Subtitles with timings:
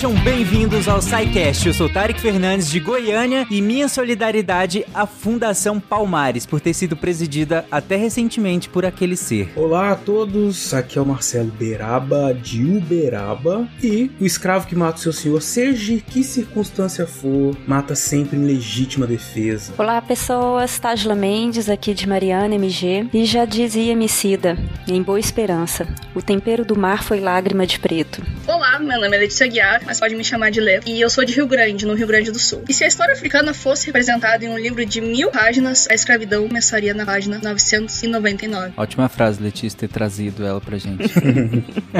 [0.00, 1.66] Sejam bem-vindos ao SciCast.
[1.66, 6.96] Eu sou Tarek Fernandes de Goiânia e minha solidariedade à Fundação Palmares por ter sido
[6.96, 9.52] presidida até recentemente por aquele ser.
[9.54, 14.96] Olá a todos, aqui é o Marcelo Beraba de Uberaba e o escravo que mata
[14.96, 19.74] o seu senhor, seja que circunstância for, mata sempre em legítima defesa.
[19.76, 24.56] Olá pessoas, Tajla Mendes aqui de Mariana MG e já dizia Emicida,
[24.88, 28.22] em Boa Esperança, o tempero do mar foi lágrima de preto.
[28.48, 31.24] Olá, meu nome é Letícia Guiar, mas pode me chamar de Lê, e eu sou
[31.24, 32.62] de Rio Grande, no Rio Grande do Sul.
[32.68, 36.46] E se a história africana fosse representada em um livro de mil páginas, a escravidão
[36.46, 38.74] começaria na página 999.
[38.76, 41.12] Ótima frase, Letícia, ter trazido ela pra gente.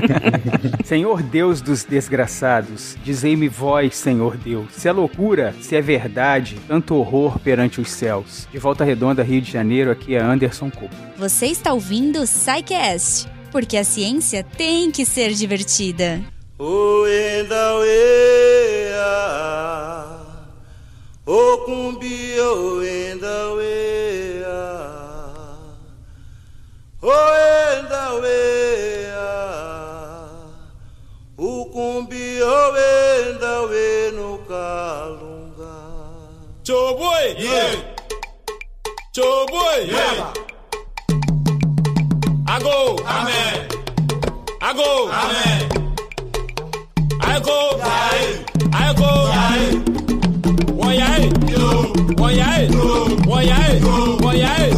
[0.86, 6.95] Senhor Deus dos desgraçados, dizei-me vós, Senhor Deus, se é loucura, se é verdade, tanto
[6.95, 8.46] horror perante os céus.
[8.52, 10.95] De Volta Redonda, Rio de Janeiro, aqui é Anderson Couto.
[11.16, 16.20] Você está ouvindo o SciCast, porque a ciência tem que ser divertida.
[16.62, 17.50] Oh, in
[21.26, 24.42] oh, kumbi, oh, in oh, in
[31.38, 33.40] oh, kumbi, oh, in
[34.16, 35.72] no kalunga.
[36.62, 37.74] Choboy, yeah.
[39.14, 40.34] Choboy, yeah.
[42.54, 43.68] Ago, amen.
[44.60, 45.72] Ago, amen.
[45.72, 45.90] amen.
[47.32, 47.59] àìkó
[48.82, 49.10] àìkó
[50.80, 51.28] wọ̀nyá ẹ̀
[52.20, 52.66] wọ̀nyá ẹ̀
[53.30, 53.76] wọ̀nyá ẹ̀
[54.22, 54.70] wọ̀nyá ẹ̀.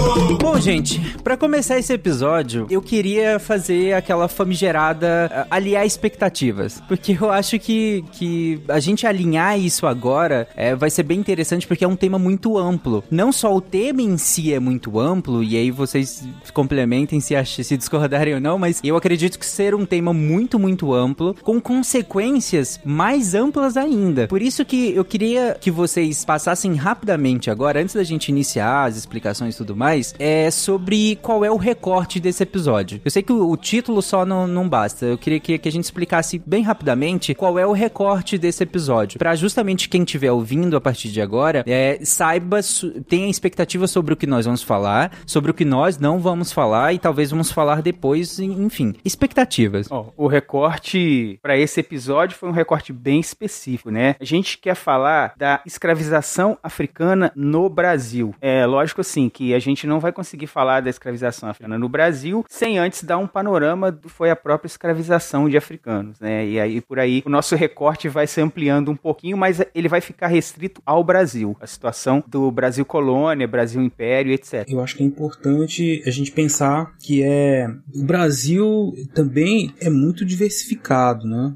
[0.63, 6.81] Gente, pra começar esse episódio, eu queria fazer aquela famigerada uh, aliar expectativas.
[6.87, 11.67] Porque eu acho que, que a gente alinhar isso agora é, vai ser bem interessante
[11.67, 13.03] porque é um tema muito amplo.
[13.11, 16.25] Não só o tema em si é muito amplo, e aí vocês
[16.55, 20.95] complementem se, se discordarem ou não, mas eu acredito que ser um tema muito, muito
[20.95, 24.28] amplo, com consequências mais amplas ainda.
[24.28, 28.97] Por isso que eu queria que vocês passassem rapidamente agora, antes da gente iniciar as
[28.97, 33.01] explicações e tudo mais, é sobre qual é o recorte desse episódio.
[33.05, 35.07] Eu sei que o, o título só não, não basta.
[35.07, 39.19] Eu queria que, que a gente explicasse bem rapidamente qual é o recorte desse episódio.
[39.19, 42.61] Pra justamente quem estiver ouvindo a partir de agora, é, saiba,
[43.09, 46.93] tenha expectativa sobre o que nós vamos falar, sobre o que nós não vamos falar
[46.93, 48.95] e talvez vamos falar depois, en- enfim.
[49.05, 49.87] Expectativas.
[49.91, 54.15] Ó, o recorte para esse episódio foi um recorte bem específico, né?
[54.21, 58.34] A gente quer falar da escravização africana no Brasil.
[58.41, 62.44] É lógico assim que a gente não vai conseguir falar da escravização africana no Brasil
[62.48, 66.47] sem antes dar um panorama do foi a própria escravização de africanos, né?
[66.47, 70.00] E aí por aí o nosso recorte vai se ampliando um pouquinho, mas ele vai
[70.00, 74.66] ficar restrito ao Brasil, a situação do Brasil colônia, Brasil império, etc.
[74.69, 80.24] Eu acho que é importante a gente pensar que é o Brasil também é muito
[80.24, 81.54] diversificado, né?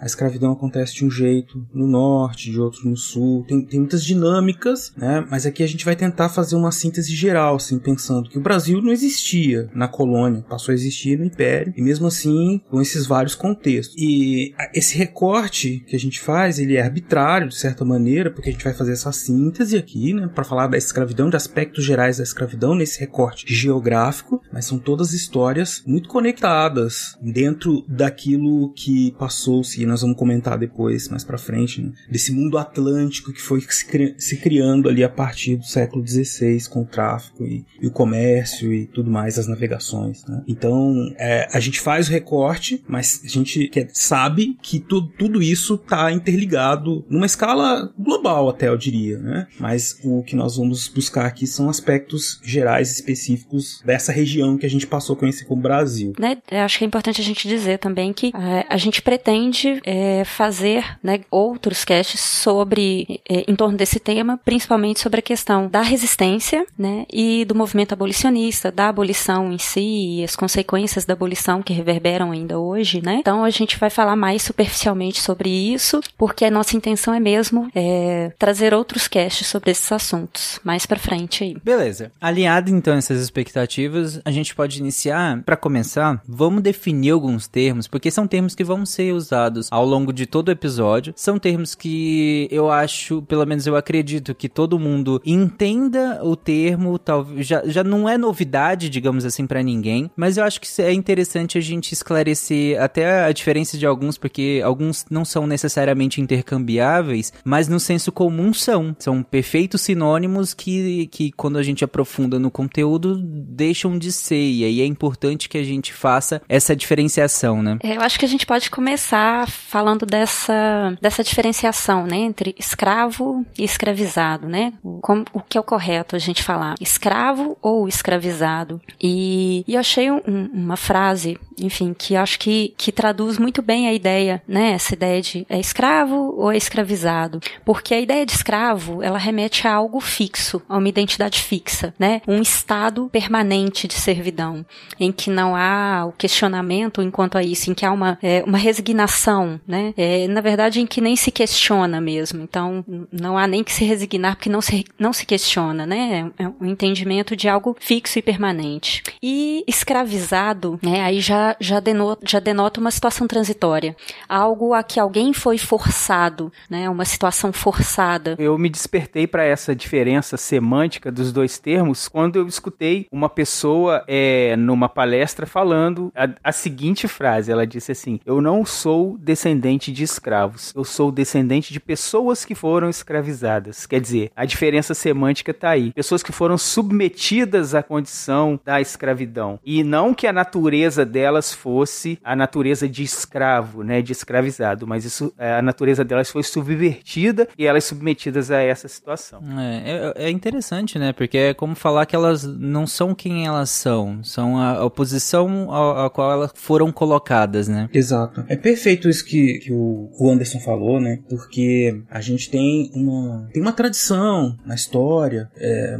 [0.00, 4.04] A escravidão acontece de um jeito no norte, de outro no sul, tem, tem muitas
[4.04, 5.24] dinâmicas, né?
[5.30, 8.80] Mas aqui a gente vai tentar fazer uma síntese geral, assim, pensando que o Brasil
[8.82, 13.34] não existia na colônia, passou a existir no Império, e mesmo assim com esses vários
[13.34, 13.96] contextos.
[13.98, 18.52] E esse recorte que a gente faz, ele é arbitrário de certa maneira, porque a
[18.52, 22.22] gente vai fazer essa síntese aqui, né, para falar da escravidão, de aspectos gerais da
[22.22, 29.86] escravidão nesse recorte geográfico, mas são todas histórias muito conectadas dentro daquilo que passou-se, e
[29.86, 34.88] nós vamos comentar depois, mais pra frente, né, desse mundo atlântico que foi se criando
[34.88, 39.10] ali a partir do século XVI com o tráfico e, e o comércio e tudo
[39.10, 40.24] mais, as navegações.
[40.26, 40.42] né.
[40.48, 45.42] Então, é, a gente faz o recorte, mas a gente quer- sabe que tu- tudo
[45.42, 49.46] isso está interligado numa escala global, até eu diria, né?
[49.58, 54.70] Mas o que nós vamos buscar aqui são aspectos gerais específicos dessa região que a
[54.70, 56.12] gente passou a conhecer como Brasil.
[56.18, 60.22] Né, acho que é importante a gente dizer também que eh, a gente pretende eh,
[60.24, 65.82] fazer né, outros casts sobre eh, em torno desse tema, principalmente sobre a questão da
[65.82, 71.62] resistência né, e do movimento abolicionista, da abolição em si e as consequências da abolição
[71.62, 73.00] que reverberam ainda hoje.
[73.02, 73.16] Né?
[73.20, 77.70] Então a gente vai falar mais superficialmente sobre isso, porque a nossa intenção é mesmo
[77.74, 81.56] eh, trazer outros casts sobre esses assuntos mais pra frente aí.
[81.62, 82.12] Beleza.
[82.20, 85.42] Alinhado então essas expectativas, a gente pode iniciar.
[85.44, 90.12] Pra começar, vamos definir alguns termos, porque são termos que vão ser usados ao longo
[90.12, 91.12] de todo o episódio.
[91.16, 96.98] São termos que eu acho, pelo menos eu acredito, que todo mundo entenda o termo,
[96.98, 100.92] talvez já, já não é novidade, digamos assim, para ninguém, mas eu acho que é
[100.92, 107.32] interessante a gente esclarecer até a diferença de alguns, porque alguns não são necessariamente intercambiáveis,
[107.44, 108.94] mas no senso comum são.
[108.98, 114.64] São perfeitos sinônimos que, que quando a gente aprofunda no conteúdo, deixam de ser, e
[114.64, 117.78] aí é importante que a gente faça essa diferenciação, né?
[117.82, 123.44] É, eu acho que a gente pode começar falando dessa, dessa diferenciação, né, entre escravo
[123.58, 124.72] e escravizado, né?
[125.00, 126.74] Como, o que é o correto a gente falar?
[126.80, 128.80] Escravo ou escravizado?
[129.00, 130.20] E, e eu achei um,
[130.52, 134.72] uma frase, enfim, que acho que, que traduz muito bem a ideia, né?
[134.72, 137.40] Essa ideia de é escravo ou é escravizado?
[137.64, 142.22] Porque a ideia de escravo, ela remete a algo fixo, a uma identidade fixa, né?
[142.26, 144.64] Um estado permanente de servidão,
[144.98, 148.58] em que não há o questionamento enquanto a isso, em que há uma, é, uma
[148.58, 149.92] resignação, né?
[149.96, 152.42] É, na verdade, em que nem se questiona mesmo.
[152.42, 156.30] Então, não há nem que se resignar, porque não se, não se questiona, né?
[156.38, 159.02] É um entendimento de algo fixo e permanente.
[159.22, 161.02] E escravizado, né?
[161.02, 163.96] Aí já, já, denota, já denota uma situação transitória.
[164.28, 166.88] Algo a que alguém foi forçado, né?
[166.88, 168.36] Uma situação forçada.
[168.38, 174.04] Eu me despertei para essa diferença semântica dos dois termos quando eu escutei uma pessoa
[174.06, 177.50] é, numa palestra falando a, a seguinte frase.
[177.52, 182.54] Ela disse assim: Eu não sou descendente de escravos, eu sou descendente de pessoas que
[182.54, 183.86] foram escravizadas.
[183.86, 185.92] Quer dizer, a diferença semântica está aí.
[185.92, 187.39] Pessoas que foram submetidas
[187.74, 189.58] à condição da escravidão.
[189.64, 194.02] E não que a natureza delas fosse a natureza de escravo, né?
[194.02, 198.88] De escravizado, mas isso, é, a natureza delas foi subvertida e elas submetidas a essa
[198.88, 199.42] situação.
[199.58, 201.12] É, é, é interessante, né?
[201.12, 206.06] Porque é como falar que elas não são quem elas são, são a oposição a,
[206.06, 207.88] a qual elas foram colocadas, né?
[207.92, 208.44] Exato.
[208.48, 211.20] É perfeito isso que, que o Anderson falou, né?
[211.28, 215.96] Porque a gente tem uma, tem uma tradição na história é,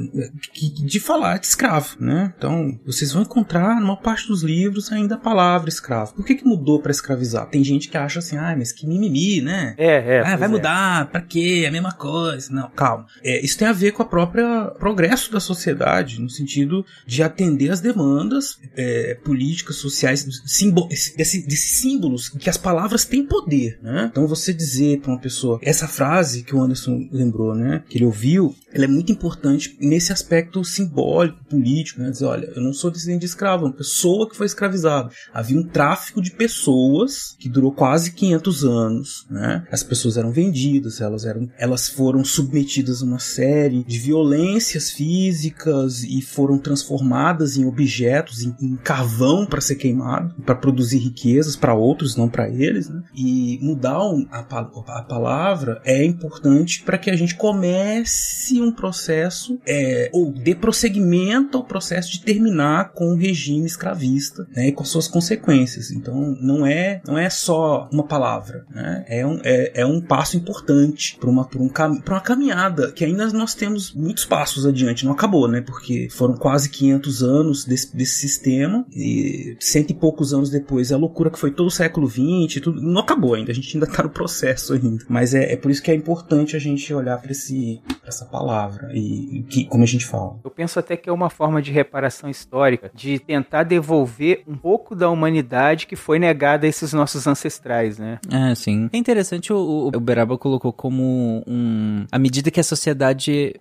[0.84, 2.32] de falar de escravo, né?
[2.36, 6.14] Então, vocês vão encontrar numa parte dos livros ainda a palavra escravo.
[6.14, 7.48] Por que, que mudou para escravizar?
[7.48, 9.74] Tem gente que acha assim, ah, mas que mimimi, né?
[9.76, 10.20] É, é.
[10.20, 10.50] Ah, vai é.
[10.50, 11.62] mudar, pra quê?
[11.64, 12.52] É a mesma coisa.
[12.52, 13.06] Não, calma.
[13.22, 17.70] É, isso tem a ver com a própria progresso da sociedade, no sentido de atender
[17.70, 24.08] as demandas é, políticas, sociais, símbolo, desse, desses símbolos que as palavras têm poder, né?
[24.10, 27.82] Então você dizer para uma pessoa essa frase que o Anderson lembrou, né?
[27.88, 32.10] Que ele ouviu, ela é muito importante nesse aspecto simbólico, político, né?
[32.10, 35.10] Dizer, olha, eu não sou descendente de escravo, uma pessoa que foi escravizada.
[35.32, 39.64] Havia um tráfico de pessoas que durou quase 500 anos, né?
[39.70, 46.04] As pessoas eram vendidas, elas eram, elas foram submetidas a uma série de violências físicas
[46.04, 51.74] e foram transformadas em objetos, em, em carvão para ser queimado, para produzir riquezas para
[51.74, 53.02] outros, não para eles, né?
[53.14, 54.00] E mudar
[54.30, 60.54] a, a palavra é importante para que a gente comece um processo é, ou dê
[60.54, 65.90] prosseguimento ao processo de terminar com o regime escravista né, e com as suas consequências.
[65.90, 69.04] Então não é não é só uma palavra, né?
[69.08, 71.70] é, um, é, é um passo importante para uma, um
[72.06, 75.04] uma caminhada que ainda nós temos muitos passos adiante.
[75.04, 75.60] Não acabou, né?
[75.60, 80.96] Porque foram quase 500 anos desse, desse sistema e cento e poucos anos depois a
[80.96, 83.50] loucura que foi todo o século XX, tudo, não acabou ainda.
[83.50, 85.04] A gente ainda está no processo ainda.
[85.08, 88.49] Mas é, é por isso que é importante a gente olhar para essa palavra
[88.92, 90.38] e que, como a gente fala.
[90.44, 94.94] Eu penso até que é uma forma de reparação histórica, de tentar devolver um pouco
[94.94, 98.18] da humanidade que foi negada a esses nossos ancestrais, né?
[98.30, 98.88] É, sim.
[98.92, 103.54] É interessante o, o Beraba colocou como um à medida que a sociedade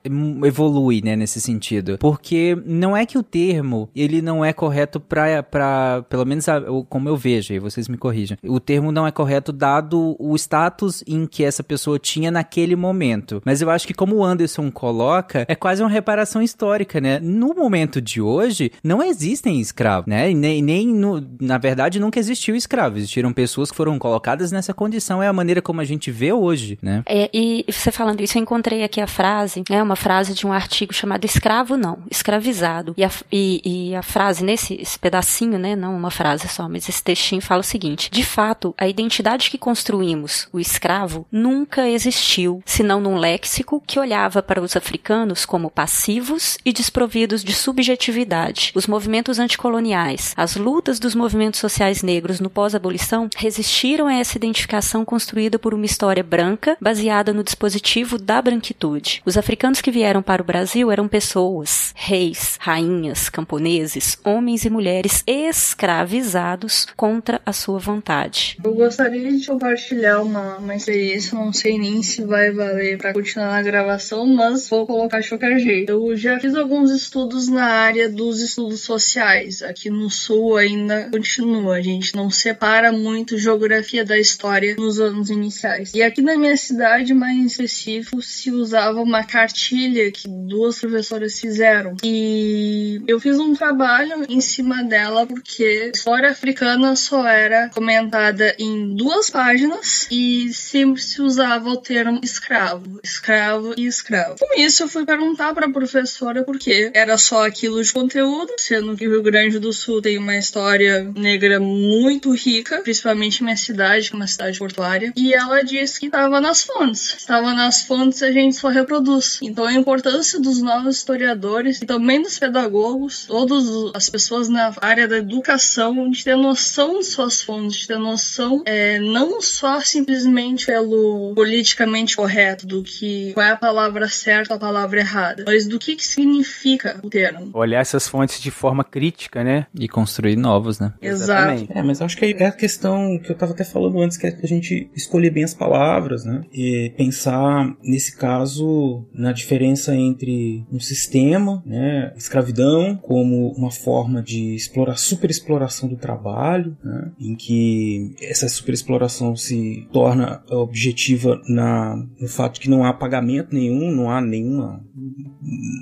[0.44, 1.98] evolui, né, nesse sentido.
[1.98, 6.62] Porque não é que o termo ele não é correto para para pelo menos a,
[6.90, 8.38] como eu vejo, e vocês me corrijam.
[8.44, 13.42] O termo não é correto dado o status em que essa pessoa tinha naquele momento.
[13.46, 17.20] Mas eu acho que como o Anderson coloca, é quase uma reparação histórica, né?
[17.22, 20.32] No momento de hoje, não existem escravos, né?
[20.32, 22.98] E nem, nem no, na verdade, nunca existiu escravo.
[22.98, 25.22] Existiram pessoas que foram colocadas nessa condição.
[25.22, 27.04] É a maneira como a gente vê hoje, né?
[27.06, 30.54] É, e você falando isso, eu encontrei aqui a frase, né, uma frase de um
[30.54, 32.94] artigo chamado Escravo Não, Escravizado.
[32.96, 35.76] E a, e, e a frase, nesse pedacinho, né?
[35.76, 39.58] Não uma frase só, mas esse textinho fala o seguinte: de fato, a identidade que
[39.58, 46.58] construímos, o escravo, nunca existiu, senão num léxico que olhava para os africanos como passivos
[46.64, 48.72] e desprovidos de subjetividade.
[48.76, 55.04] Os movimentos anticoloniais, as lutas dos movimentos sociais negros no pós-abolição resistiram a essa identificação
[55.04, 59.22] construída por uma história branca baseada no dispositivo da branquitude.
[59.26, 65.24] Os africanos que vieram para o Brasil eram pessoas, reis, rainhas, camponeses, homens e mulheres
[65.26, 68.58] escravizados contra a sua vontade.
[68.64, 73.50] Eu gostaria de compartilhar uma, uma experiência, não sei nem se vai valer para continuar
[73.52, 75.92] na gravação, mas vou colocar de qualquer jeito.
[75.92, 79.62] Eu já fiz alguns estudos na área dos estudos sociais.
[79.62, 85.30] Aqui no sul ainda continua, a gente não separa muito geografia da história nos anos
[85.30, 85.94] iniciais.
[85.94, 91.40] E aqui na minha cidade, mais em específico, se usava uma cartilha que duas professoras
[91.40, 91.96] fizeram.
[92.04, 98.96] E eu fiz um trabalho em cima dela porque história africana só era comentada em
[98.96, 104.36] duas páginas e sempre se usava o termo escravo, escravo e escravo.
[104.50, 108.52] Com isso, eu fui perguntar para a professora por que era só aquilo de conteúdo,
[108.58, 113.56] sendo que o Rio Grande do Sul tem uma história negra muito rica, principalmente minha
[113.56, 117.14] cidade, que é uma cidade portuária, e ela disse que estava nas fontes.
[117.16, 119.38] Estava nas fontes a gente só reproduz.
[119.44, 125.08] Então a importância dos novos historiadores e também dos pedagogos, todas as pessoas na área
[125.08, 130.66] da educação, de ter noção de suas fontes, de ter noção é, não só simplesmente
[130.66, 135.68] pelo politicamente correto, do que qual é a palavra certa ou a palavra errada, mas
[135.68, 137.50] do que, que significa o termo.
[137.54, 139.66] Olhar essas fontes de forma crítica, né?
[139.78, 140.94] E construir novos, né?
[141.02, 141.68] Exato.
[141.70, 144.38] É, mas acho que é a questão que eu tava até falando antes, que é
[144.42, 146.44] a gente escolher bem as palavras, né?
[146.54, 152.14] E pensar, nesse caso, na diferença entre um sistema, né?
[152.16, 157.12] Escravidão, como uma forma de explorar, superexploração do trabalho, né?
[157.20, 163.54] Em que essa superexploração se torna objetiva na, no fato de que não há pagamento
[163.54, 164.84] nenhum, não há nenhuma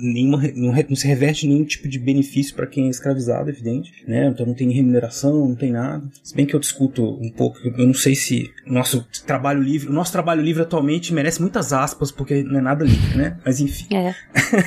[0.00, 4.28] nenhuma, não, não se reverte nenhum tipo de benefício para quem é escravizado, evidente, né?
[4.28, 6.08] Então não tem remuneração, não tem nada.
[6.22, 9.88] Se bem que eu discuto um pouco, eu não sei se o nosso trabalho livre,
[9.88, 13.38] o nosso trabalho livre atualmente merece muitas aspas, porque não é nada livre, né?
[13.44, 13.86] Mas enfim.
[13.94, 14.14] É.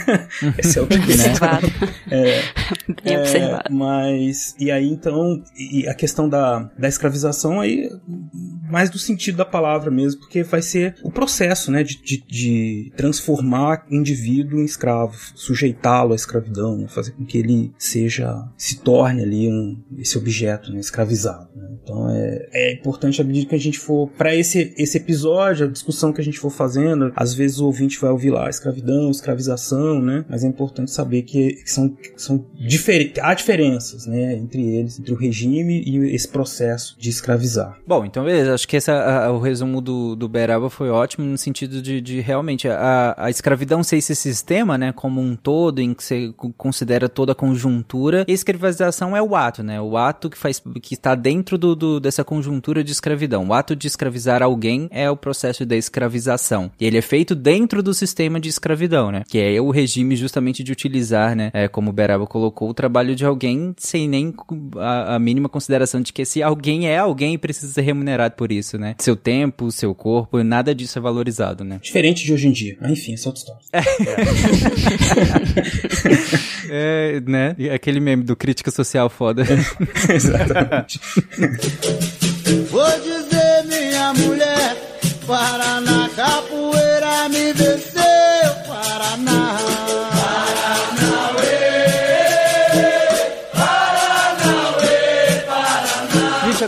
[0.57, 1.67] Esse é o tipo Observado.
[2.09, 2.41] é,
[3.03, 3.73] Bem é, observado.
[3.73, 7.89] Mas, e aí então, e a questão da, da escravização aí,
[8.69, 12.91] mais do sentido da palavra mesmo, porque vai ser o processo, né, de, de, de
[12.95, 19.21] transformar o indivíduo escravo, sujeitá-lo à escravidão, né, fazer com que ele seja, se torne
[19.21, 21.47] ali um, esse objeto, né, escravizado.
[21.55, 21.67] Né.
[21.83, 25.69] Então é, é importante à medida que a gente for, para esse, esse episódio, a
[25.69, 30.01] discussão que a gente for fazendo, às vezes o ouvinte vai ouvir lá escravidão, escravização,
[30.01, 34.61] né, mas é importante saber que, que são, que são diferentes, há diferenças, né, entre
[34.75, 37.79] eles, entre o regime e esse processo de escravizar.
[37.87, 41.37] Bom, então beleza, acho que essa, a- o resumo do, do Beraba foi ótimo no
[41.37, 43.50] sentido de, de realmente a, a escravidão
[43.83, 48.25] ser esse sistema, né, como um todo, em que você co- considera toda a conjuntura,
[48.27, 51.99] e escravização é o ato, né, o ato que faz, que está dentro do, do-
[51.99, 53.47] dessa conjuntura de escravidão.
[53.47, 57.81] O ato de escravizar alguém é o processo da escravização, e ele é feito dentro
[57.83, 61.89] do sistema de escravidão, né, que é o regime justamente de utilizar, né, é, como
[61.89, 64.33] o Beraba colocou, o trabalho de alguém sem nem
[64.77, 68.77] a, a mínima consideração de que se alguém é alguém precisa ser remunerado por isso,
[68.77, 68.95] né?
[68.99, 71.79] Seu tempo, seu corpo, nada disso é valorizado, né?
[71.81, 72.77] Diferente de hoje em dia.
[72.81, 73.29] Ah, enfim, essa
[73.71, 74.23] é outra
[74.95, 76.29] história.
[76.69, 77.55] É, né?
[77.73, 79.43] Aquele meme do crítica social foda.
[80.09, 80.99] Exatamente.
[82.69, 84.75] Vou dizer, minha mulher,
[85.25, 88.00] Paraná, capoeira me venceu,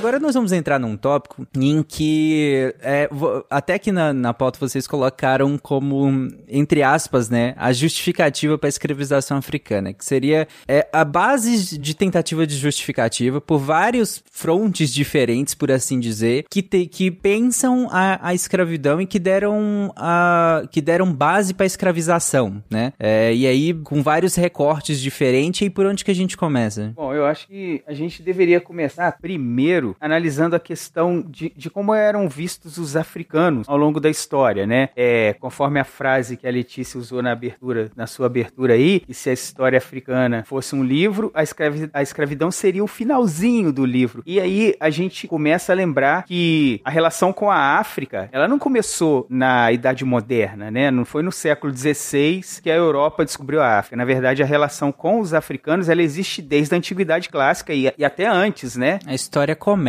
[0.03, 3.09] agora nós vamos entrar num tópico em que é,
[3.49, 8.69] até que na, na pauta vocês colocaram como, entre aspas, né, a justificativa para a
[8.69, 15.53] escravização africana, que seria é, a base de tentativa de justificativa por vários frontes diferentes,
[15.55, 20.81] por assim dizer, que, te- que pensam a, a escravidão e que deram, a, que
[20.81, 22.91] deram base para a escravização, né?
[22.99, 26.91] É, e aí, com vários recortes diferentes, e por onde que a gente começa?
[26.93, 31.93] Bom, eu acho que a gente deveria começar primeiro analisando a questão de, de como
[31.93, 34.89] eram vistos os africanos ao longo da história, né?
[34.95, 39.13] É, conforme a frase que a Letícia usou na abertura, na sua abertura aí, que
[39.13, 43.85] se a história africana fosse um livro, a, escravi- a escravidão seria o finalzinho do
[43.85, 44.23] livro.
[44.25, 48.59] E aí a gente começa a lembrar que a relação com a África, ela não
[48.59, 50.91] começou na Idade Moderna, né?
[50.91, 53.95] Não foi no século XVI que a Europa descobriu a África.
[53.95, 58.05] Na verdade, a relação com os africanos, ela existe desde a Antiguidade Clássica e, e
[58.05, 58.99] até antes, né?
[59.05, 59.82] A história começa.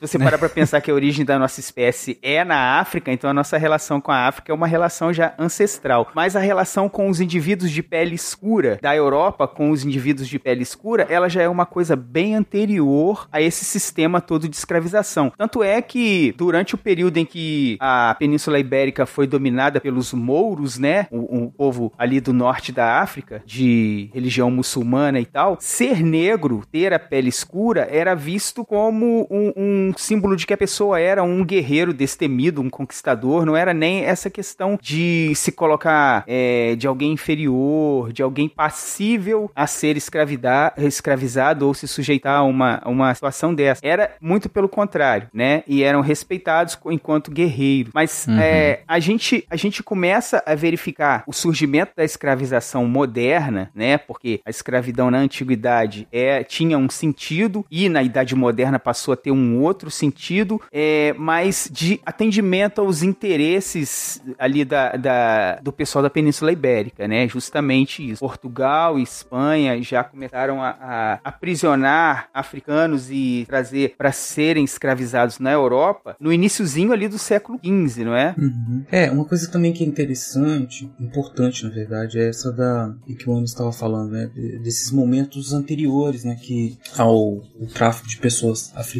[0.00, 3.30] Se você parar pra pensar que a origem da nossa espécie é na África, então
[3.30, 6.10] a nossa relação com a África é uma relação já ancestral.
[6.14, 10.38] Mas a relação com os indivíduos de pele escura da Europa com os indivíduos de
[10.38, 15.32] pele escura, ela já é uma coisa bem anterior a esse sistema todo de escravização.
[15.36, 20.78] Tanto é que durante o período em que a Península Ibérica foi dominada pelos mouros,
[20.78, 26.02] né, o, o povo ali do norte da África, de religião muçulmana e tal, ser
[26.02, 30.98] negro, ter a pele escura, era visto como um, um símbolo de que a pessoa
[31.00, 36.74] era um guerreiro destemido, um conquistador, não era nem essa questão de se colocar é,
[36.76, 43.14] de alguém inferior, de alguém passível a ser escravizado ou se sujeitar a uma, uma
[43.14, 43.80] situação dessa.
[43.84, 45.62] Era muito pelo contrário, né?
[45.66, 47.92] E eram respeitados enquanto guerreiros.
[47.94, 48.38] Mas uhum.
[48.38, 53.98] é, a, gente, a gente começa a verificar o surgimento da escravização moderna, né?
[53.98, 59.16] Porque a escravidão na antiguidade é, tinha um sentido e na Idade Moderna passou a
[59.16, 66.02] ter um outro sentido, é, mas de atendimento aos interesses ali da, da, do pessoal
[66.02, 67.28] da Península Ibérica, né?
[67.28, 68.20] Justamente isso.
[68.20, 75.52] Portugal e Espanha já começaram a, a aprisionar africanos e trazer para serem escravizados na
[75.52, 78.34] Europa no iníciozinho ali do século XV, não é?
[78.38, 78.84] Uhum.
[78.90, 83.32] É, uma coisa também que é interessante, importante na verdade, é essa da que o
[83.34, 84.30] Ana estava falando, né?
[84.62, 86.36] Desses momentos anteriores, né?
[86.36, 87.42] Que ao
[87.74, 88.97] tráfico de pessoas africanas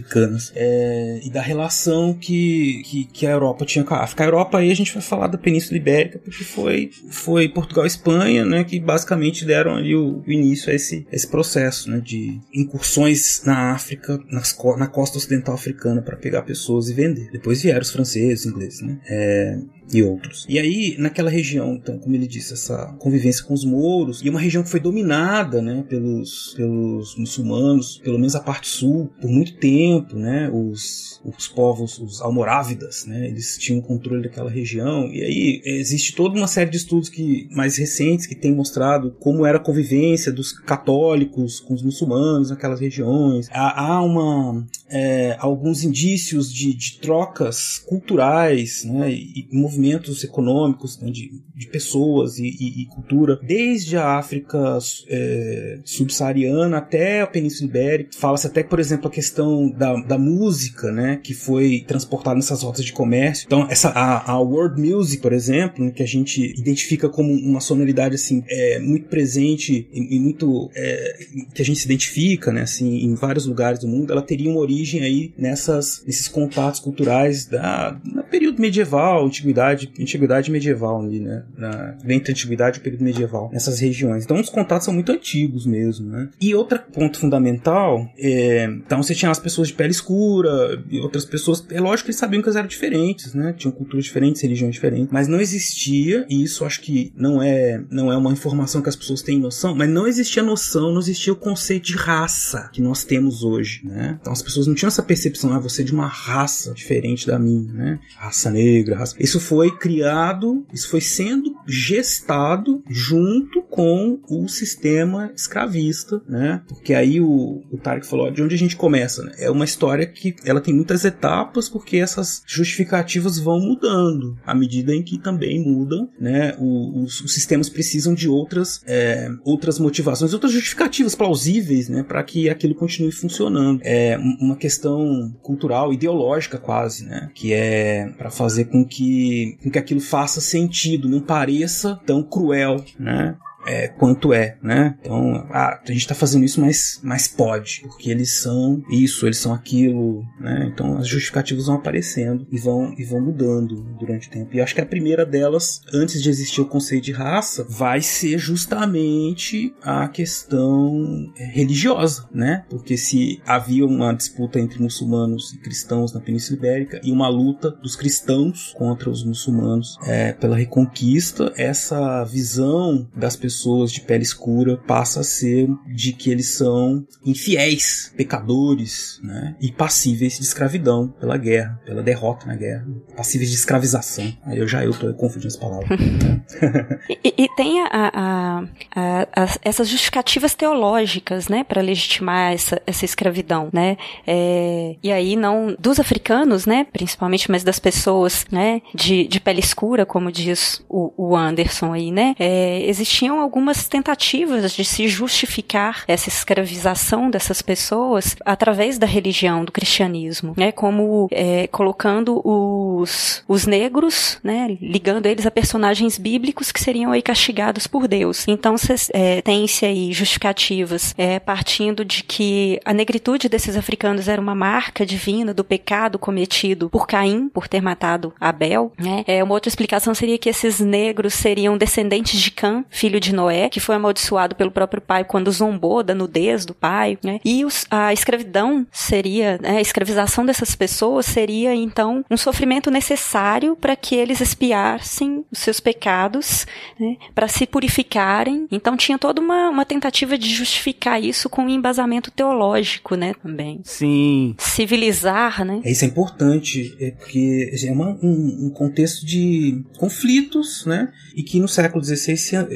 [0.54, 4.24] é, e da relação que, que, que, a Europa tinha com a África.
[4.24, 7.88] A Europa aí a gente vai falar da Península Ibérica porque foi, foi Portugal e
[7.88, 8.64] Espanha, né?
[8.64, 12.00] Que basicamente deram ali o, o início a esse, esse processo, né?
[12.00, 17.30] De incursões na África, nas, na costa ocidental africana para pegar pessoas e vender.
[17.30, 18.98] Depois vieram os franceses, os ingleses, né?
[19.06, 19.58] É,
[19.92, 20.46] e outros.
[20.48, 24.40] E aí, naquela região, então, como ele disse, essa convivência com os mouros, e uma
[24.40, 29.56] região que foi dominada, né, pelos, pelos muçulmanos, pelo menos a parte sul, por muito
[29.56, 35.62] tempo, né, os, os povos, os almorávidas, né, eles tinham controle daquela região, e aí
[35.64, 39.62] existe toda uma série de estudos que, mais recentes que têm mostrado como era a
[39.62, 43.48] convivência dos católicos com os muçulmanos naquelas regiões.
[43.50, 49.77] Há, há uma, é, alguns indícios de, de trocas culturais, né, e, e movimentos
[50.24, 57.22] econômicos né, de, de pessoas e, e, e, cultura, desde a África é, subsaariana até
[57.22, 58.10] a Península Ibérica.
[58.16, 62.84] Fala-se até, por exemplo, a questão da, da música, né, que foi transportada nessas rotas
[62.84, 63.46] de comércio.
[63.46, 67.60] Então, essa, a, a world music, por exemplo, né, que a gente identifica como uma
[67.60, 71.18] sonoridade assim é, muito presente e, e muito é,
[71.54, 74.60] que a gente se identifica, né, assim, em vários lugares do mundo, ela teria uma
[74.60, 77.98] origem aí nessas, nesses contatos culturais da,
[78.30, 81.44] período medieval, antiguidade antiguidade, antiguidade medieval ali, né?
[81.56, 84.24] Na, entre a antiguidade e o período medieval, nessas regiões.
[84.24, 86.28] Então os contatos são muito antigos mesmo, né?
[86.40, 91.24] E outro ponto fundamental é, então você tinha as pessoas de pele escura e outras
[91.24, 93.54] pessoas, é lógico que eles sabiam que elas eram diferentes, né?
[93.56, 98.12] Tinham culturas diferentes, religiões diferentes, mas não existia, e isso acho que não é, não
[98.12, 101.36] é uma informação que as pessoas têm noção, mas não existia noção, não existia o
[101.36, 104.18] conceito de raça que nós temos hoje, né?
[104.20, 107.38] Então as pessoas não tinham essa percepção, ah, você é de uma raça diferente da
[107.38, 108.00] minha, né?
[108.16, 109.14] Raça negra, raça...
[109.18, 116.62] Isso foi foi criado, isso foi sendo gestado junto com o sistema escravista, né?
[116.68, 119.32] Porque aí o, o Tarek falou, de onde a gente começa, né?
[119.36, 124.94] É uma história que ela tem muitas etapas porque essas justificativas vão mudando à medida
[124.94, 126.54] em que também mudam, né?
[126.60, 132.04] O, os, os, sistemas precisam de outras, é, outras motivações, outras justificativas plausíveis, né?
[132.04, 133.80] Para que aquilo continue funcionando.
[133.82, 137.28] É uma questão cultural, ideológica quase, né?
[137.34, 142.84] Que é para fazer com que com que aquilo faça sentido, não pareça tão cruel,
[142.98, 143.36] né?
[143.66, 144.96] É, quanto é, né?
[145.00, 149.38] Então, ah, a gente está fazendo isso, mas, mas pode, porque eles são isso, eles
[149.38, 150.70] são aquilo, né?
[150.72, 154.54] Então as justificativas vão aparecendo e vão, e vão mudando durante o tempo.
[154.54, 158.38] E acho que a primeira delas, antes de existir o conceito de raça, vai ser
[158.38, 162.64] justamente a questão é, religiosa, né?
[162.70, 167.70] Porque se havia uma disputa entre muçulmanos e cristãos na Península Ibérica e uma luta
[167.70, 174.22] dos cristãos contra os muçulmanos é, pela reconquista, essa visão das pessoas pessoas de pele
[174.22, 179.56] escura passa a ser de que eles são infiéis, pecadores, né?
[179.60, 184.32] E passíveis de escravidão pela guerra, pela derrota na guerra, passíveis de escravização.
[184.44, 185.88] Aí eu já eu tô confundindo as palavras.
[187.24, 193.68] e, e, tem a, a, a, essas justificativas teológicas, né, para legitimar essa, essa escravidão,
[193.72, 193.96] né?
[194.26, 199.60] É, e aí não dos africanos, né, principalmente, mas das pessoas, né, de, de pele
[199.60, 202.34] escura, como diz o, o Anderson aí, né?
[202.38, 209.64] É, existiam haviam algumas tentativas de se justificar essa escravização dessas pessoas através da religião,
[209.64, 210.72] do cristianismo, né?
[210.72, 214.76] Como é, colocando os, os negros, né?
[214.80, 218.44] Ligando eles a personagens bíblicos que seriam aí castigados por Deus.
[218.48, 218.74] Então,
[219.12, 225.06] é, tem-se aí justificativas é, partindo de que a negritude desses africanos era uma marca
[225.06, 229.24] divina do pecado cometido por Caim, por ter matado Abel, né?
[229.26, 233.68] É, uma outra explicação seria que esses negros seriam descendentes de Cã, filho de Noé,
[233.68, 237.40] que foi amaldiçoado pelo próprio pai quando zombou da nudez do pai, né?
[237.44, 243.76] E os, a escravidão seria, né, a escravização dessas pessoas seria então um sofrimento necessário
[243.76, 246.66] para que eles expiassem os seus pecados,
[246.98, 248.66] né, para se purificarem.
[248.70, 253.80] Então tinha toda uma, uma tentativa de justificar isso com um embasamento teológico, né, também.
[253.84, 254.54] Sim.
[254.58, 255.80] Civilizar, né?
[255.84, 261.60] Isso é importante, é porque é uma, um, um contexto de conflitos, né, e que
[261.60, 262.68] no século XVI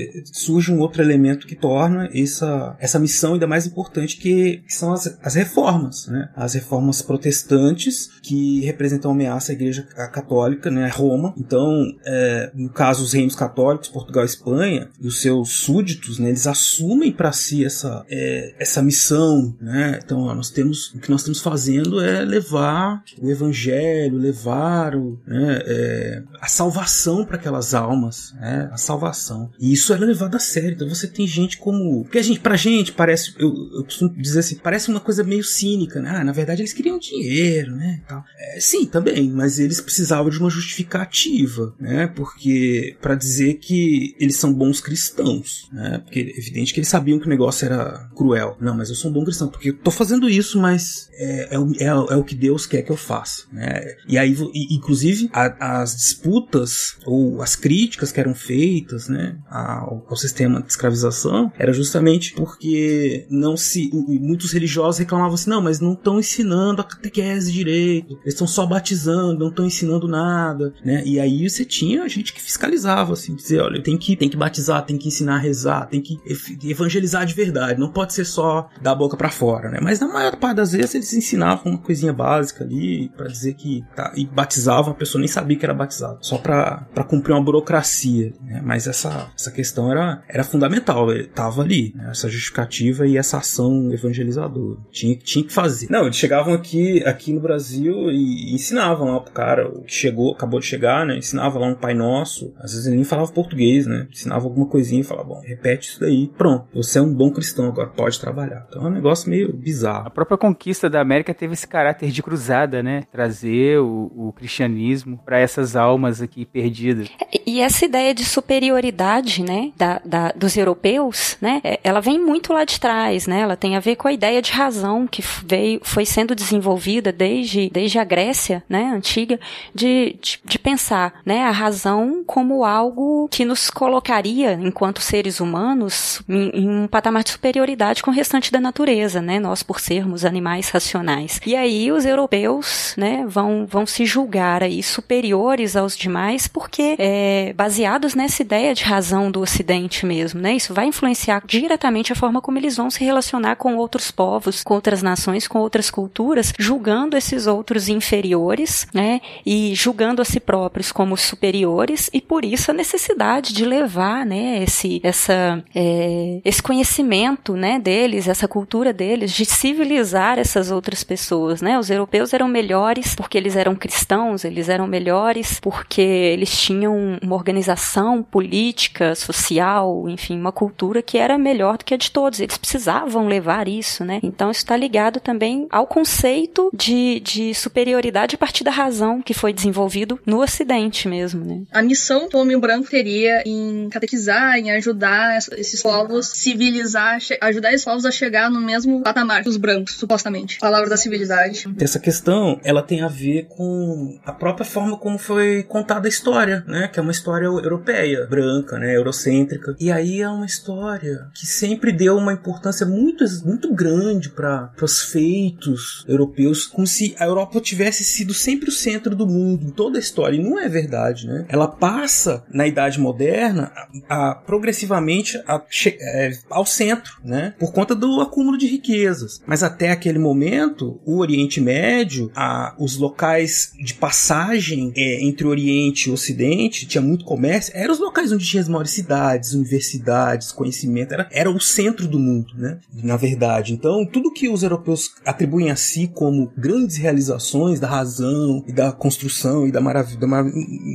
[0.42, 4.92] surge um outro elemento que torna essa, essa missão ainda mais importante, que, que são
[4.92, 11.34] as, as reformas, né, as reformas protestantes que representam ameaça à Igreja Católica, né, Roma.
[11.36, 16.28] Então, é, no caso, os reinos católicos, Portugal e Espanha, e os seus súditos, né,
[16.28, 19.54] eles assumem para si essa, é, essa missão.
[19.60, 20.00] Né?
[20.04, 25.18] Então, ó, nós temos, o que nós estamos fazendo é levar o evangelho, levar o,
[25.26, 29.50] né, é, a salvação para aquelas almas, né, a salvação.
[29.58, 30.72] E isso é levado a sério.
[30.72, 32.02] Então, você tem gente como.
[32.02, 33.34] Porque a gente, pra gente, parece.
[33.38, 36.10] Eu, eu costumo dizer assim, parece uma coisa meio cínica, né?
[36.16, 38.02] Ah, na verdade, eles queriam dinheiro, né?
[38.06, 38.24] Tal.
[38.38, 42.06] É, sim, também, mas eles precisavam de uma justificativa, né?
[42.06, 46.00] Porque para dizer que eles são bons cristãos, né?
[46.04, 48.56] Porque é evidente que eles sabiam que o negócio era cruel.
[48.60, 51.84] Não, mas eu sou um bom cristão porque eu tô fazendo isso, mas é, é,
[51.84, 53.96] é, é o que Deus quer que eu faça, né?
[54.08, 54.36] E aí,
[54.70, 60.68] inclusive, a, as disputas ou as críticas que eram feitas, né, ao, ao sistema de
[60.68, 66.80] escravização era justamente porque não se muitos religiosos reclamavam assim, não, mas não estão ensinando
[66.80, 71.02] a catequese direito, eles estão só batizando, não estão ensinando nada, né?
[71.04, 74.84] E aí você tinha gente que fiscalizava, assim, dizer, olha, tem que, tem que batizar,
[74.84, 76.18] tem que ensinar a rezar, tem que
[76.64, 79.78] evangelizar de verdade, não pode ser só da boca para fora, né?
[79.80, 83.84] Mas na maior parte das vezes eles ensinavam uma coisinha básica ali para dizer que
[83.94, 88.32] tá, e batizavam, a pessoa nem sabia que era batizado, só para cumprir uma burocracia,
[88.42, 88.62] né?
[88.64, 92.08] Mas essa, essa questão era, era fundamental, tava ali, né?
[92.10, 94.78] essa justificativa e essa ação evangelizadora.
[94.90, 95.88] Tinha, tinha que fazer.
[95.90, 100.32] Não, eles chegavam aqui, aqui no Brasil e ensinavam lá pro cara, o que chegou,
[100.32, 101.16] acabou de chegar, né?
[101.16, 102.52] Ensinava lá um Pai Nosso.
[102.58, 104.06] Às vezes ele nem falava português, né?
[104.10, 106.28] Ensinava alguma coisinha e falava, bom, repete isso daí.
[106.36, 108.66] Pronto, você é um bom cristão agora, pode trabalhar.
[108.68, 110.06] Então é um negócio meio bizarro.
[110.06, 113.04] A própria conquista da América teve esse caráter de cruzada, né?
[113.10, 117.08] Trazer o, o cristianismo para essas almas aqui perdidas.
[117.46, 122.52] E essa ideia de superioridade, né, da, da, dos europeus, né, é, ela vem muito
[122.52, 123.40] lá de trás, né?
[123.40, 127.70] Ela tem a ver com a ideia de razão que veio, foi sendo desenvolvida desde,
[127.70, 129.38] desde a Grécia, né, antiga,
[129.74, 136.22] de, de, de pensar, né, a razão como algo que nos colocaria, enquanto seres humanos,
[136.28, 140.24] em, em, um patamar de superioridade com o restante da natureza, né, nós por sermos
[140.24, 141.40] animais racionais.
[141.46, 147.52] E aí os europeus, né, vão, vão se julgar aí superiores aos demais porque é,
[147.54, 152.40] baseados nessa ideia de razão do Ocidente mesmo, né, isso vai influenciar diretamente a forma
[152.40, 157.16] como eles vão se relacionar com outros povos, com outras nações, com outras culturas, julgando
[157.16, 162.74] esses outros inferiores, né, e julgando a si próprios como superiores, e por isso a
[162.74, 169.44] necessidade de levar, né, esse, essa, é, esse conhecimento, né, deles, essa cultura deles, de
[169.44, 174.86] civilizar essas outras pessoas, né, os europeus eram melhores porque eles eram cristãos, eles eram
[174.86, 179.71] melhores porque eles tinham uma organização política, social,
[180.08, 184.04] enfim, uma cultura que era melhor do que a de todos, eles precisavam levar isso,
[184.04, 189.22] né, então isso está ligado também ao conceito de, de superioridade a partir da razão
[189.22, 191.62] que foi desenvolvido no Ocidente mesmo, né.
[191.72, 197.84] A missão do homem branco teria em catequizar, em ajudar esses povos civilizar, ajudar esses
[197.84, 200.58] povos a chegar no mesmo patamar que os brancos, supostamente.
[200.58, 201.64] Palavra da civilidade.
[201.80, 206.64] Essa questão, ela tem a ver com a própria forma como foi contada a história,
[206.66, 206.88] né?
[206.88, 208.96] Que é uma história europeia, branca, né?
[208.96, 209.61] Eurocêntrica.
[209.78, 215.02] E aí é uma história que sempre deu uma importância muito, muito grande para os
[215.02, 219.98] feitos europeus, como se a Europa tivesse sido sempre o centro do mundo em toda
[219.98, 220.36] a história.
[220.36, 221.46] E não é verdade, né?
[221.48, 223.72] Ela passa na Idade Moderna
[224.08, 227.54] a, a progressivamente a, é, ao centro, né?
[227.58, 229.40] Por conta do acúmulo de riquezas.
[229.46, 236.08] Mas até aquele momento, o Oriente Médio, a, os locais de passagem é, entre Oriente
[236.08, 241.12] e Ocidente, tinha muito comércio, eram os locais onde tinha as maiores cidades, universidades, conhecimento,
[241.12, 242.78] era, era o centro do mundo, né?
[242.94, 243.72] Na verdade.
[243.72, 248.92] Então, tudo que os europeus atribuem a si como grandes realizações da razão e da
[248.92, 250.18] construção e da maravilha,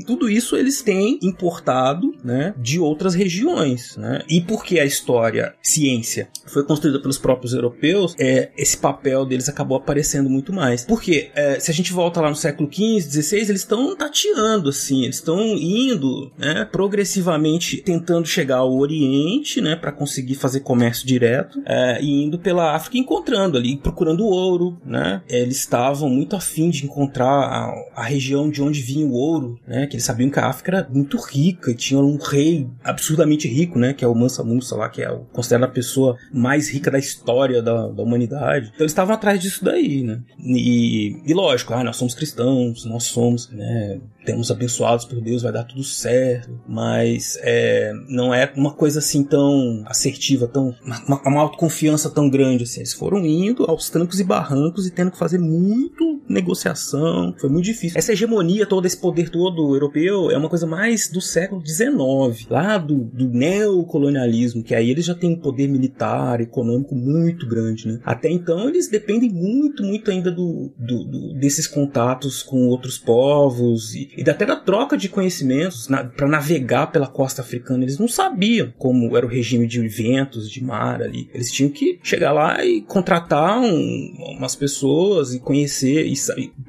[0.05, 4.23] tudo isso eles têm importado, né, de outras regiões, né?
[4.29, 9.77] E porque a história, ciência, foi construída pelos próprios europeus, é, esse papel deles acabou
[9.77, 10.85] aparecendo muito mais.
[10.85, 15.03] Porque é, se a gente volta lá no século XV, XVI, eles estão tateando, assim,
[15.03, 21.61] eles estão indo, né, progressivamente tentando chegar ao Oriente, né, para conseguir fazer comércio direto,
[21.65, 25.21] é, e indo pela África, encontrando ali, procurando ouro, né?
[25.27, 29.87] Eles estavam muito afim de encontrar a, a, região de onde vinha o ouro, né?
[29.87, 33.79] Que eles sabiam que a África era muito rica e tinha um rei absurdamente rico,
[33.79, 33.93] né?
[33.93, 36.99] Que é o Mansa Musa lá, que é o, considerado a pessoa mais rica da
[36.99, 38.67] história da, da humanidade.
[38.67, 40.21] Então eles estavam atrás disso daí, né?
[40.39, 43.99] E, e lógico, ah, nós somos cristãos, nós somos, né?
[44.27, 49.23] temos abençoados por Deus, vai dar tudo certo, mas é, não é uma coisa assim
[49.23, 50.75] tão assertiva, tão
[51.07, 52.81] uma, uma autoconfiança tão grande assim.
[52.81, 57.65] Eles foram indo aos trancos e barrancos e tendo que fazer muito negociação, foi muito
[57.65, 57.97] difícil.
[57.97, 62.77] Essa hegemonia todo esse poder todo europeu é uma coisa mais do século XIX, lá
[62.77, 67.99] do, do neocolonialismo, que aí eles já têm um poder militar, econômico muito grande, né?
[68.03, 73.93] Até então eles dependem muito, muito ainda do, do, do desses contatos com outros povos
[73.93, 77.83] e, e até da troca de conhecimentos na, para navegar pela costa africana.
[77.83, 81.29] Eles não sabiam como era o regime de ventos, de mar ali.
[81.33, 86.13] Eles tinham que chegar lá e contratar um, umas pessoas e conhecer e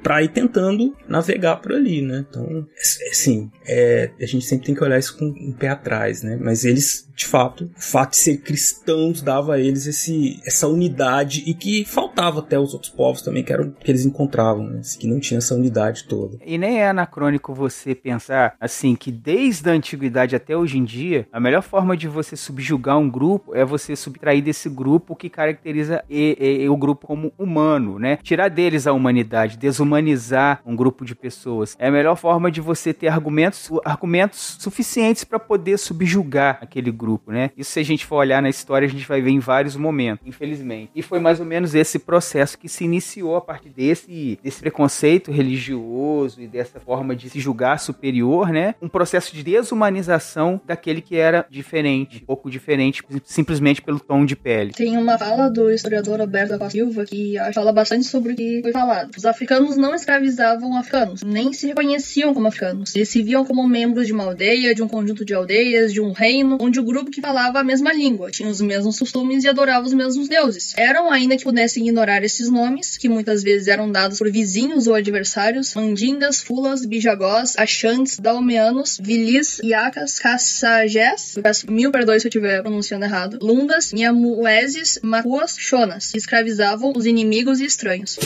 [0.01, 2.25] para ir tentando navegar por ali, né?
[2.29, 2.65] Então,
[3.11, 6.37] assim, é, a gente sempre tem que olhar isso com um pé atrás, né?
[6.41, 11.43] Mas eles de fato, o fato de ser cristãos dava a eles esse, essa unidade
[11.45, 14.81] e que faltava até os outros povos também, que, eram, que eles encontravam, né?
[14.97, 16.37] que não tinha essa unidade toda.
[16.45, 21.27] E nem é anacrônico você pensar assim que desde a antiguidade até hoje em dia,
[21.29, 26.01] a melhor forma de você subjugar um grupo é você subtrair desse grupo que caracteriza
[26.09, 28.17] e, e, e o grupo como humano, né?
[28.23, 31.75] Tirar deles a humanidade, desumanizar um grupo de pessoas.
[31.77, 37.08] É a melhor forma de você ter argumentos, argumentos suficientes para poder subjugar aquele grupo
[37.09, 37.49] grupo, né?
[37.57, 40.25] Isso se a gente for olhar na história, a gente vai ver em vários momentos,
[40.27, 40.91] infelizmente.
[40.95, 45.31] E foi mais ou menos esse processo que se iniciou a partir desse, desse preconceito
[45.31, 48.75] religioso e dessa forma de se julgar superior, né?
[48.81, 54.35] Um processo de desumanização daquele que era diferente, um pouco diferente, simplesmente pelo tom de
[54.35, 54.73] pele.
[54.73, 58.71] Tem uma fala do historiador Alberto da Silva que fala bastante sobre o que foi
[58.71, 59.11] falado.
[59.17, 62.95] Os africanos não escravizavam africanos, nem se reconheciam como africanos.
[62.95, 66.11] Eles se viam como membros de uma aldeia, de um conjunto de aldeias, de um
[66.11, 69.47] reino, onde o grupo grupo que falava a mesma língua, tinha os mesmos costumes e
[69.47, 70.73] adorava os mesmos deuses.
[70.77, 74.95] Eram, ainda que pudessem ignorar esses nomes, que muitas vezes eram dados por vizinhos ou
[74.95, 82.61] adversários, mandingas, fulas, bijagós, achantes, dalmeanos, vilis, iacas, caçajés, peço mil perdões se eu estiver
[82.61, 88.17] pronunciando errado, lundas, nhamueses, macuas, chonas, que escravizavam os inimigos e estranhos.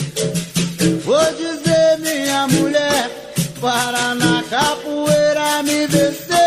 [1.04, 3.10] Vou dizer, minha mulher,
[3.60, 6.43] para na capoeira me desceu,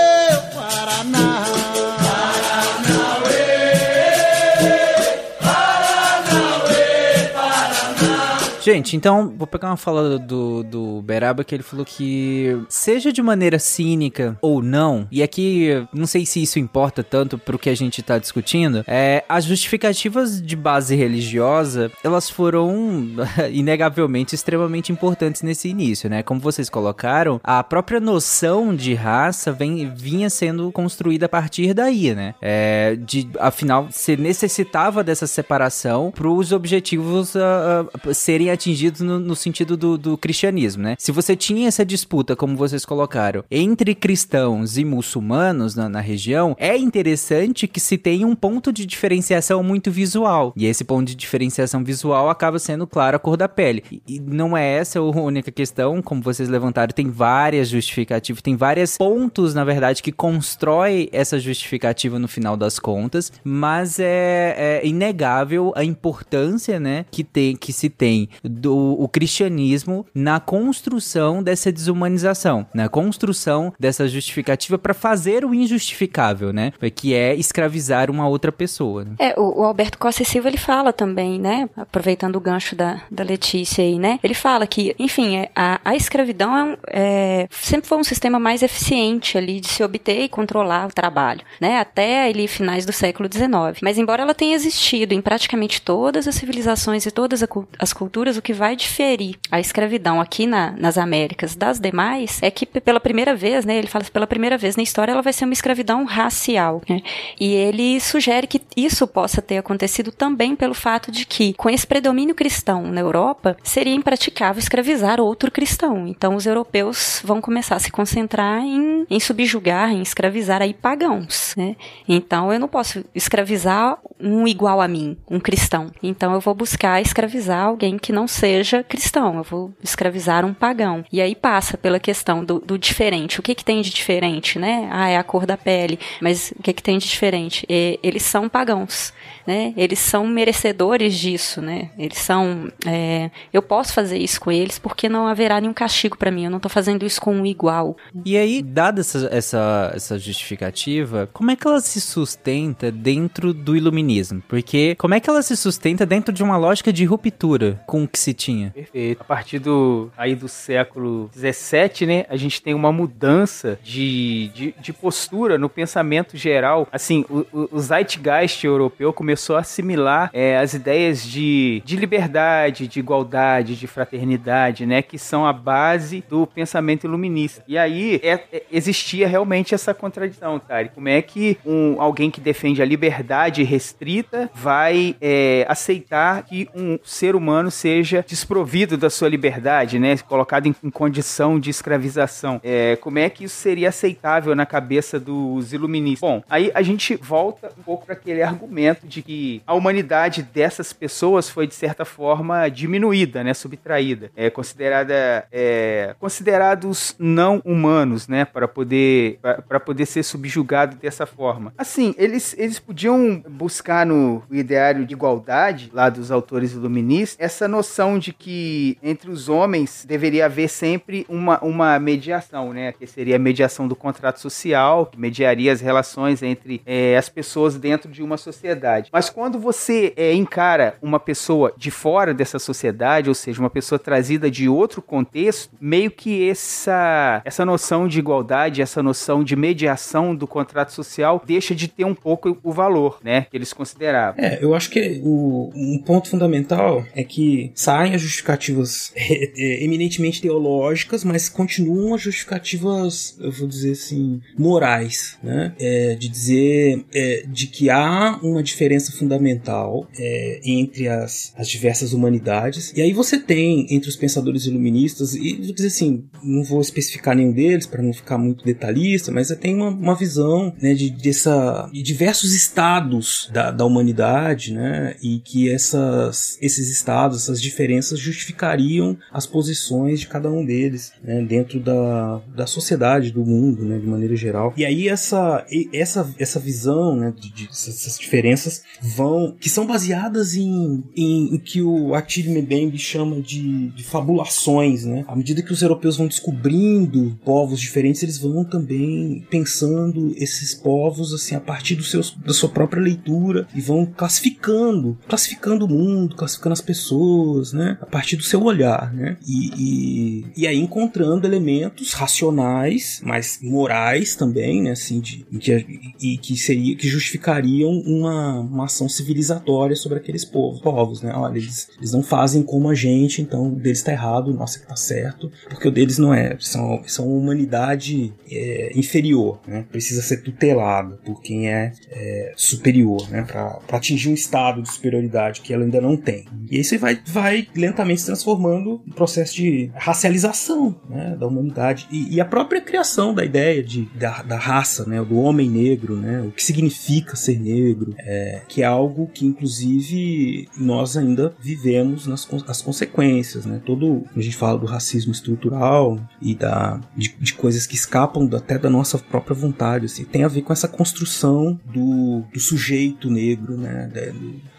[8.67, 13.21] Gente, então, vou pegar uma fala do, do Beraba que ele falou que, seja de
[13.21, 17.73] maneira cínica ou não, e aqui não sei se isso importa tanto pro que a
[17.73, 23.07] gente tá discutindo, é, as justificativas de base religiosa, elas foram
[23.53, 26.21] inegavelmente extremamente importantes nesse início, né?
[26.21, 32.13] Como vocês colocaram, a própria noção de raça vem, vinha sendo construída a partir daí,
[32.13, 32.35] né?
[32.41, 39.19] É, de, afinal, você necessitava dessa separação para os objetivos uh, uh, serem atingidos no,
[39.19, 40.95] no sentido do, do, cristianismo, né?
[40.97, 46.55] Se você tinha essa disputa, como vocês colocaram, entre cristãos e muçulmanos na, na região,
[46.59, 50.53] é interessante que se tenha um ponto de diferenciação muito visual.
[50.55, 53.83] E esse ponto de diferenciação visual acaba sendo, claro, a cor da pele.
[54.07, 58.97] E, não é essa a única questão, como vocês levantaram, tem várias justificativas, tem vários
[58.97, 65.71] pontos, na verdade, que constrói essa justificativa no final das contas, mas é, é inegável
[65.75, 72.65] a importância, né, que tem que se tem do o cristianismo na construção dessa desumanização,
[72.73, 76.71] na construção dessa justificativa para fazer o injustificável, né?
[76.95, 79.05] Que é escravizar uma outra pessoa.
[79.05, 79.11] Né?
[79.19, 81.69] É, o, o, Alberto Costa Silva ele fala também, né?
[81.75, 84.19] Aproveitando o gancho da, da Letícia aí, né?
[84.23, 88.63] Ele fala que, enfim, é, a, a escravidão é, é, sempre foi um sistema mais
[88.63, 91.79] eficiente ali de se obter e controlar o trabalho, né?
[91.79, 93.81] Até ali finais do século XIX.
[93.81, 97.43] Mas embora ela tenha existido em praticamente todas as civilizações e todas
[97.79, 102.51] as culturas o que vai diferir a escravidão aqui na, nas Américas das demais é
[102.51, 105.33] que pela primeira vez, né, ele fala assim, pela primeira vez na história ela vai
[105.33, 107.01] ser uma escravidão racial, né?
[107.39, 111.85] E ele sugere que isso possa ter acontecido também pelo fato de que, com esse
[111.85, 116.07] predomínio cristão na Europa, seria impraticável escravizar outro cristão.
[116.07, 121.53] Então os europeus vão começar a se concentrar em, em subjugar, em escravizar aí pagãos,
[121.57, 121.75] né?
[122.07, 125.91] Então eu não posso escravizar um igual a mim, um cristão.
[126.01, 129.35] Então eu vou buscar escravizar alguém que não seja cristão.
[129.37, 131.05] Eu vou escravizar um pagão.
[131.11, 133.39] E aí passa pela questão do, do diferente.
[133.39, 134.89] O que que tem de diferente, né?
[134.91, 135.99] Ah, é a cor da pele.
[136.19, 137.65] Mas o que que tem de diferente?
[137.69, 139.13] E, eles são pagãos,
[139.45, 139.73] né?
[139.77, 141.91] Eles são merecedores disso, né?
[141.97, 142.71] Eles são.
[142.85, 146.45] É, eu posso fazer isso com eles porque não haverá nenhum castigo para mim.
[146.45, 147.95] Eu não tô fazendo isso com um igual.
[148.25, 153.75] E aí, dada essa, essa, essa justificativa, como é que ela se sustenta dentro do
[153.75, 154.41] iluminismo?
[154.47, 158.19] Porque como é que ela se sustenta dentro de uma lógica de ruptura com que
[158.19, 158.71] se tinha?
[158.71, 159.21] Perfeito.
[159.21, 164.75] A partir do aí do século 17, né, a gente tem uma mudança de, de,
[164.79, 166.87] de postura no pensamento geral.
[166.91, 172.99] Assim, o, o, Zeitgeist europeu começou a assimilar é, as ideias de, de liberdade, de
[172.99, 177.63] igualdade, de fraternidade, né, que são a base do pensamento iluminista.
[177.67, 180.87] E aí é, é, existia realmente essa contradição, cara.
[180.89, 186.97] Como é que um, alguém que defende a liberdade restrita vai é, aceitar que um
[187.03, 192.59] ser humano seja desprovido da sua liberdade, né, colocado em, em condição de escravização?
[192.63, 196.21] É, como é que isso seria aceitável na cabeça dos iluministas?
[196.27, 200.93] Bom, aí a gente volta um pouco para aquele argumento de que a humanidade dessas
[200.93, 208.45] pessoas foi de certa forma diminuída, né, subtraída, é considerada é, considerados não humanos, né,
[208.45, 211.73] para poder para poder ser subjugado dessa forma.
[211.77, 217.86] Assim, eles eles podiam buscar no ideário de igualdade lá dos autores iluministas essa noção
[218.19, 223.39] de que entre os homens deveria haver sempre uma, uma mediação, né, que seria a
[223.39, 228.37] mediação do contrato social, que mediaria as relações entre é, as pessoas dentro de uma
[228.37, 229.09] sociedade.
[229.11, 233.97] Mas quando você é, encara uma pessoa de fora dessa sociedade, ou seja, uma pessoa
[233.97, 240.35] trazida de outro contexto, meio que essa, essa noção de igualdade, essa noção de mediação
[240.35, 244.43] do contrato social deixa de ter um pouco o valor, né, que eles consideravam.
[244.43, 250.41] É, eu acho que o, um ponto fundamental é que saem as justificativas é, eminentemente
[250.41, 257.45] teológicas, mas continuam as justificativas, eu vou dizer assim, morais, né, é, de dizer é,
[257.47, 262.91] de que há uma diferença fundamental é, entre as, as diversas humanidades.
[262.95, 267.35] E aí você tem entre os pensadores iluministas, e vou dizer assim, não vou especificar
[267.35, 271.87] nenhum deles para não ficar muito detalhista, mas tem uma, uma visão né, de, dessa,
[271.93, 279.17] de diversos estados da, da humanidade, né, e que essas, esses estados, essas diferenças justificariam
[279.31, 284.05] as posições de cada um deles né, dentro da, da sociedade, do mundo, né, de
[284.07, 284.73] maneira geral.
[284.77, 290.55] E aí essa, essa, essa visão né, de, de essas diferenças vão que são baseadas
[290.55, 295.25] em, em, em que o Attila Mbembe chama de, de fabulações, né?
[295.27, 301.33] À medida que os europeus vão descobrindo povos diferentes, eles vão também pensando esses povos
[301.33, 306.35] assim a partir dos seus, da sua própria leitura e vão classificando, classificando o mundo,
[306.35, 307.97] classificando as pessoas, né?
[308.01, 309.37] A partir do seu olhar, né?
[309.47, 314.91] E, e, e aí encontrando elementos racionais, mas morais também, né?
[314.91, 320.81] Assim, de, que, e que seria que justificariam uma, uma ação civilizatória sobre aqueles povos,
[320.81, 321.33] povos né?
[321.35, 324.87] Olha, eles, eles não fazem como a gente, então o deles está errado, nossa que
[324.87, 329.85] tá certo, porque o deles não é, são, são uma humanidade é, inferior, né?
[329.91, 333.43] Precisa ser tutelada por quem é, é superior, né?
[333.43, 336.45] Para atingir um estado de superioridade que ela ainda não tem.
[336.69, 341.35] E aí você vai, vai lentamente se transformando em processo de racialização né?
[341.39, 345.23] da humanidade e, e, a própria criação da ideia de, da, da raça, né?
[345.23, 346.41] Do homem negro, né?
[346.41, 352.47] O que significa ser negro, é, que é algo que inclusive nós ainda vivemos nas
[352.67, 353.81] as consequências, né?
[353.85, 358.77] Todo a gente fala do racismo estrutural e da de, de coisas que escapam até
[358.77, 363.77] da nossa própria vontade, assim, tem a ver com essa construção do, do sujeito negro,
[363.77, 364.09] né?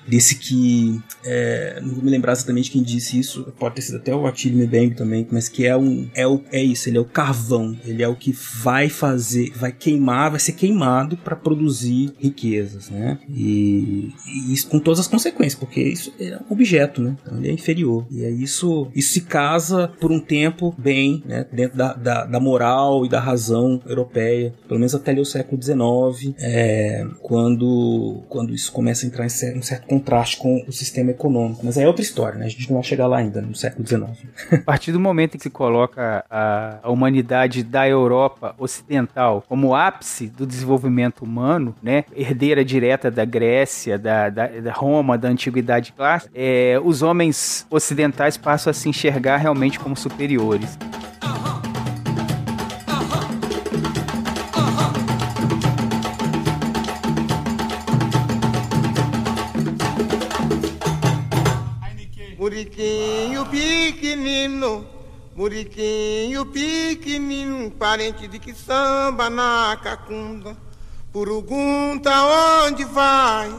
[0.09, 4.15] Desse que é, não vou me lembrar exatamente quem disse isso, pode ter sido até
[4.15, 7.05] o Attila Mbembe também, mas que é um é, o, é isso, ele é o
[7.05, 12.91] carvão, ele é o que vai fazer, vai queimar, vai ser queimado para produzir riquezas,
[12.91, 13.19] né?
[13.29, 17.17] E, e, isso com todas as consequências, porque isso é um objeto, né?
[17.23, 18.07] Então ele é inferior.
[18.11, 21.47] E é isso, isso se casa por um tempo bem, né?
[21.53, 25.61] Dentro da, da, da moral e da razão europeia, pelo menos até ali o século
[25.63, 31.11] XIX, é, quando quando isso começa a entrar em um certo contraste com o sistema
[31.11, 31.61] econômico.
[31.65, 32.39] Mas aí é outra história.
[32.39, 32.47] né?
[32.47, 34.03] A gente não vai chegar lá ainda, no século XIX.
[34.53, 39.75] A partir do momento em que se coloca a, a humanidade da Europa ocidental como
[39.75, 45.93] ápice do desenvolvimento humano, né, herdeira direta da Grécia, da, da, da Roma, da antiguidade
[45.93, 50.79] clássica, é, os homens ocidentais passam a se enxergar realmente como superiores.
[65.59, 70.57] Muriquinho pequenino, parente de que samba na cacunda.
[71.13, 72.11] Purugunta
[72.65, 73.53] onde vai,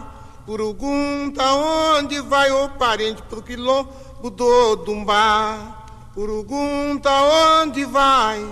[0.46, 5.86] purugunta onde vai, ô parente pro quilombo do Dumbá.
[6.14, 7.12] Purugunta
[7.62, 8.46] onde vai,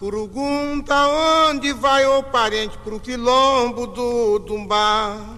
[0.00, 0.94] purugunta
[1.48, 5.37] onde vai, ô parente pro quilombo do Dumbá.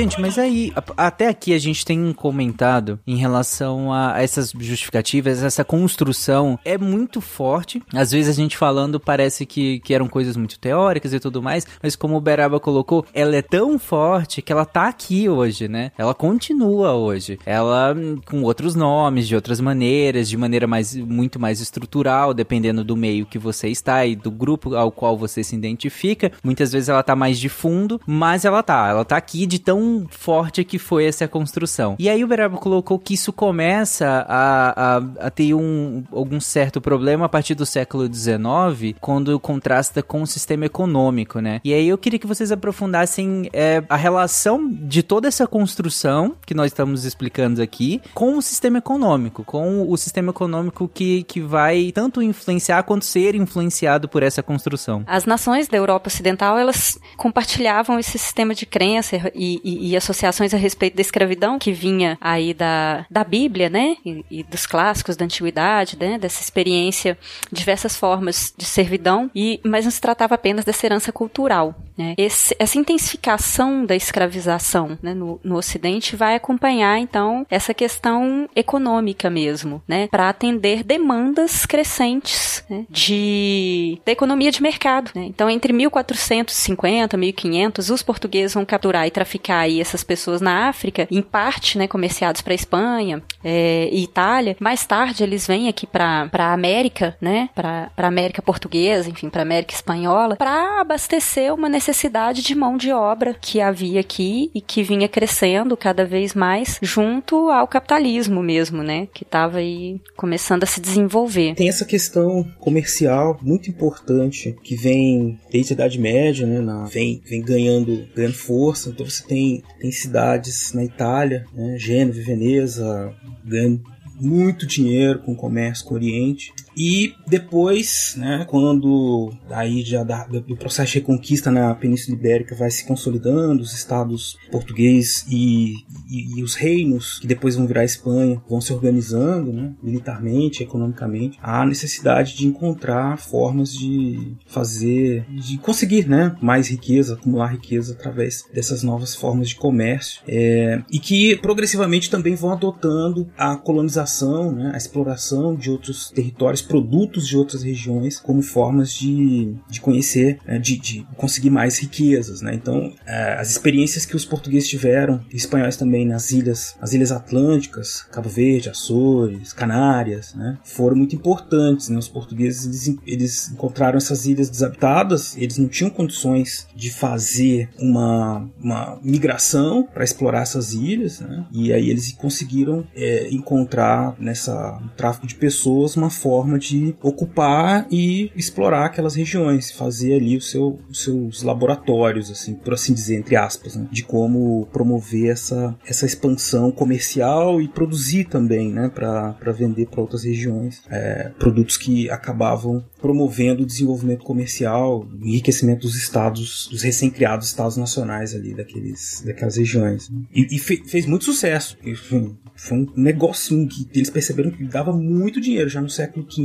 [0.00, 5.62] Gente, mas aí, até aqui a gente tem comentado em relação a essas justificativas, essa
[5.62, 7.82] construção é muito forte.
[7.92, 11.66] Às vezes a gente falando parece que, que eram coisas muito teóricas e tudo mais,
[11.82, 15.92] mas como o Beraba colocou, ela é tão forte que ela tá aqui hoje, né?
[15.98, 17.38] Ela continua hoje.
[17.44, 17.94] Ela
[18.24, 23.26] com outros nomes, de outras maneiras, de maneira mais, muito mais estrutural, dependendo do meio
[23.26, 26.32] que você está e do grupo ao qual você se identifica.
[26.42, 28.88] Muitas vezes ela tá mais de fundo, mas ela tá.
[28.88, 31.96] Ela tá aqui de tão forte que foi essa construção.
[31.98, 36.80] E aí o Beraba colocou que isso começa a, a, a ter um, algum certo
[36.80, 41.60] problema a partir do século XIX, quando contrasta com o sistema econômico, né?
[41.64, 46.54] E aí eu queria que vocês aprofundassem é, a relação de toda essa construção que
[46.54, 51.92] nós estamos explicando aqui com o sistema econômico, com o sistema econômico que, que vai
[51.94, 55.02] tanto influenciar quanto ser influenciado por essa construção.
[55.06, 60.56] As nações da Europa Ocidental, elas compartilhavam esse sistema de crença e- e associações a
[60.56, 63.96] respeito da escravidão que vinha aí da, da Bíblia, né?
[64.04, 66.18] E, e dos clássicos da antiguidade, né?
[66.18, 67.18] Dessa experiência,
[67.52, 72.14] diversas formas de servidão, e, mas não se tratava apenas dessa herança cultural, né?
[72.16, 79.28] Esse- essa intensificação da escravização né, no, no Ocidente vai acompanhar, então, essa questão econômica
[79.28, 80.08] mesmo, né?
[80.08, 85.10] Para atender demandas crescentes né, de, da economia de mercado.
[85.14, 85.24] Né?
[85.24, 90.68] Então, entre 1450 e 1500, os portugueses vão capturar e traficar aí essas pessoas na
[90.68, 94.56] África, em parte, né, comerciados para Espanha é, e Itália.
[94.60, 99.74] Mais tarde, eles vêm aqui para a América, né, para América portuguesa, enfim, para América
[99.74, 105.08] espanhola, para abastecer uma necessidade de mão de obra que havia aqui e que vinha
[105.08, 110.80] crescendo cada vez mais junto ao capitalismo mesmo, né, que estava aí começando a se
[110.80, 111.54] desenvolver.
[111.54, 117.20] Tem essa questão comercial muito importante que vem desde a Idade Média, né, na- vem,
[117.24, 118.90] vem ganhando, ganhando força.
[118.90, 123.82] Então você tem, tem cidades na Itália, né, Gênova Veneza, ganhando
[124.20, 126.52] muito dinheiro com o comércio com o Oriente.
[126.76, 132.70] E depois, né, quando aí já da, do processo de reconquista na Península Ibérica vai
[132.70, 135.74] se consolidando, os estados português e,
[136.08, 141.38] e, e os reinos, que depois vão virar Espanha, vão se organizando, né, militarmente, economicamente,
[141.42, 148.44] há necessidade de encontrar formas de fazer, de conseguir, né, mais riqueza, acumular riqueza através
[148.52, 154.70] dessas novas formas de comércio, é, e que progressivamente também vão adotando a colonização, né,
[154.74, 160.58] a exploração de outros territórios, produtos de outras regiões, como formas de, de conhecer, né,
[160.58, 162.54] de, de conseguir mais riquezas, né.
[162.54, 167.12] Então, é, as experiências que os portugueses tiveram, e espanhóis também nas ilhas, as ilhas
[167.12, 171.98] atlânticas, Cabo Verde, Açores, Canárias, né, foram muito importantes, né.
[171.98, 178.48] Os portugueses eles, eles encontraram essas ilhas desabitadas, eles não tinham condições de fazer uma,
[178.58, 184.88] uma migração para explorar essas ilhas, né, e aí eles conseguiram é, encontrar nessa no
[184.90, 190.78] tráfico de pessoas uma forma de ocupar e explorar aquelas regiões, fazer ali o seu,
[190.88, 196.06] os seus laboratórios, assim, por assim dizer, entre aspas, né, de como promover essa, essa
[196.06, 202.84] expansão comercial e produzir também, né, para vender para outras regiões, é, produtos que acabavam
[203.00, 210.10] promovendo o desenvolvimento comercial, enriquecimento dos estados, dos recém-criados estados nacionais ali daqueles, daquelas regiões.
[210.10, 210.22] né.
[210.34, 211.76] E, e fe- fez muito sucesso.
[211.84, 216.39] Enfim, foi um negocinho que eles perceberam que dava muito dinheiro já no século XV.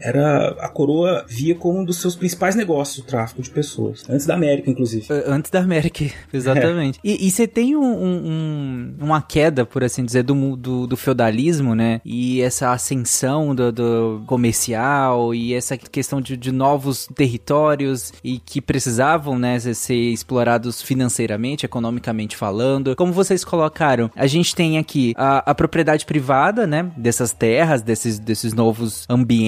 [0.00, 4.26] Era a coroa via como um dos seus principais negócios o tráfico de pessoas, antes
[4.26, 5.06] da América, inclusive.
[5.12, 6.98] Uh, Antes da América, exatamente.
[7.04, 10.96] E e você tem um, um- um- uma queda, por assim dizer, do, do, do
[10.96, 12.00] feudalismo, né?
[12.04, 18.38] E essa ascensão do, do comercial e essa questão questão de, de novos territórios e
[18.38, 22.96] que precisavam, né, ser explorados financeiramente, economicamente falando.
[22.96, 28.18] Como vocês colocaram, a gente tem aqui a, a propriedade privada, né, dessas terras, desses,
[28.18, 29.39] desses novos ambientes.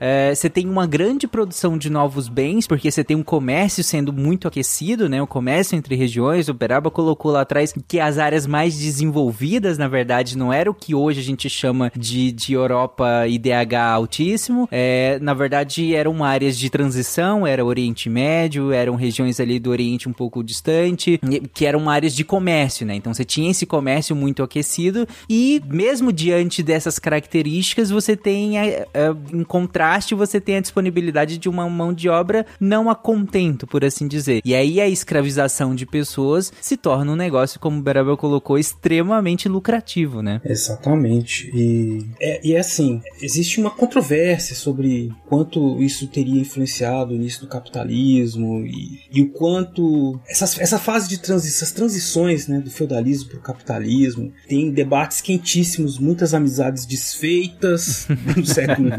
[0.00, 4.12] É, você tem uma grande produção de novos bens, porque você tem um comércio sendo
[4.12, 6.48] muito aquecido, né, o comércio entre regiões.
[6.48, 10.74] O Beraba colocou lá atrás que as áreas mais desenvolvidas, na verdade, não era o
[10.74, 14.68] que hoje a gente chama de, de Europa IDH altíssimo.
[14.70, 20.08] É, na verdade, eram áreas de transição, era Oriente Médio, eram regiões ali do Oriente
[20.08, 21.20] um pouco distante,
[21.52, 22.94] que eram áreas de comércio, né?
[22.94, 28.86] Então você tinha esse comércio muito aquecido e mesmo diante dessas características, você tem, é,
[29.32, 33.84] em contraste, você tem a disponibilidade de uma mão de obra não a contento, por
[33.84, 34.40] assim dizer.
[34.44, 39.48] E aí a escravização de pessoas se torna um negócio, como o Berabel colocou, extremamente
[39.48, 40.40] lucrativo, né?
[40.44, 41.50] Exatamente.
[41.54, 47.40] E é, e é assim, existe uma controvérsia sobre quanto isso teria influenciado o início
[47.40, 52.70] do capitalismo e, e o quanto essas, essa fase de transição, essas transições né, do
[52.70, 58.06] feudalismo para o capitalismo, tem debates quentíssimos, muitas amizades desfeitas
[58.36, 58.90] no século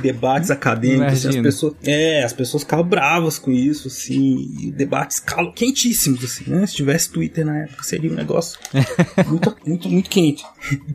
[0.00, 5.22] debates acadêmicos, as pessoas, é, as pessoas ficavam bravas com isso, assim, debates
[5.54, 6.66] quentíssimos, assim, né?
[6.66, 8.58] Se tivesse Twitter na época, seria um negócio
[9.26, 10.44] muito, muito, muito quente.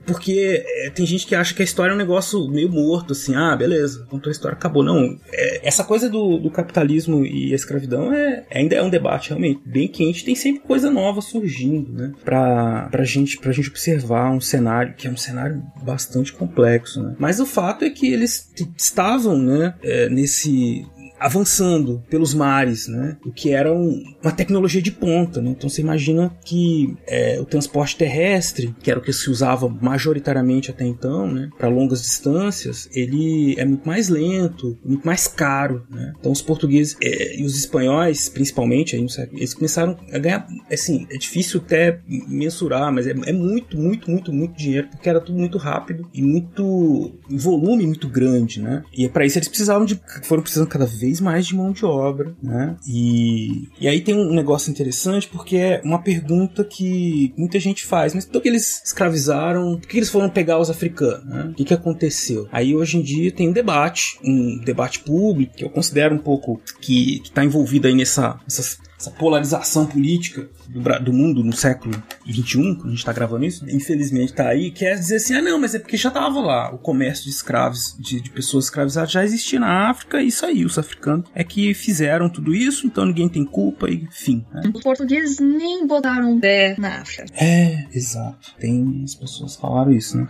[0.06, 3.36] Porque é, tem gente que acha que a história é um negócio meio morto, assim,
[3.36, 4.84] ah, beleza, contou a história, acabou.
[4.84, 9.30] Não, é, essa coisa do, do, capitalismo e a escravidão é, ainda é um debate
[9.30, 12.14] realmente bem quente, tem sempre coisa nova surgindo, né?
[12.24, 17.16] Pra, pra, gente, pra gente observar um cenário que é um cenário bastante complexo, né?
[17.20, 20.86] Mas o fato é que eles estavam, né, é, nesse
[21.20, 23.18] avançando pelos mares, né?
[23.26, 25.51] O que era um, uma tecnologia de ponta, né?
[25.51, 30.70] Então você imagina que é, o transporte terrestre, que era o que se usava majoritariamente
[30.72, 31.49] até então, né?
[31.57, 36.13] Para longas distâncias, ele é muito mais lento, muito mais caro, né?
[36.20, 41.18] Então os portugueses é, e os espanhóis, principalmente, aí, eles começaram a ganhar, assim, é
[41.18, 45.57] difícil até mensurar, mas é, é muito, muito, muito, muito dinheiro, porque era tudo muito
[45.57, 48.84] rápido e muito volume muito grande, né?
[48.93, 51.86] E para isso eles precisavam de, foram precisando cada vez vez mais de mão de
[51.86, 52.76] obra, né?
[52.88, 58.14] E, e aí tem um negócio interessante porque é uma pergunta que muita gente faz,
[58.14, 59.78] mas por que eles escravizaram?
[59.78, 61.26] Por que eles foram pegar os africanos?
[61.26, 61.49] Né?
[61.51, 62.47] O que, que aconteceu?
[62.51, 66.60] Aí hoje em dia tem um debate, um debate público que eu considero um pouco
[66.82, 71.93] que está envolvido aí nessa, nessas essa polarização política do, do, mundo no século
[72.28, 75.60] XXI, quando a gente está gravando isso, infelizmente está aí, quer dizer assim, ah não,
[75.60, 79.24] mas é porque já estava lá, o comércio de escravos, de, de, pessoas escravizadas já
[79.24, 83.30] existia na África, e isso aí, os africanos é que fizeram tudo isso, então ninguém
[83.30, 84.45] tem culpa, e enfim.
[84.51, 84.72] Né?
[84.74, 87.26] Os portugueses nem botaram um pé na África.
[87.36, 88.56] É, exato.
[88.60, 90.28] Tem as pessoas falaram isso, né?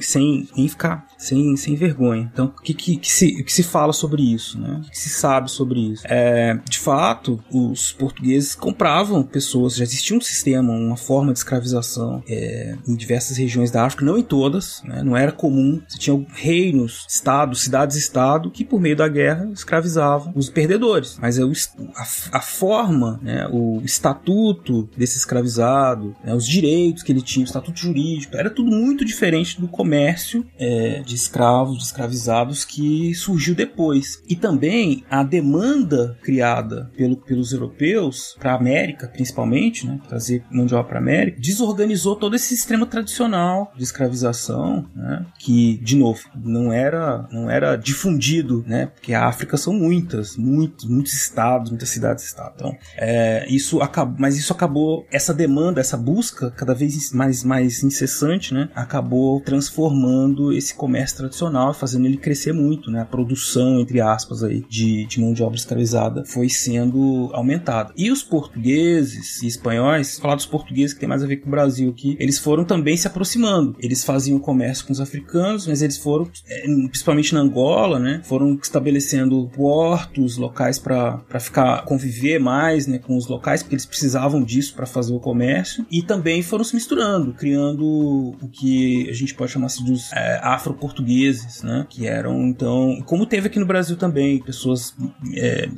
[0.00, 2.30] Sem nem ficar, sem, sem vergonha.
[2.32, 4.80] Então, o que, que, que, se, que se fala sobre isso, né?
[4.84, 6.02] O que se sabe sobre isso?
[6.06, 8.05] É, de fato, os portugueses
[8.58, 13.84] compravam pessoas, já existia um sistema, uma forma de escravização é, em diversas regiões da
[13.84, 15.80] África, não em todas, né, não era comum.
[15.88, 21.18] Você tinha reinos, estados, cidades-estado que por meio da guerra escravizavam os perdedores.
[21.20, 21.44] Mas a,
[22.32, 27.78] a forma, né, o estatuto desse escravizado, né, os direitos que ele tinha, o estatuto
[27.78, 34.22] jurídico, era tudo muito diferente do comércio é, de escravos, de escravizados que surgiu depois.
[34.28, 40.42] E também a demanda criada pelo, pelos europeus europeus para a América, principalmente, né, trazer
[40.50, 45.78] mão de obra para a América, desorganizou todo esse sistema tradicional de escravização, né, que
[45.78, 51.12] de novo não era não era difundido, né, porque a África são muitas, muitos, muitos
[51.12, 52.54] estados, muitas cidades-estado.
[52.56, 57.82] Então, é, isso acabou, mas isso acabou essa demanda, essa busca cada vez mais mais
[57.82, 64.00] incessante, né, acabou transformando esse comércio tradicional, fazendo ele crescer muito, né, a produção entre
[64.00, 69.46] aspas aí de, de mão de obra escravizada foi sendo aumentada e os portugueses e
[69.46, 72.64] espanhóis, falar dos portugueses que tem mais a ver com o Brasil aqui, eles foram
[72.64, 73.76] também se aproximando.
[73.80, 78.58] Eles faziam comércio com os africanos, mas eles foram, é, principalmente na Angola, né, foram
[78.62, 84.74] estabelecendo portos, locais para ficar conviver mais, né, com os locais, porque eles precisavam disso
[84.74, 85.86] para fazer o comércio.
[85.90, 87.84] E também foram se misturando, criando
[88.40, 93.26] o que a gente pode chamar assim dos é, afro-portugueses, né, que eram então, como
[93.26, 94.94] teve aqui no Brasil também, pessoas
[95.34, 95.68] é,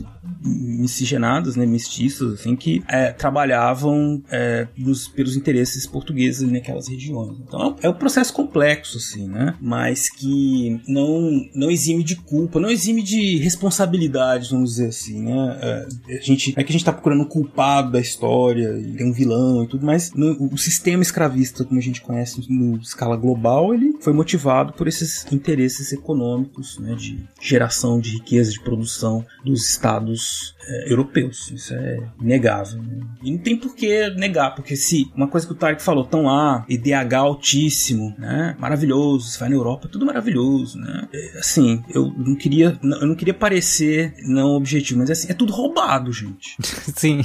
[0.43, 7.39] miscigenadas, né, mestiças, assim, que é, trabalhavam é, nos, pelos interesses portugueses naquelas regiões.
[7.41, 9.55] Então é um processo complexo, assim, né?
[9.61, 15.59] Mas que não, não exime de culpa, não exime de responsabilidade, vamos dizer assim, né?
[15.63, 19.09] É, a gente, é que a gente tá procurando um culpado da história, e tem
[19.09, 23.17] um vilão e tudo, mas no, o sistema escravista, como a gente conhece no escala
[23.17, 26.95] global, ele foi motivado por esses interesses econômicos, né?
[26.95, 31.51] De geração de riqueza, de produção dos estados é, europeus.
[31.51, 32.83] Isso é inegável.
[32.83, 33.01] Né?
[33.23, 36.25] E não tem por que negar, porque se uma coisa que o Tarek falou, estão
[36.25, 38.55] lá, IDH altíssimo, né?
[38.59, 41.09] Maravilhoso, você vai na Europa, é tudo maravilhoso, né?
[41.13, 45.53] É, assim, eu não queria, eu não queria parecer não objetivo, mas assim, é tudo
[45.53, 46.57] roubado, gente.
[46.61, 47.25] Sim.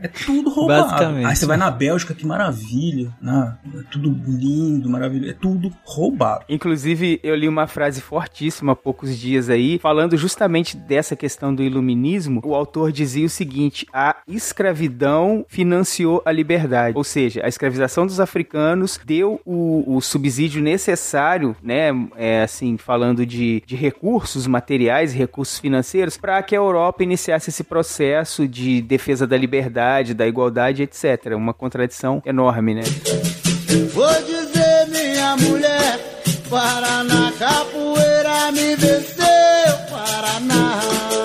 [0.00, 0.90] É tudo roubado.
[0.90, 1.26] Basicamente.
[1.26, 3.56] Aí você vai na Bélgica, que maravilha, né?
[3.74, 6.44] É tudo lindo, maravilhoso, é tudo roubado.
[6.48, 11.62] Inclusive, eu li uma frase fortíssima há poucos dias aí, falando justamente dessa questão do
[11.62, 12.40] iluminismo.
[12.44, 16.96] O autor autor dizia o seguinte: a escravidão financiou a liberdade.
[16.96, 21.88] Ou seja, a escravização dos africanos deu o, o subsídio necessário, né?
[22.16, 27.64] É, assim, falando de, de recursos materiais recursos financeiros, para que a Europa iniciasse esse
[27.64, 31.32] processo de defesa da liberdade, da igualdade, etc.
[31.34, 32.82] Uma contradição enorme, né?
[33.92, 35.98] Vou dizer, minha mulher,
[36.50, 39.26] Paraná, capoeira me venceu,
[39.90, 41.15] Paraná.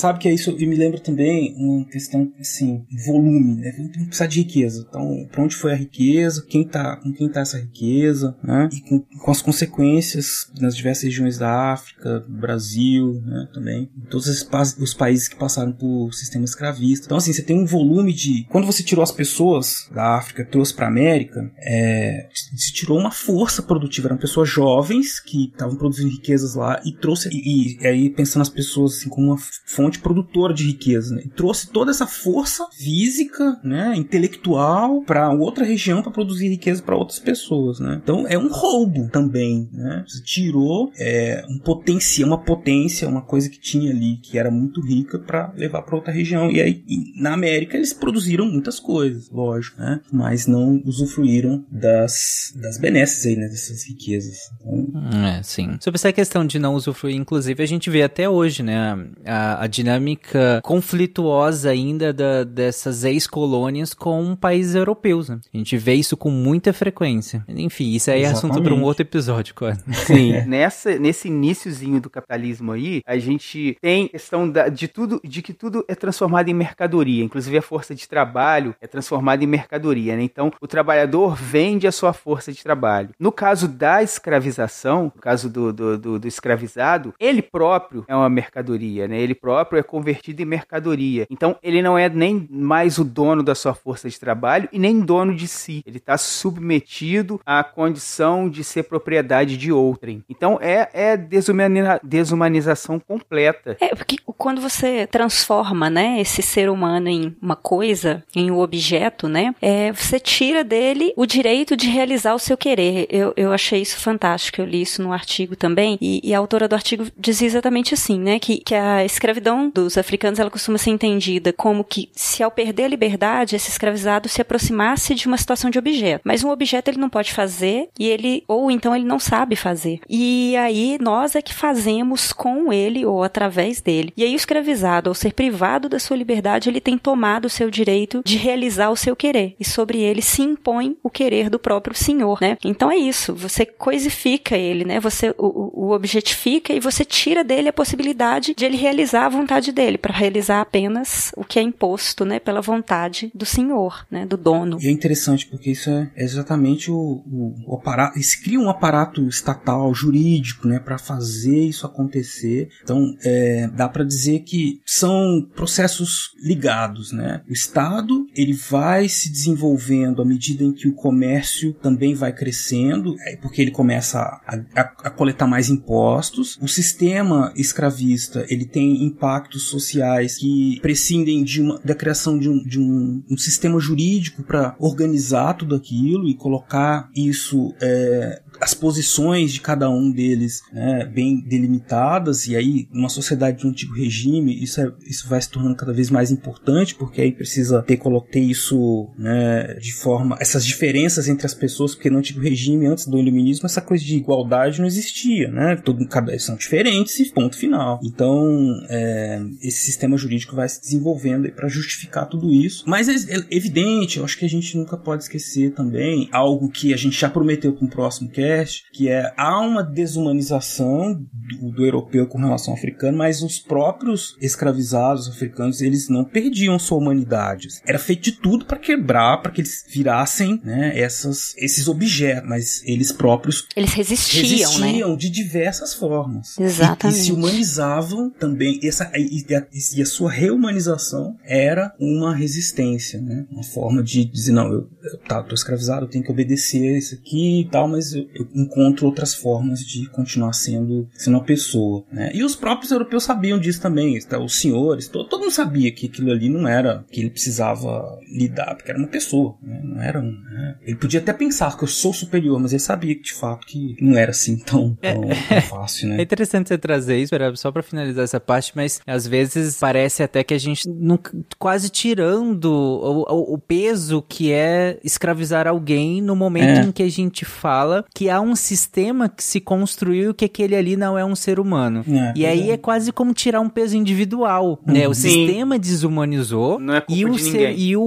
[0.00, 3.72] Sabe que é isso e me lembra também uma questão, assim, volume, né?
[3.78, 4.86] Não precisa de riqueza.
[4.88, 6.44] Então, pra onde foi a riqueza?
[6.48, 8.68] Quem tá, com quem tá essa riqueza, né?
[8.72, 13.48] E com, com as consequências nas diversas regiões da África, Brasil, né?
[13.52, 13.90] Também.
[14.10, 14.48] Todos os,
[14.78, 17.06] os países que passaram por sistema escravista.
[17.06, 18.46] Então, assim, você tem um volume de...
[18.48, 23.62] Quando você tirou as pessoas da África, trouxe pra América, é, se tirou uma força
[23.62, 24.08] produtiva.
[24.08, 27.28] Eram pessoas jovens que estavam produzindo riquezas lá e trouxe...
[27.32, 31.24] E, e aí, pensando as pessoas, assim, como uma fonte fonte produtora de riqueza, né?
[31.34, 37.18] Trouxe toda essa força física, né, intelectual para outra região para produzir riqueza para outras
[37.18, 38.00] pessoas, né?
[38.02, 40.04] Então é um roubo também, né?
[40.06, 44.80] Você tirou é, um potencial, uma potência, uma coisa que tinha ali que era muito
[44.80, 46.50] rica para levar para outra região.
[46.50, 50.00] E aí e na América eles produziram muitas coisas, lógico, né?
[50.12, 54.50] Mas não usufruíram das das benesses aí, né, dessas riquezas.
[54.60, 55.26] Então...
[55.26, 55.76] É, sim.
[55.80, 59.66] Sobre essa questão de não usufruir, inclusive a gente vê até hoje, né, a, a
[59.82, 65.28] dinâmica conflituosa ainda da, dessas ex-colônias com países europeus.
[65.28, 65.40] Né?
[65.52, 67.44] A gente vê isso com muita frequência.
[67.48, 69.80] Enfim, isso aí é assunto para um outro episódio, quase.
[70.06, 75.42] Sim, nessa, nesse iníciozinho do capitalismo aí, a gente tem questão da, de tudo, de
[75.42, 80.16] que tudo é transformado em mercadoria, inclusive a força de trabalho é transformada em mercadoria,
[80.16, 80.22] né?
[80.22, 83.10] Então, o trabalhador vende a sua força de trabalho.
[83.18, 88.28] No caso da escravização, no caso do, do, do, do escravizado, ele próprio é uma
[88.28, 89.20] mercadoria, né?
[89.20, 91.26] Ele próprio próprio é convertido em mercadoria.
[91.30, 95.00] Então ele não é nem mais o dono da sua força de trabalho e nem
[95.00, 95.82] dono de si.
[95.86, 100.24] Ele está submetido à condição de ser propriedade de outrem.
[100.28, 103.76] Então é, é desumaniza desumanização completa.
[103.80, 109.28] É, porque quando você transforma né, esse ser humano em uma coisa, em um objeto,
[109.28, 113.06] né, é, você tira dele o direito de realizar o seu querer.
[113.08, 114.60] Eu, eu achei isso fantástico.
[114.60, 115.98] Eu li isso no artigo também.
[116.00, 119.98] E, e a autora do artigo dizia exatamente assim, né, que, que a escravidão dos
[119.98, 124.40] africanos ela costuma ser entendida como que se ao perder a liberdade esse escravizado se
[124.40, 128.44] aproximasse de uma situação de objeto, mas um objeto ele não pode fazer e ele
[128.46, 130.00] ou então ele não sabe fazer.
[130.08, 134.12] E aí nós é que fazemos com ele ou através dele.
[134.16, 137.70] E aí o escravizado ao ser privado da sua liberdade ele tem tomado o seu
[137.70, 141.96] direito de realizar o seu querer e sobre ele se impõe o querer do próprio
[141.96, 142.56] senhor, né?
[142.64, 145.00] Então é isso, você coisifica ele, né?
[145.00, 149.49] Você o, o objetifica e você tira dele a possibilidade de ele realizar a vontade
[149.72, 154.36] dele, para realizar apenas o que é imposto, né, pela vontade do senhor, né, do
[154.36, 154.78] dono.
[154.80, 159.26] E é interessante porque isso é exatamente o, o, o aparato, se cria um aparato
[159.26, 162.68] estatal, jurídico, né, para fazer isso acontecer.
[162.82, 167.42] Então, é, dá para dizer que são processos ligados, né?
[167.48, 173.14] O Estado, ele vai se desenvolvendo à medida em que o comércio também vai crescendo,
[173.26, 176.58] é, porque ele começa a, a, a coletar mais impostos.
[176.60, 182.48] O sistema escravista, ele tem impacto pactos sociais que prescindem de uma, da criação de
[182.48, 188.74] um, de um, um sistema jurídico para organizar tudo aquilo e colocar isso é, as
[188.74, 193.94] posições de cada um deles né, bem delimitadas, e aí, numa sociedade de um antigo
[193.94, 198.00] regime, isso, é, isso vai se tornando cada vez mais importante, porque aí precisa ter,
[198.30, 200.36] ter isso né, de forma.
[200.40, 204.16] essas diferenças entre as pessoas, porque no antigo regime, antes do iluminismo, essa coisa de
[204.16, 205.76] igualdade não existia, né?
[205.76, 208.00] Todo, cada, são diferentes e ponto final.
[208.02, 212.84] Então, é, esse sistema jurídico vai se desenvolvendo para justificar tudo isso.
[212.86, 216.92] Mas é, é evidente, eu acho que a gente nunca pode esquecer também algo que
[216.92, 218.49] a gente já prometeu para um próximo que
[218.92, 224.36] que é há uma desumanização do, do, europeu com relação ao africano, mas os próprios
[224.40, 227.68] escravizados africanos eles não perdiam sua humanidade.
[227.86, 232.82] Era feito de tudo para quebrar, para que eles virassem né, essas, esses objetos, mas
[232.84, 235.16] eles próprios eles resistiam, resistiam né?
[235.16, 236.58] de diversas formas.
[236.58, 237.18] Exatamente.
[237.18, 238.80] E, e se humanizavam também.
[238.82, 243.46] Essa, e, e, a, e, a, sua reumanização era uma resistência, né?
[243.50, 247.14] Uma forma de dizer, não, eu, eu tá, tô escravizado, eu tenho que obedecer isso
[247.14, 252.04] aqui e tal, mas eu, eu encontro outras formas de continuar sendo, sendo uma pessoa.
[252.12, 252.30] Né?
[252.34, 254.38] E os próprios europeus sabiam disso também, tá?
[254.38, 258.74] os senhores, todo, todo mundo sabia que aquilo ali não era que ele precisava lidar,
[258.74, 259.80] porque era uma pessoa, né?
[259.82, 260.30] não era um.
[260.30, 260.76] Né?
[260.82, 263.96] Ele podia até pensar que eu sou superior, mas ele sabia que de fato que
[264.00, 266.08] não era assim tão, tão, é, tão fácil.
[266.08, 266.20] Né?
[266.20, 270.44] É interessante você trazer isso, só para finalizar essa parte, mas às vezes parece até
[270.44, 271.18] que a gente não,
[271.58, 276.82] quase tirando o, o, o peso que é escravizar alguém no momento é.
[276.82, 280.96] em que a gente fala que há um sistema que se construiu que aquele ali
[280.96, 282.04] não é um ser humano.
[282.08, 282.74] É, e aí é.
[282.74, 282.76] é.
[282.76, 285.08] quase como tirar um peso individual, né?
[285.08, 285.28] O Sim.
[285.28, 288.02] sistema desumanizou é e, o, ser, e o,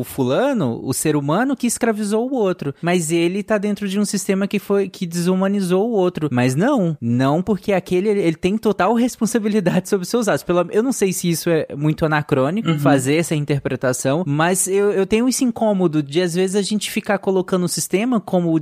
[0.00, 2.74] o, fulano, o ser humano que escravizou o outro.
[2.82, 6.28] Mas ele tá dentro de um sistema que foi que desumanizou o outro.
[6.30, 10.42] Mas não, não porque aquele ele tem total responsabilidade sobre seus atos.
[10.42, 12.78] Pelo, eu não sei se isso é muito anacrônico uhum.
[12.78, 17.18] fazer essa interpretação, mas eu, eu tenho esse incômodo de às vezes a gente ficar
[17.18, 18.60] colocando o sistema como o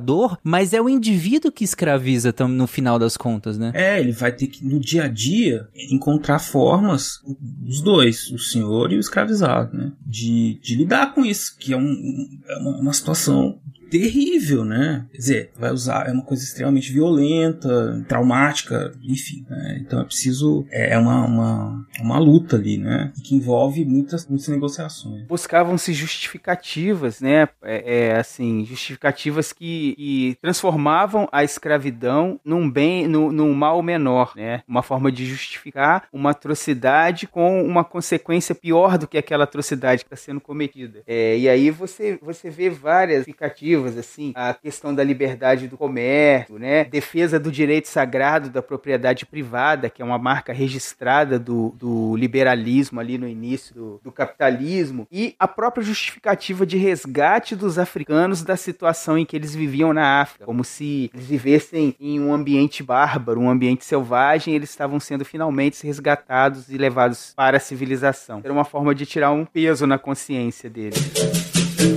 [0.00, 3.72] desumanizador mas é o indivíduo que escraviza no final das contas, né?
[3.74, 7.20] É, ele vai ter que, no dia a dia, encontrar formas,
[7.66, 9.92] os dois, o senhor e o escravizado, né?
[10.04, 15.06] De, de lidar com isso, que é, um, é uma situação terrível, né?
[15.10, 19.44] Quer dizer, vai usar, é uma coisa extremamente violenta, traumática, enfim.
[19.48, 19.82] Né?
[19.84, 23.12] Então é preciso, é, é uma, uma, uma luta ali, né?
[23.24, 25.26] Que envolve muitas, muitas negociações.
[25.26, 27.48] Buscavam-se justificativas, né?
[27.62, 34.32] É, é, assim, justificativas que, que, transformavam a escravidão num bem, no, num mal menor,
[34.36, 34.62] né?
[34.68, 40.14] Uma forma de justificar uma atrocidade com uma consequência pior do que aquela atrocidade que
[40.14, 41.02] está sendo cometida.
[41.06, 46.58] É, e aí você, você vê várias justificativas assim, a questão da liberdade do comércio,
[46.58, 46.84] né?
[46.84, 53.00] Defesa do direito sagrado da propriedade privada, que é uma marca registrada do, do liberalismo
[53.00, 58.56] ali no início do, do capitalismo, e a própria justificativa de resgate dos africanos da
[58.56, 63.40] situação em que eles viviam na África, como se eles vivessem em um ambiente bárbaro,
[63.40, 68.40] um ambiente selvagem, eles estavam sendo finalmente resgatados e levados para a civilização.
[68.42, 70.98] Era uma forma de tirar um peso na consciência deles.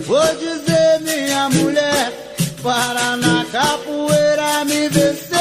[0.05, 0.17] Vou
[1.49, 2.13] mulher,
[2.61, 5.32] Paraná, capoeira me venceu,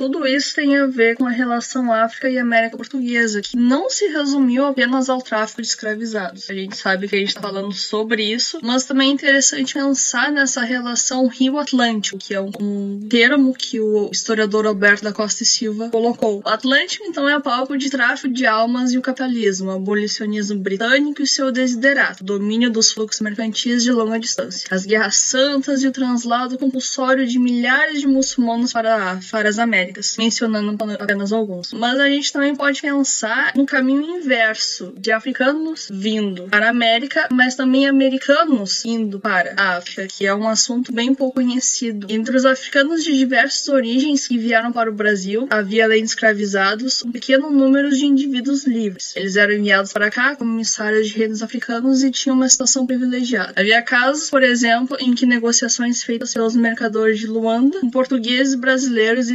[0.00, 4.06] tudo isso tem a ver com a relação África e América Portuguesa, que não se
[4.06, 6.48] resumiu apenas ao tráfico de escravizados.
[6.48, 10.32] A gente sabe que a gente está falando sobre isso, mas também é interessante pensar
[10.32, 15.46] nessa relação Rio-Atlântico, que é um, um, termo que o historiador Alberto da Costa e
[15.46, 16.40] Silva colocou.
[16.46, 21.20] O Atlântico, então, é palco de tráfico de almas e o capitalismo, o abolicionismo britânico
[21.20, 25.92] e seu desiderato, domínio dos fluxos mercantis de longa distância, as guerras santas e o
[25.92, 31.72] translado compulsório de milhares de muçulmanos para, para as Américas, mencionando apenas alguns.
[31.72, 37.28] Mas a gente também pode pensar no caminho inverso de africanos vindo para a América,
[37.30, 42.06] mas também americanos indo para a África, que é um assunto bem pouco conhecido.
[42.10, 47.02] Entre os africanos de diversas origens que vieram para o Brasil, havia além de escravizados
[47.04, 49.14] um pequeno número de indivíduos livres.
[49.16, 53.54] Eles eram enviados para cá como emissários de reinos africanos e tinham uma situação privilegiada.
[53.56, 59.30] Havia casos, por exemplo, em que negociações feitas pelos mercadores de Luanda com portugueses brasileiros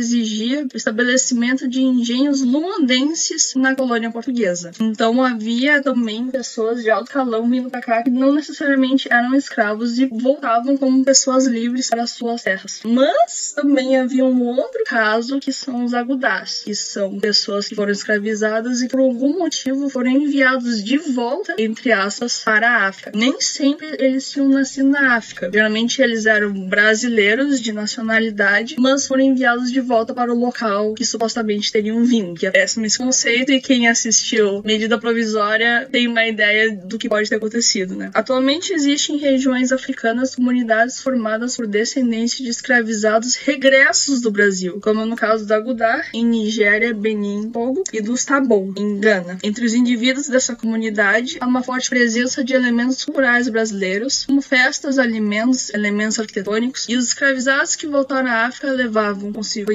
[0.53, 4.71] o estabelecimento de engenhos luandenses na colônia portuguesa.
[4.79, 9.97] Então havia também pessoas de alto calão vindo para cá que não necessariamente eram escravos
[9.97, 12.81] e voltavam como pessoas livres para suas terras.
[12.83, 17.91] Mas também havia um outro caso que são os agudás, que são pessoas que foram
[17.91, 23.11] escravizadas e por algum motivo foram enviados de volta, entre aspas, para a África.
[23.13, 25.49] Nem sempre eles tinham nascido na África.
[25.51, 31.71] Geralmente eles eram brasileiros de nacionalidade, mas foram enviados de volta para local que supostamente
[31.71, 32.39] teriam vindo.
[32.39, 37.09] Que é péssimo esse conceito e quem assistiu Medida Provisória tem uma ideia do que
[37.09, 38.11] pode ter acontecido, né?
[38.13, 45.05] Atualmente existem em regiões africanas comunidades formadas por descendentes de escravizados regressos do Brasil, como
[45.05, 49.37] no caso da Gudar, em Nigéria, Benin, Togo, e dos Tabon, em Gana.
[49.43, 54.97] Entre os indivíduos dessa comunidade há uma forte presença de elementos culturais brasileiros, como festas,
[54.97, 59.71] alimentos, elementos arquitetônicos, e os escravizados que voltaram à África levavam consigo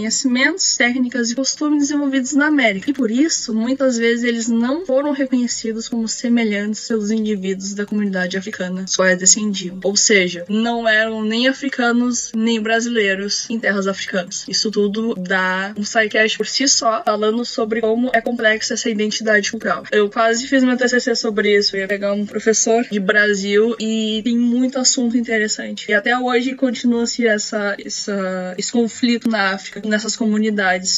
[0.76, 2.90] técnicas e costumes desenvolvidos na América.
[2.90, 8.36] E por isso, muitas vezes eles não foram reconhecidos como semelhantes pelos indivíduos da comunidade
[8.36, 9.78] africana, só é descendiam.
[9.84, 14.44] Ou seja, não eram nem africanos nem brasileiros em terras africanas.
[14.48, 19.50] Isso tudo dá um sidecast por si só, falando sobre como é complexa essa identidade
[19.50, 19.84] cultural.
[19.90, 21.76] Eu quase fiz meu TCC sobre isso.
[21.76, 25.86] Eu ia pegar um professor de Brasil e tem muito assunto interessante.
[25.90, 30.39] E até hoje continua-se essa, essa, esse conflito na África, nessas comunidades.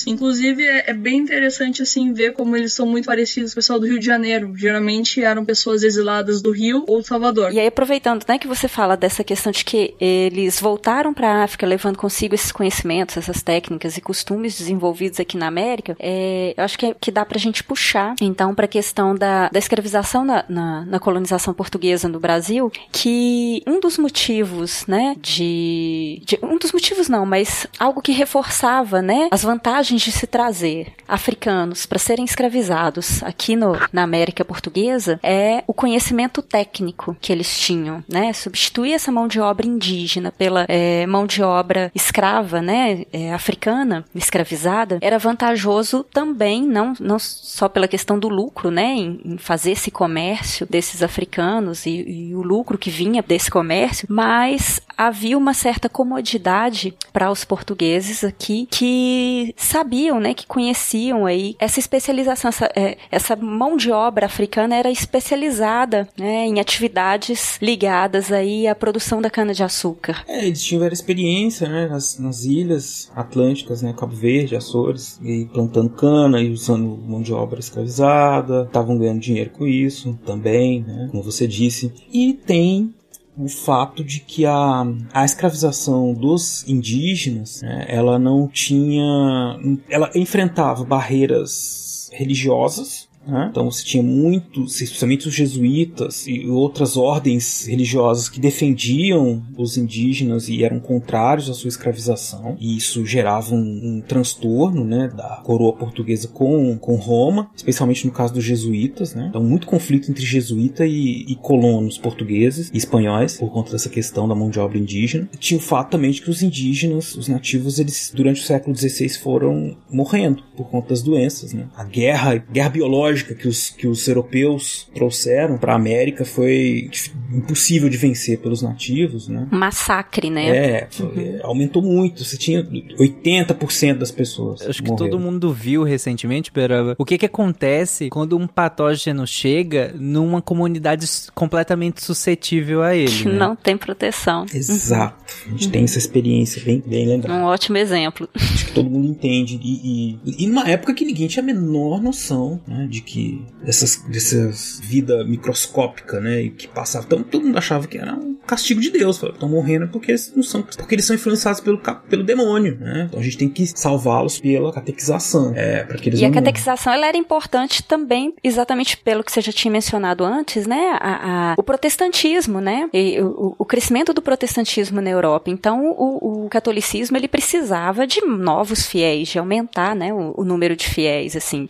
[0.07, 3.81] Inclusive, é, é, bem interessante assim ver como eles são muito parecidos com o pessoal
[3.81, 4.53] do Rio de Janeiro.
[4.57, 7.53] Geralmente eram pessoas exiladas do Rio ou do Salvador.
[7.53, 11.45] E aí, aproveitando, né, que você fala dessa questão de que eles voltaram para a
[11.45, 16.65] África levando consigo esses conhecimentos, essas técnicas e costumes desenvolvidos aqui na América, é, eu
[16.65, 20.45] acho que, que dá pra gente puxar, então, para a questão da, da escravização na,
[20.49, 26.73] na, na, colonização portuguesa no Brasil, que um dos motivos, né, de, de, Um dos
[26.73, 32.23] motivos não, mas algo que reforçava, né, as vantagens de se trazer africanos para serem
[32.23, 38.93] escravizados aqui no, na América Portuguesa é o conhecimento técnico que eles tinham, né, substituir
[38.93, 44.99] essa mão de obra indígena pela é, mão de obra escrava, né, é, africana, escravizada,
[45.01, 49.91] era vantajoso também, não, não só pela questão do lucro, né, em, em fazer esse
[49.91, 55.89] comércio desses africanos e, e, o lucro que vinha desse comércio, mas havia uma certa
[55.89, 59.22] comodidade para os portugueses aqui que
[59.57, 64.91] sabiam, né, que conheciam aí essa especialização, essa, é, essa mão de obra africana era
[64.91, 70.25] especializada né, em atividades ligadas aí à produção da cana de açúcar.
[70.27, 75.91] É, eles tiveram experiência, né, nas, nas ilhas atlânticas, né, Cabo Verde, Açores, e plantando
[75.91, 81.23] cana e usando mão de obra escravizada, estavam ganhando dinheiro com isso também, né, como
[81.23, 81.93] você disse.
[82.13, 82.95] E tem
[83.37, 89.59] o fato de que a, a escravização dos indígenas, né, ela não tinha,
[89.89, 93.49] ela enfrentava barreiras religiosas né?
[93.51, 100.49] Então você tinha muitos, especialmente os jesuítas e outras ordens religiosas que defendiam os indígenas
[100.49, 105.73] e eram contrários à sua escravização, e isso gerava um, um transtorno né, da coroa
[105.73, 109.15] portuguesa com, com Roma, especialmente no caso dos jesuítas.
[109.15, 109.27] Né?
[109.29, 114.29] Então, muito conflito entre jesuíta e, e colonos portugueses e espanhóis por conta dessa questão
[114.29, 115.29] da mão de obra indígena.
[115.33, 118.77] E tinha o fato também de que os indígenas, os nativos, eles durante o século
[118.77, 121.53] XVI foram morrendo por conta das doenças.
[121.53, 121.67] Né?
[121.77, 126.91] A guerra, guerra biológica lógica que os, que os europeus trouxeram para a América foi
[127.33, 129.47] impossível de vencer pelos nativos, né?
[129.51, 130.49] Massacre, né?
[130.49, 131.41] É, foi, uhum.
[131.43, 132.25] aumentou muito.
[132.25, 134.63] Você tinha 80% das pessoas.
[134.63, 134.97] Acho morreram.
[134.97, 140.41] que todo mundo viu recentemente, Peraba, o que que acontece quando um patógeno chega numa
[140.41, 143.11] comunidade completamente suscetível a ele.
[143.11, 143.39] Que né?
[143.39, 144.47] não tem proteção.
[144.53, 145.23] Exato.
[145.47, 145.49] Uhum.
[145.49, 145.73] A gente uhum.
[145.73, 147.39] tem essa experiência bem, bem lembrada.
[147.39, 148.29] Um ótimo exemplo.
[148.35, 149.59] Acho que todo mundo entende.
[149.63, 153.97] E, e, e numa época que ninguém tinha a menor noção né, de que dessas,
[154.09, 158.81] dessas vida microscópica, né, e que passava, então todo mundo achava que era um castigo
[158.81, 162.77] de Deus, estão morrendo porque eles não são, porque eles são influenciados pelo pelo demônio,
[162.79, 163.07] né?
[163.09, 166.93] Então a gente tem que salvá-los pela catequização, é, para que eles E a catequização
[166.93, 170.99] ela era importante também exatamente pelo que você já tinha mencionado antes, né?
[171.01, 172.89] A, a, o protestantismo, né?
[172.93, 175.51] E, o, o, crescimento do protestantismo na Europa.
[175.51, 180.77] Então o, o, catolicismo ele precisava de novos fiéis, de aumentar, né, o, o número
[180.77, 181.69] de fiéis, assim.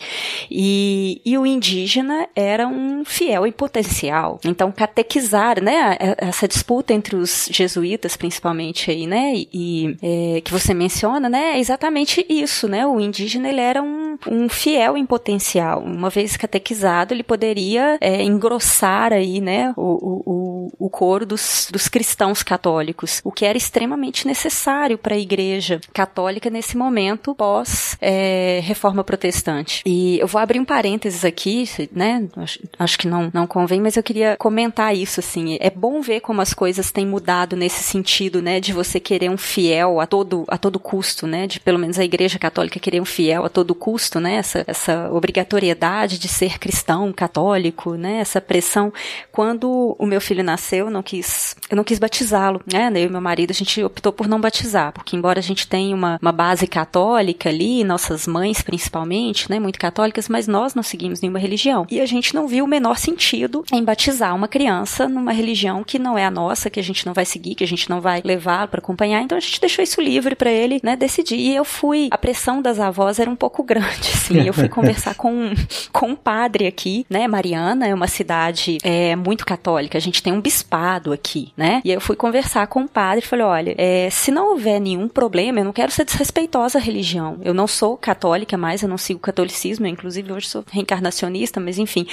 [0.51, 4.41] E, e o indígena era um fiel em potencial.
[4.45, 10.75] Então, catequizar, né, essa disputa entre os jesuítas, principalmente aí, né, e é, que você
[10.75, 15.83] menciona, né, é exatamente isso, né, o indígena ele era um, um fiel em potencial,
[15.83, 20.23] uma vez catequizado ele poderia é, engrossar aí, né, o,
[20.79, 25.81] o, o coro dos, dos cristãos católicos, o que era extremamente necessário para a igreja
[25.93, 29.83] católica nesse momento pós é, reforma protestante.
[29.87, 30.65] E eu vou abrir um
[31.25, 35.71] aqui, né, acho, acho que não, não convém, mas eu queria comentar isso, assim, é
[35.71, 40.01] bom ver como as coisas têm mudado nesse sentido, né, de você querer um fiel
[40.01, 43.45] a todo, a todo custo, né, de pelo menos a igreja católica querer um fiel
[43.45, 48.93] a todo custo, né, essa, essa obrigatoriedade de ser cristão, católico, né, essa pressão.
[49.31, 53.09] Quando o meu filho nasceu, eu não quis, eu não quis batizá-lo, né, eu e
[53.09, 56.33] meu marido, a gente optou por não batizar, porque embora a gente tenha uma, uma
[56.33, 61.87] base católica ali, nossas mães principalmente, né, muito católicas, mas nós não seguimos nenhuma religião.
[61.91, 65.99] E a gente não viu o menor sentido em batizar uma criança numa religião que
[65.99, 68.23] não é a nossa, que a gente não vai seguir, que a gente não vai
[68.25, 69.23] levar para acompanhar.
[69.23, 71.37] Então a gente deixou isso livre para ele, né, decidir.
[71.37, 74.47] E eu fui, a pressão das avós era um pouco grande, assim.
[74.47, 75.53] Eu fui conversar com,
[75.93, 79.99] com um padre aqui, né, Mariana, é uma cidade é, muito católica.
[79.99, 81.81] A gente tem um bispado aqui, né?
[81.85, 84.81] E aí eu fui conversar com um padre e falei, olha, é, se não houver
[84.81, 87.39] nenhum problema, eu não quero ser desrespeitosa à religião.
[87.43, 91.79] Eu não sou católica mais, eu não sigo catolicismo, eu, inclusive hoje sou reencarnacionista, mas
[91.79, 92.07] enfim,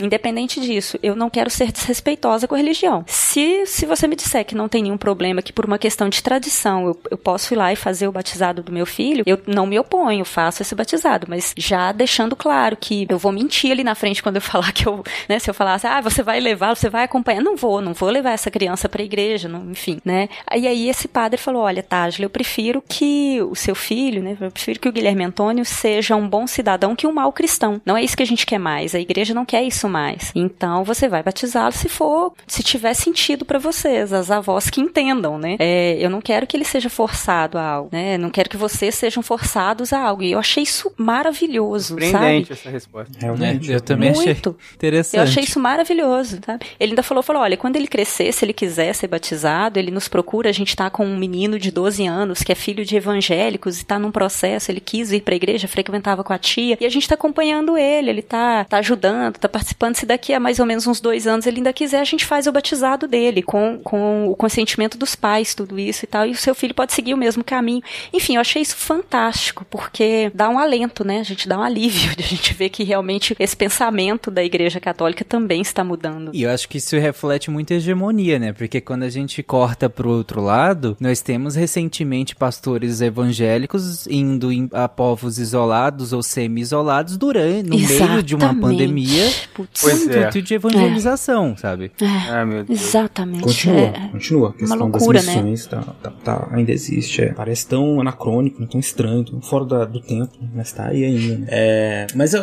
[0.00, 3.04] independente disso, eu não quero ser desrespeitosa com a religião.
[3.06, 6.22] Se, se você me disser que não tem nenhum problema, que por uma questão de
[6.22, 9.66] tradição eu, eu posso ir lá e fazer o batizado do meu filho, eu não
[9.66, 13.94] me oponho, faço esse batizado, mas já deixando claro que eu vou mentir ali na
[13.94, 16.88] frente quando eu falar que eu, né, se eu falasse, ah, você vai levar, você
[16.88, 20.28] vai acompanhar, não vou, não vou levar essa criança para a igreja, não, enfim, né?
[20.54, 24.50] E aí esse padre falou, olha, Tágila, eu prefiro que o seu filho, né, eu
[24.50, 27.80] prefiro que o Guilherme Antônio seja um bom cidadão que um mau cristão.
[27.84, 30.32] Não é isso que a gente quer mais, a igreja não quer isso mais.
[30.34, 35.38] Então você vai batizá-lo se for, se tiver sentido para vocês, as avós que entendam,
[35.38, 35.56] né?
[35.58, 38.18] É, eu não quero que ele seja forçado a algo, né?
[38.18, 40.22] Não quero que vocês sejam forçados a algo.
[40.22, 42.46] E eu achei isso maravilhoso, sabe?
[42.50, 43.12] essa resposta.
[43.18, 43.70] Realmente.
[43.70, 44.20] É, eu também Muito.
[44.30, 45.16] achei interessante.
[45.16, 46.66] Eu achei isso maravilhoso, sabe?
[46.78, 50.08] Ele ainda falou, falou, olha, quando ele crescer, se ele quiser ser batizado, ele nos
[50.08, 53.80] procura, a gente tá com um menino de 12 anos que é filho de evangélicos
[53.80, 56.88] e tá num processo, ele quis ir pra igreja, frequentava com a tia, e a
[56.88, 60.66] gente tá acompanhando ele, ele tá, tá ajudando, tá participando, se daqui a mais ou
[60.66, 64.28] menos uns dois anos ele ainda quiser, a gente faz o batizado dele, com, com
[64.28, 67.16] o consentimento dos pais, tudo isso e tal, e o seu filho pode seguir o
[67.16, 67.82] mesmo caminho.
[68.12, 71.20] Enfim, eu achei isso fantástico, porque dá um alento, né?
[71.20, 74.80] A gente dá um alívio de a gente ver que realmente esse pensamento da igreja
[74.80, 76.30] católica também está mudando.
[76.34, 78.52] E eu acho que isso reflete muita hegemonia, né?
[78.52, 84.88] Porque quando a gente corta pro outro lado, nós temos recentemente pastores evangélicos indo a
[84.88, 89.80] povos isolados ou semi-isolados durante no meio de uma pandemia Putz.
[89.80, 89.94] com o é.
[89.94, 91.90] intuito de evangelização, sabe?
[92.30, 92.80] Ah, meu Deus.
[92.80, 93.42] Exatamente.
[93.42, 94.48] Continua, É, continua.
[94.50, 95.34] A questão loucura, das né?
[95.42, 97.22] missões tá, tá- tá- ainda existe.
[97.22, 97.32] é.
[97.32, 101.38] Parece tão anacrônico, tão estranho, tão fora da- do tempo, mas tá aí ainda.
[101.38, 101.46] né?
[101.50, 102.40] É, mas é,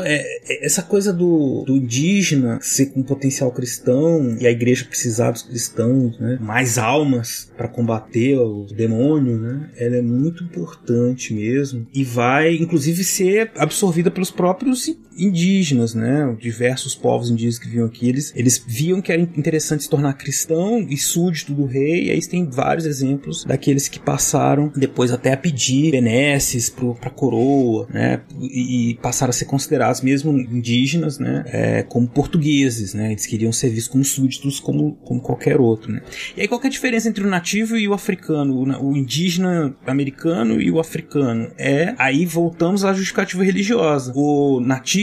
[0.48, 5.42] é- essa coisa do, do indígena ser com potencial cristão e a igreja precisar dos
[5.44, 6.38] cristãos, né?
[6.42, 9.70] Mais almas para combater o demônio, né?
[9.78, 14.88] Ela é muito importante mesmo e vai, inclusive, ser absorvida pelos próprios
[15.18, 16.36] indígenas, né?
[16.39, 20.86] Diversos povos indígenas que vinham aqui, eles, eles viam que era interessante se tornar cristão
[20.89, 25.38] e súdito do rei, e aí tem vários exemplos daqueles que passaram depois até a
[25.38, 28.22] pedir benesses pro, pra coroa, né?
[28.39, 31.43] E, e passaram a ser considerados mesmo indígenas, né?
[31.47, 33.12] É, como portugueses, né?
[33.12, 36.01] Eles queriam ser vistos como súditos como, como qualquer outro, né?
[36.36, 39.76] E aí qual é a diferença entre o nativo e o africano, o, o indígena
[39.86, 41.51] americano e o africano?
[41.57, 44.14] É, aí voltamos à justificativa religiosa.
[44.16, 45.01] O nativo,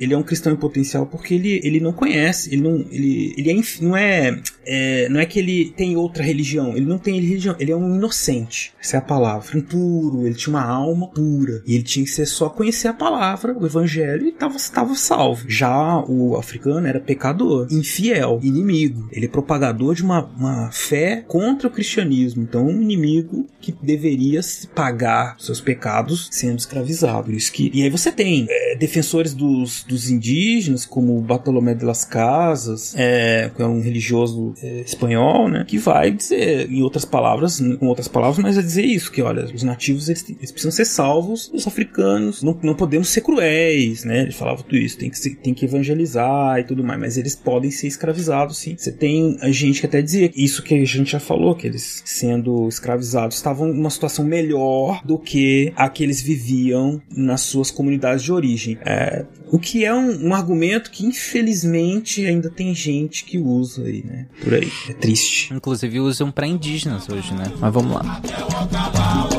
[0.00, 3.50] ele é um cristão em potencial porque ele, ele não conhece, ele não, ele, ele
[3.50, 7.56] é, não é, é, não é que ele tem outra religião, ele não tem religião,
[7.58, 8.72] ele é um inocente.
[8.80, 11.62] Essa é a palavra, impuro, ele tinha uma alma pura.
[11.66, 15.44] E ele tinha que ser só conhecer a palavra, o evangelho e estava tava salvo.
[15.48, 19.08] Já o africano era pecador, infiel, inimigo.
[19.12, 22.42] Ele é propagador de uma, uma fé contra o cristianismo.
[22.42, 24.40] Então, um inimigo que deveria
[24.74, 27.32] pagar seus pecados sendo escravizado.
[27.32, 32.04] Isso que, e aí você tem é, defensores dos, dos indígenas, como Bartolomé de las
[32.04, 37.60] Casas, é, que é um religioso é, espanhol, né, que vai dizer, em outras palavras,
[37.78, 40.84] com outras palavras, mas vai dizer isso, que olha, os nativos eles, eles precisam ser
[40.84, 45.18] salvos, os africanos não, não podemos ser cruéis, né, ele falava tudo isso, tem que,
[45.18, 48.74] ser- tem que evangelizar e tudo mais, mas eles podem ser escravizados, sim.
[48.76, 52.02] Você tem a gente que até dizia isso que a gente já falou, que eles
[52.04, 58.22] sendo escravizados estavam numa situação melhor do que a que eles viviam nas suas comunidades
[58.24, 58.78] de origem.
[58.84, 64.04] É, O que é um, um argumento que, infelizmente, ainda tem gente que usa aí,
[64.04, 64.26] né?
[64.42, 64.70] Por aí.
[64.88, 65.52] É triste.
[65.54, 67.50] Inclusive usam pra indígenas hoje, né?
[67.58, 68.20] Mas vamos lá.
[68.50, 69.37] Olá,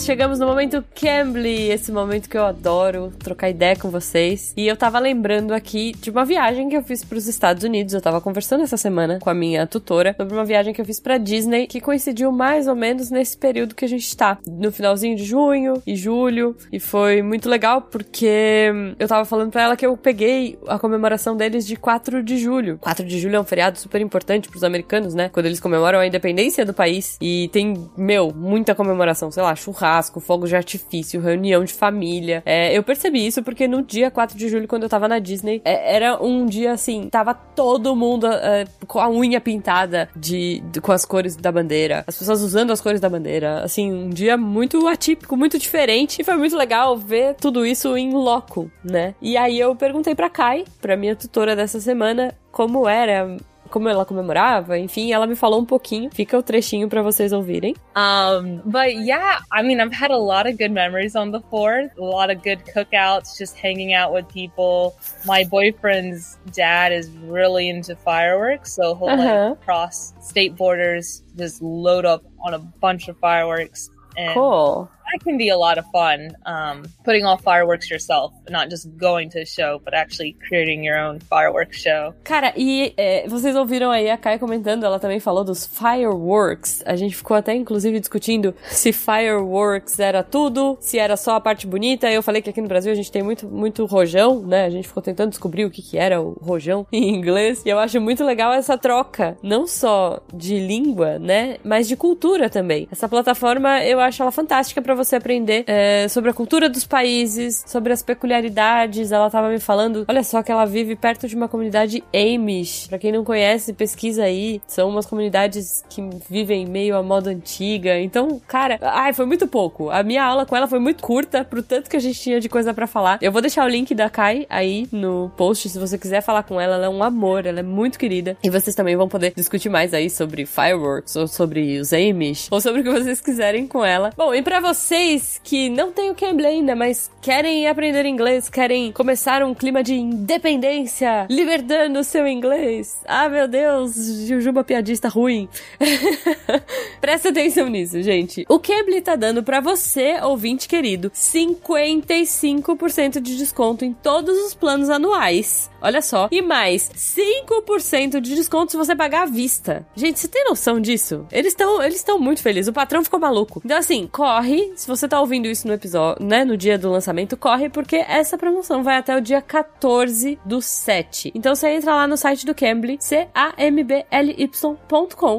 [0.00, 4.52] Chegamos no momento Cambly, esse momento que eu adoro trocar ideia com vocês.
[4.56, 7.92] E eu tava lembrando aqui de uma viagem que eu fiz pros Estados Unidos.
[7.92, 10.98] Eu tava conversando essa semana com a minha tutora sobre uma viagem que eu fiz
[10.98, 15.14] pra Disney, que coincidiu mais ou menos nesse período que a gente tá, no finalzinho
[15.16, 16.56] de junho e julho.
[16.72, 21.36] E foi muito legal porque eu tava falando pra ela que eu peguei a comemoração
[21.36, 22.78] deles de 4 de julho.
[22.80, 25.28] 4 de julho é um feriado super importante pros americanos, né?
[25.28, 27.18] Quando eles comemoram a independência do país.
[27.20, 29.89] E tem, meu, muita comemoração, sei lá, churrasco,
[30.20, 32.42] fogos de artifício, reunião de família.
[32.46, 35.60] É, eu percebi isso porque no dia 4 de julho, quando eu tava na Disney,
[35.64, 40.80] é, era um dia assim, tava todo mundo é, com a unha pintada de, de-
[40.80, 43.62] com as cores da bandeira, as pessoas usando as cores da bandeira.
[43.64, 46.20] Assim, um dia muito atípico, muito diferente.
[46.20, 49.14] E foi muito legal ver tudo isso em loco, né?
[49.20, 53.36] E aí eu perguntei pra Kai, pra minha tutora dessa semana, como era
[53.70, 56.10] como ela comemorava, enfim, ela me falou um pouquinho.
[56.12, 57.74] Fica o trechinho pra vocês ouvirem.
[57.96, 61.90] Um, but yeah, I mean, I've had a lot of good memories on the fourth,
[61.98, 64.94] a lot of good cookouts, just hanging out with people.
[65.24, 69.48] My boyfriend's dad is really into fireworks, so he'll Uh-huh.
[69.50, 73.90] like cross state borders, just load up on a bunch of fireworks.
[74.16, 74.88] And Cool.
[75.10, 76.36] That can be a lot of fun.
[76.46, 80.98] Um, putting off fireworks yourself, not just going to a show, but actually creating your
[80.98, 82.14] own fireworks show.
[82.24, 86.82] Cara, e é, vocês ouviram aí a Kai comentando, ela também falou dos fireworks.
[86.86, 91.66] A gente ficou até, inclusive, discutindo se fireworks era tudo, se era só a parte
[91.66, 92.10] bonita.
[92.10, 94.64] Eu falei que aqui no Brasil a gente tem muito, muito rojão, né?
[94.64, 97.62] A gente ficou tentando descobrir o que, que era o rojão em inglês.
[97.64, 101.56] E eu acho muito legal essa troca, não só de língua, né?
[101.64, 102.88] Mas de cultura também.
[102.90, 107.64] Essa plataforma, eu acho ela fantástica pra você aprender é, sobre a cultura dos países,
[107.66, 109.12] sobre as peculiaridades.
[109.12, 112.86] Ela tava me falando, olha só que ela vive perto de uma comunidade Amish.
[112.88, 114.60] Pra quem não conhece, pesquisa aí.
[114.66, 117.98] São umas comunidades que vivem meio à moda antiga.
[117.98, 119.90] Então, cara, ai, foi muito pouco.
[119.90, 122.48] A minha aula com ela foi muito curta pro tanto que a gente tinha de
[122.48, 123.18] coisa pra falar.
[123.22, 126.60] Eu vou deixar o link da Kai aí no post se você quiser falar com
[126.60, 126.76] ela.
[126.76, 128.36] Ela é um amor, ela é muito querida.
[128.42, 132.60] E vocês também vão poder discutir mais aí sobre fireworks ou sobre os Amish ou
[132.60, 134.10] sobre o que vocês quiserem com ela.
[134.16, 138.90] Bom, e pra vocês que não têm o Cambly ainda, mas querem aprender inglês, querem
[138.90, 142.96] começar um clima de independência, libertando o seu inglês.
[143.04, 143.94] Ah, meu Deus,
[144.26, 145.50] Jujuba piadista ruim.
[146.98, 148.46] Presta atenção nisso, gente.
[148.48, 154.88] O Cambly tá dando pra você, ouvinte querido, 55% de desconto em todos os planos
[154.88, 155.68] anuais.
[155.82, 156.28] Olha só.
[156.30, 159.86] E mais 5% de desconto se você pagar à vista.
[159.94, 161.26] Gente, você tem noção disso?
[161.30, 162.68] Eles estão eles estão muito felizes.
[162.68, 163.62] O patrão ficou maluco.
[163.64, 164.69] Então, assim, corre.
[164.74, 166.44] Se você tá ouvindo isso no episódio, né?
[166.44, 171.32] No dia do lançamento, corre, porque essa promoção vai até o dia 14 do 7.
[171.34, 173.82] Então você entra lá no site do Cambly, C-A-M-B-L-Y.com,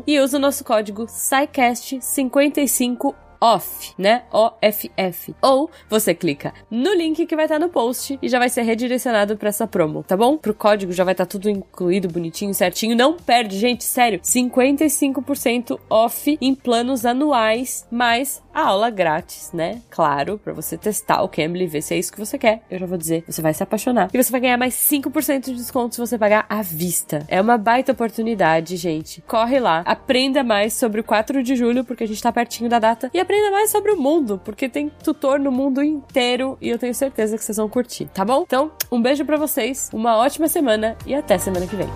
[0.06, 4.22] e usa o nosso código SciCast55 off, né?
[4.32, 5.36] O-F-F.
[5.42, 9.36] Ou você clica no link que vai estar no post e já vai ser redirecionado
[9.36, 10.38] pra essa promo, tá bom?
[10.38, 12.96] Pro código já vai estar tudo incluído, bonitinho, certinho.
[12.96, 14.20] Não perde, gente, sério.
[14.20, 19.82] 55% off em planos anuais, mais a aula grátis, né?
[19.90, 22.64] Claro, pra você testar o Cambly ver se é isso que você quer.
[22.70, 24.10] Eu já vou dizer, você vai se apaixonar.
[24.14, 27.26] E você vai ganhar mais 5% de desconto se você pagar à vista.
[27.28, 29.22] É uma baita oportunidade, gente.
[29.28, 32.80] Corre lá, aprenda mais sobre o 4 de julho, porque a gente tá pertinho da
[32.80, 36.78] data, e aprenda mais sobre o mundo, porque tem tutor no mundo inteiro e eu
[36.78, 38.44] tenho certeza que vocês vão curtir, tá bom?
[38.44, 41.90] Então, um beijo pra vocês, uma ótima semana e até semana que vem.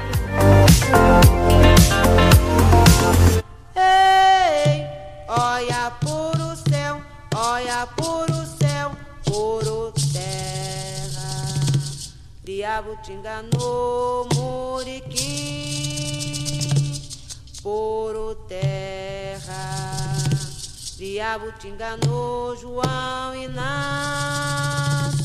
[7.35, 8.91] Olha puro céu,
[9.25, 11.59] puro terra.
[12.43, 15.11] Diabo te enganou, Muriquim,
[17.61, 20.15] puro terra.
[20.97, 25.24] Diabo te enganou, João Inácio.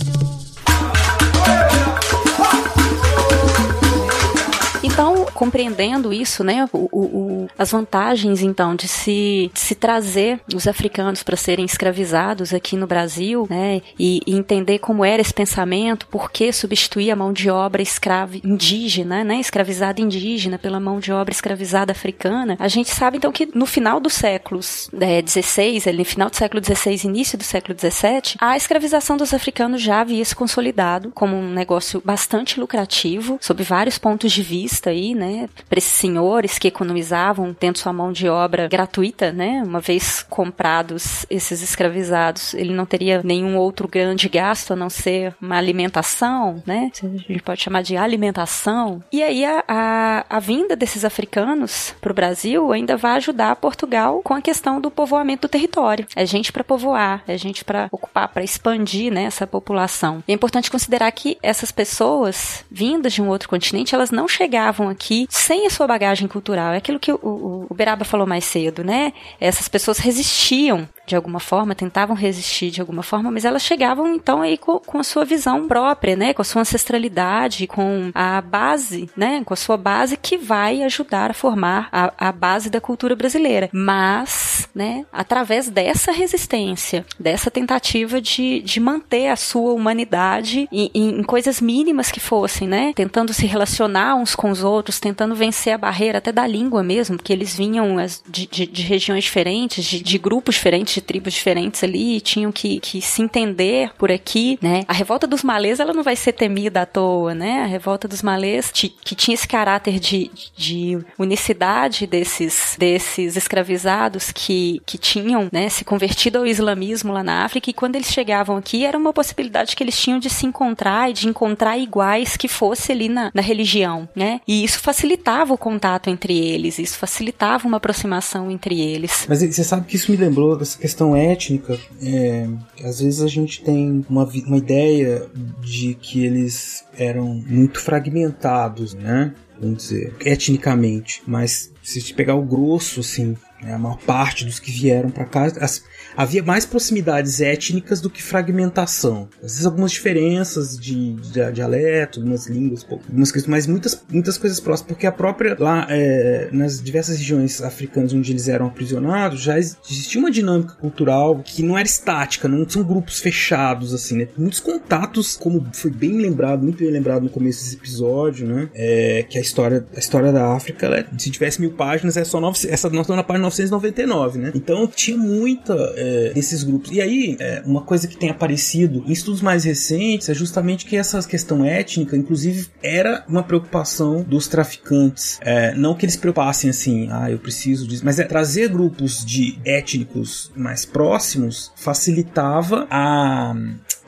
[5.00, 10.68] Então, compreendendo isso, né, o, o, as vantagens então de se, de se trazer os
[10.68, 16.06] africanos para serem escravizados aqui no Brasil, né, e, e, entender como era esse pensamento,
[16.06, 21.10] por que substituir a mão de obra escrava indígena, né, escravizada indígena pela mão de
[21.10, 26.00] obra escravizada africana, a gente sabe então que no final dos séculos é, 16, ali
[26.00, 30.24] no final do século 16, início do século 17, a escravização dos africanos já havia
[30.26, 35.78] se consolidado como um negócio bastante lucrativo, sob vários pontos de vista aí, né, para
[35.78, 41.62] esses senhores que economizavam tendo sua mão de obra gratuita, né, uma vez comprados esses
[41.62, 47.06] escravizados, ele não teria nenhum outro grande gasto a não ser uma alimentação, né, a
[47.06, 49.02] gente pode chamar de alimentação.
[49.12, 54.20] E aí a, a, a vinda desses africanos para o Brasil ainda vai ajudar Portugal
[54.22, 56.06] com a questão do povoamento do território.
[56.14, 60.22] É gente para povoar, é gente para ocupar, para expandir, né, essa população.
[60.26, 65.26] É importante considerar que essas pessoas vindas de um outro continente, elas não chegavam aqui
[65.28, 66.72] sem a sua bagagem cultural.
[66.72, 69.12] É aquilo que o, o, o Beraba falou mais cedo, né?
[69.40, 74.42] Essas pessoas resistiam de alguma forma, tentavam resistir de alguma forma, mas elas chegavam então
[74.42, 79.10] aí com, com, a sua visão própria, né, com a sua ancestralidade, com a base,
[79.16, 83.16] né, com a sua base que vai ajudar a formar a, a base da cultura
[83.16, 83.68] brasileira.
[83.72, 91.22] Mas, né, através dessa resistência, dessa tentativa de, de manter a sua humanidade em, em
[91.24, 95.78] coisas mínimas que fossem, né, tentando se relacionar uns com os outros, tentando vencer a
[95.78, 97.96] barreira até da língua mesmo, porque eles vinham
[98.28, 102.78] de, de, de regiões diferentes, de, de grupos diferentes, de tribos diferentes ali, tinham que,
[102.80, 104.84] que se entender por aqui, né?
[104.86, 107.62] A revolta dos malês, ela não vai ser temida à toa, né?
[107.62, 114.80] A revolta dos malês, que tinha esse caráter de, de unicidade desses, desses escravizados que,
[114.86, 118.84] que tinham, né, se convertido ao islamismo lá na África, e quando eles chegavam aqui,
[118.84, 122.92] era uma possibilidade que eles tinham de se encontrar e de encontrar iguais que fosse
[122.92, 124.40] ali na, na religião, né?
[124.46, 129.26] E isso facilitava o contato entre eles, isso facilitava uma aproximação entre eles.
[129.28, 132.48] Mas você sabe que isso me lembrou dessa questão questão étnica, é,
[132.84, 135.30] às vezes a gente tem uma, uma ideia
[135.60, 139.32] de que eles eram muito fragmentados, né?
[139.60, 141.22] Vamos dizer, etnicamente.
[141.26, 145.44] Mas se pegar o grosso, assim, né, a maior parte dos que vieram para cá,
[145.60, 145.84] as,
[146.16, 149.28] havia mais proximidades étnicas do que fragmentação.
[149.42, 154.60] Às vezes algumas diferenças de, de dialeto, algumas línguas, algumas questões, mas muitas, muitas coisas
[154.60, 159.58] próximas, porque a própria lá é, nas diversas regiões africanas onde eles eram aprisionados, já
[159.58, 164.28] existia uma dinâmica cultural que não era estática, não são grupos fechados assim, né?
[164.36, 168.68] Muitos contatos, como foi bem lembrado, muito bem lembrado no começo desse episódio, né?
[168.74, 172.40] É, que a história, a história da África, ela, se tivesse mil páginas, é só
[172.40, 174.52] nove, essa nós estamos na página 999, né?
[174.54, 176.90] Então tinha muita é, desses grupos.
[176.92, 180.96] E aí, é, uma coisa que tem aparecido em estudos mais recentes é justamente que
[180.96, 185.38] essa questão étnica, inclusive, era uma preocupação dos traficantes.
[185.42, 189.58] É, não que eles preocupassem assim, ah, eu preciso disso, mas é trazer grupos de
[189.64, 193.54] étnicos mais próximos facilitava a,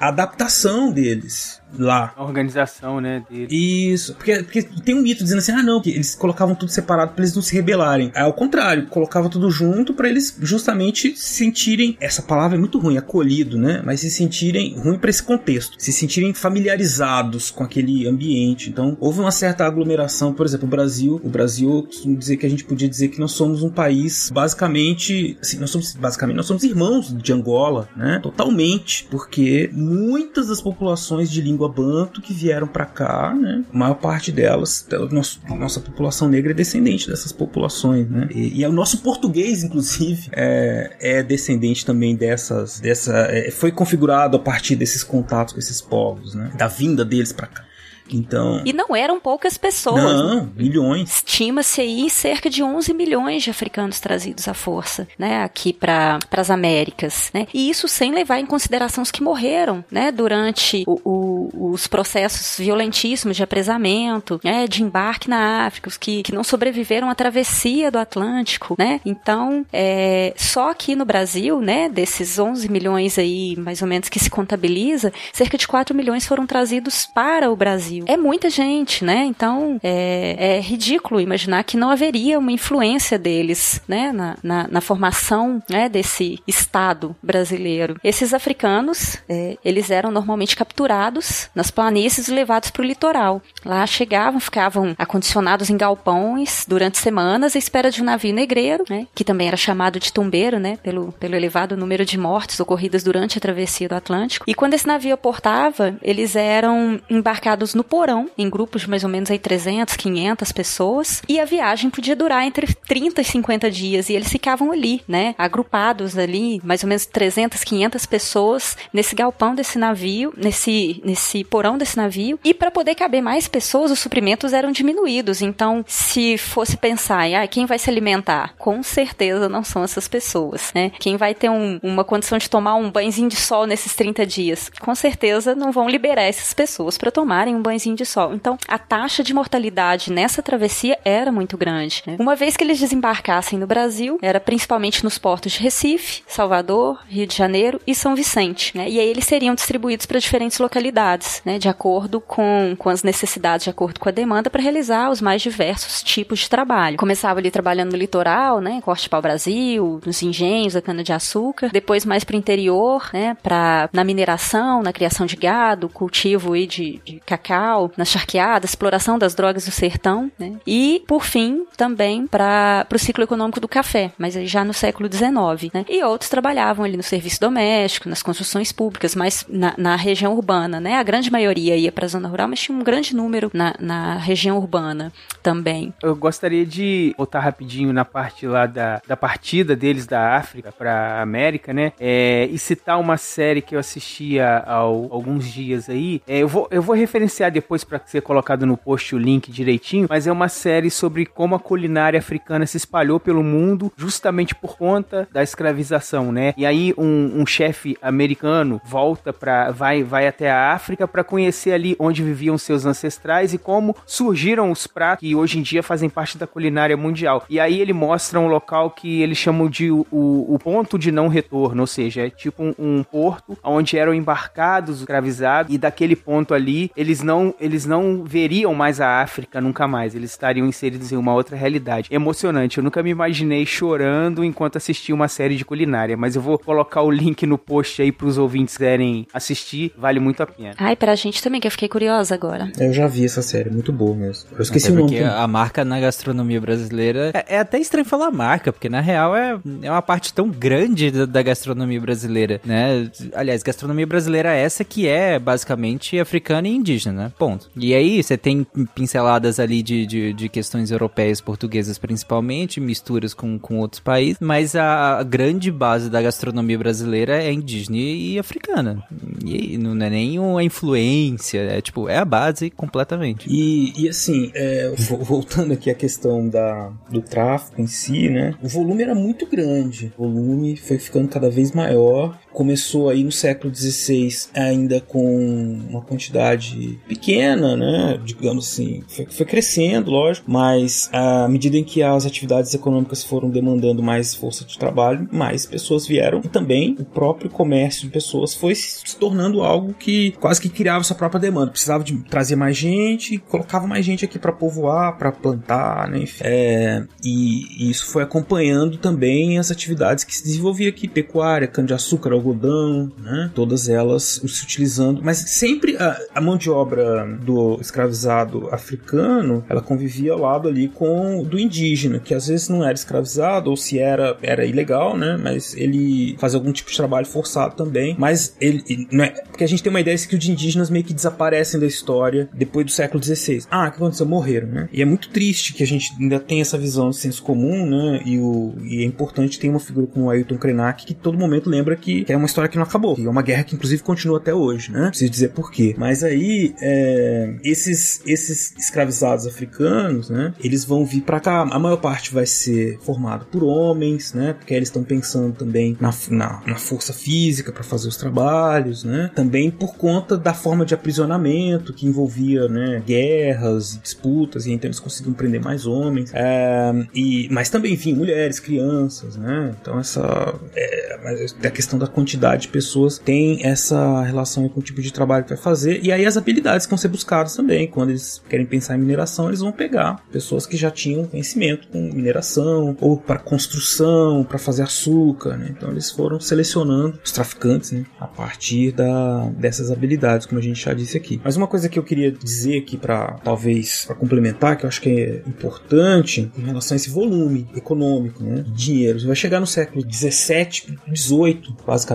[0.00, 2.12] a adaptação deles lá.
[2.16, 3.48] A organização, né, dele.
[3.50, 7.12] Isso, porque, porque tem um mito dizendo assim, ah não, que eles colocavam tudo separado
[7.12, 8.10] para eles não se rebelarem.
[8.14, 12.78] É ao contrário, colocava tudo junto para eles justamente se sentirem, essa palavra é muito
[12.78, 18.06] ruim, acolhido, né, mas se sentirem, ruim para esse contexto, se sentirem familiarizados com aquele
[18.06, 18.70] ambiente.
[18.70, 21.86] Então, houve uma certa aglomeração, por exemplo, o Brasil, o Brasil,
[22.18, 25.94] dizer que a gente podia dizer que nós somos um país basicamente, assim, nós somos
[25.94, 31.68] basicamente, nós somos irmãos de Angola, né, totalmente, porque muitas das populações de língua língua
[31.68, 33.64] banto que vieram para cá, né?
[33.72, 38.28] A maior parte delas, nosso, nossa população negra é descendente dessas populações, né?
[38.30, 43.70] E, e é o nosso português, inclusive, é, é descendente também dessas, dessa, é, foi
[43.70, 46.50] configurado a partir desses contatos com esses povos, né?
[46.56, 47.64] Da vinda deles para cá.
[48.10, 48.62] Então.
[48.64, 50.02] E não eram poucas pessoas.
[50.02, 51.16] Não, milhões.
[51.16, 56.50] Estima-se aí cerca de 11 milhões de africanos trazidos à força, né, aqui para as
[56.50, 57.46] Américas, né?
[57.52, 62.58] E isso sem levar em consideração os que morreram, né, durante o, o, os processos
[62.58, 67.90] violentíssimos de apresamento, né, de embarque na África, os que, que não sobreviveram à travessia
[67.90, 69.00] do Atlântico, né?
[69.04, 74.18] Então, é, só aqui no Brasil, né, desses 11 milhões aí, mais ou menos, que
[74.18, 78.01] se contabiliza, cerca de 4 milhões foram trazidos para o Brasil.
[78.02, 78.14] Brasil.
[78.14, 79.24] É muita gente, né?
[79.24, 84.80] Então é, é ridículo imaginar que não haveria uma influência deles, né, na, na, na
[84.80, 87.96] formação né, desse Estado brasileiro.
[88.02, 93.42] Esses africanos, é, eles eram normalmente capturados nas, planícies e levados para o litoral.
[93.64, 99.06] Lá chegavam, ficavam acondicionados em galpões durante semanas à espera de um navio negreiro, né,
[99.14, 103.38] que também era chamado de tumbeiro, né, pelo, pelo elevado número de mortes ocorridas durante
[103.38, 104.44] a travessia do Atlântico.
[104.46, 109.10] E quando esse navio aportava, eles eram embarcados no porão, em grupos de mais ou
[109.10, 114.08] menos aí 300, 500 pessoas, e a viagem podia durar entre 30 e 50 dias,
[114.08, 119.54] e eles ficavam ali, né, agrupados ali, mais ou menos 300, 500 pessoas nesse galpão
[119.54, 124.52] desse navio, nesse, nesse porão desse navio, e para poder caber mais pessoas, os suprimentos
[124.52, 125.42] eram diminuídos.
[125.42, 128.54] Então, se fosse pensar, ah, quem vai se alimentar?
[128.58, 130.90] Com certeza não são essas pessoas, né?
[130.98, 134.70] Quem vai ter um, uma condição de tomar um banhozinho de sol nesses 30 dias?
[134.80, 137.62] Com certeza não vão liberar essas pessoas para tomarem um
[137.94, 138.34] de sol.
[138.34, 142.02] Então, a taxa de mortalidade nessa travessia era muito grande.
[142.06, 142.16] Né?
[142.18, 147.26] Uma vez que eles desembarcassem no Brasil, era principalmente nos portos de Recife, Salvador, Rio
[147.26, 148.76] de Janeiro e São Vicente.
[148.76, 148.88] Né?
[148.88, 151.58] E aí eles seriam distribuídos para diferentes localidades, né?
[151.58, 155.40] de acordo com, com as necessidades, de acordo com a demanda, para realizar os mais
[155.40, 156.96] diversos tipos de trabalho.
[156.96, 158.80] Começava ali trabalhando no litoral, né?
[158.82, 163.36] corte pau-brasil, nos engenhos da cana-de-açúcar, depois mais para o interior, né?
[163.42, 167.61] pra, na mineração, na criação de gado, cultivo aí de, de cacau,
[167.96, 170.54] nas charqueadas, exploração das drogas do sertão, né?
[170.66, 175.72] e, por fim, também para o ciclo econômico do café, mas já no século XIX.
[175.72, 175.84] Né?
[175.88, 180.80] E outros trabalhavam ali no serviço doméstico, nas construções públicas, mas na, na região urbana.
[180.80, 180.96] Né?
[180.96, 184.16] A grande maioria ia para a zona rural, mas tinha um grande número na, na
[184.16, 185.12] região urbana
[185.42, 185.92] também.
[186.02, 191.20] Eu gostaria de voltar rapidinho na parte lá da, da partida deles da África para
[191.20, 191.92] América, né?
[192.00, 196.22] É, e citar uma série que eu assistia há alguns dias aí.
[196.26, 200.06] É, eu, vou, eu vou referenciar depois para ser colocado no post o link direitinho,
[200.08, 204.76] mas é uma série sobre como a culinária africana se espalhou pelo mundo justamente por
[204.76, 206.54] conta da escravização, né?
[206.56, 211.72] E aí um, um chefe americano volta para vai vai até a África para conhecer
[211.72, 216.08] ali onde viviam seus ancestrais e como surgiram os pratos que hoje em dia fazem
[216.08, 217.44] parte da culinária mundial.
[217.48, 221.28] E aí ele mostra um local que eles chamam de o, o ponto de não
[221.28, 226.54] retorno, ou seja, é tipo um, um porto onde eram embarcados escravizados e daquele ponto
[226.54, 231.16] ali eles não eles não veriam mais a África nunca mais, eles estariam inseridos em
[231.16, 232.08] uma outra realidade.
[232.10, 236.58] Emocionante, eu nunca me imaginei chorando enquanto assistia uma série de culinária, mas eu vou
[236.58, 240.74] colocar o link no post aí para os ouvintes quiserem assistir, vale muito a pena.
[240.78, 242.70] Ai, pra gente também, que eu fiquei curiosa agora.
[242.78, 244.50] Eu já vi essa série, muito boa mesmo.
[244.52, 245.12] Eu esqueci Até o nome.
[245.12, 249.36] porque a marca na gastronomia brasileira é, é até estranho falar marca, porque na real
[249.36, 253.10] é, é uma parte tão grande da, da gastronomia brasileira, né?
[253.34, 257.31] Aliás, gastronomia brasileira é essa que é basicamente africana e indígena, né?
[257.38, 257.70] Ponto.
[257.76, 263.58] E aí você tem pinceladas ali de, de, de questões europeias, portuguesas principalmente, misturas com,
[263.58, 269.02] com outros países, mas a, grande base da gastronomia brasileira é indígena e, africana.
[269.44, 273.48] E não é nem uma influência, é tipo, é a base completamente.
[273.48, 278.54] E, e assim, é, voltando aqui à questão da, do tráfico em si, né?
[278.62, 280.12] O volume era muito grande.
[280.16, 286.00] O volume foi ficando cada vez maior começou aí no século XVI ainda com uma
[286.00, 288.20] quantidade pequena, né?
[288.24, 293.50] Digamos assim, foi, foi, crescendo, lógico, mas à medida em que as atividades econômicas foram
[293.50, 298.54] demandando mais força de trabalho, mais pessoas vieram e também o próprio comércio de pessoas
[298.54, 301.70] foi se tornando algo que quase que criava sua própria demanda.
[301.70, 306.20] Precisava de trazer mais gente, colocava mais gente aqui para povoar, para plantar, né?
[306.22, 306.42] Enfim.
[306.44, 312.34] É, e, e isso foi acompanhando também as atividades que se desenvolvia aqui, pecuária, cana-de-açúcar,
[312.42, 313.50] algodão, né?
[313.54, 319.80] Todas elas se utilizando, mas sempre a, a, mão de obra do escravizado africano, ela
[319.80, 323.98] convivia ao lado ali com do indígena, que às vezes não era escravizado ou se
[323.98, 325.38] era era ilegal, né?
[325.40, 328.16] Mas ele fazia algum tipo de trabalho forçado também.
[328.18, 331.04] Mas ele não é porque a gente tem uma ideia de que os indígenas meio
[331.04, 333.64] que desaparecem da história depois do século XVI.
[333.70, 334.26] Ah, que aconteceu?
[334.26, 334.88] Morreram, né?
[334.92, 338.22] E é muito triste que a gente ainda tem essa visão de senso comum, né?
[338.24, 341.96] E, o, e é importante ter uma figura como Ailton Krenak que todo momento lembra
[341.96, 343.14] que, é uma história que não acabou.
[343.14, 345.08] Que é uma guerra que inclusive continua até hoje, né?
[345.08, 345.94] Preciso dizer por quê.
[345.96, 350.54] Mas aí, é, esses, esses escravizados africanos, né?
[350.62, 351.62] Eles vão vir para cá.
[351.62, 354.54] A maior parte vai ser formada por homens, né?
[354.54, 359.30] Porque eles estão pensando também na, na, na força física para fazer os trabalhos, né?
[359.34, 363.02] Também por conta da forma de aprisionamento que envolvia, né?
[363.06, 366.30] Guerras, disputas, e então eles conseguiam prender mais homens.
[366.34, 369.74] É, e, mas também, enfim, mulheres, crianças, né?
[369.80, 375.02] Então essa é, a questão da quantidade de pessoas tem essa relação com o tipo
[375.02, 376.00] de trabalho que vai fazer.
[376.02, 377.88] E aí as habilidades que vão ser buscadas também.
[377.88, 382.00] Quando eles querem pensar em mineração, eles vão pegar pessoas que já tinham conhecimento com
[382.00, 385.56] mineração, ou para construção, para fazer açúcar.
[385.56, 385.74] Né?
[385.76, 388.04] Então eles foram selecionando os traficantes né?
[388.20, 391.40] a partir da, dessas habilidades, como a gente já disse aqui.
[391.42, 395.00] Mas uma coisa que eu queria dizer aqui para talvez para complementar, que eu acho
[395.00, 399.18] que é importante em relação a esse volume econômico, né, dinheiro.
[399.18, 402.11] Você vai chegar no século 17, 18, basicamente,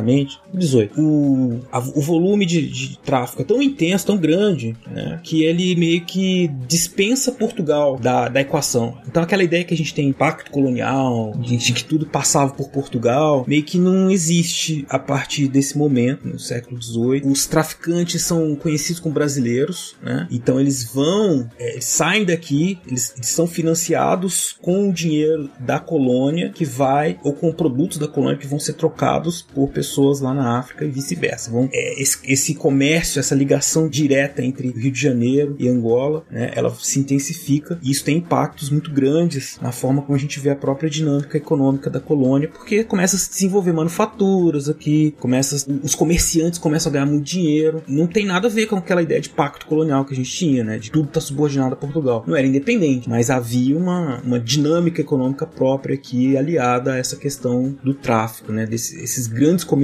[0.53, 0.99] 18.
[0.99, 5.75] O, a, o volume de, de, tráfico é tão intenso, tão grande, né, que ele
[5.75, 8.97] meio que dispensa Portugal da, da equação.
[9.07, 12.69] Então aquela ideia que a gente tem impacto colonial, de, de que tudo passava por
[12.69, 17.27] Portugal, meio que não existe a partir desse momento, no século 18.
[17.27, 20.27] Os traficantes são conhecidos como brasileiros, né?
[20.31, 26.49] Então eles vão, é, saem daqui, eles, eles são financiados com o dinheiro da colônia
[26.49, 29.86] que vai, ou com produtos da colônia que vão ser trocados por pessoas
[30.21, 31.51] lá na África e vice-versa.
[31.71, 36.73] É, esse, esse, comércio, essa ligação direta entre Rio de Janeiro e Angola, né, ela
[36.79, 40.55] se intensifica e isso tem impactos muito grandes na forma como a gente vê a
[40.55, 46.59] própria dinâmica econômica da colônia, porque começa a se desenvolver manufaturas aqui, começa, os comerciantes
[46.59, 47.83] começam a ganhar muito dinheiro.
[47.87, 50.63] Não tem nada a ver com aquela ideia de pacto colonial que a gente tinha,
[50.63, 52.23] né, de tudo estar tá subordinado a Portugal.
[52.27, 57.75] Não era independente, mas havia uma, uma dinâmica econômica própria aqui aliada a essa questão
[57.83, 58.65] do tráfico, né?
[58.65, 59.76] Desses grandes comerciantes,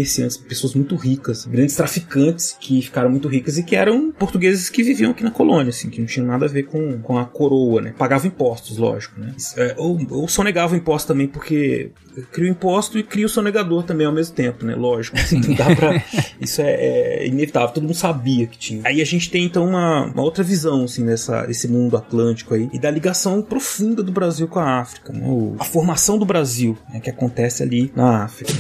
[0.47, 5.11] pessoas muito ricas, grandes traficantes que ficaram muito ricas e que eram portugueses que viviam
[5.11, 7.93] aqui na colônia, assim, que não tinham nada a ver com, com a coroa, né?
[7.97, 9.33] Pagavam impostos, lógico, né?
[9.57, 11.91] É, ou, ou sonegavam impostos também porque
[12.31, 14.75] cria o imposto e cria o sonegador também ao mesmo tempo, né?
[14.75, 15.17] Lógico.
[15.17, 16.03] Assim, não dá pra...
[16.39, 18.81] Isso é, é, inevitável, todo mundo sabia que tinha.
[18.83, 22.69] Aí a gente tem então uma, uma outra visão, assim, dessa, desse mundo atlântico aí
[22.73, 25.25] e da ligação profunda do Brasil com a África, né?
[25.25, 26.99] O, a formação do Brasil, né?
[26.99, 28.53] que acontece ali na África.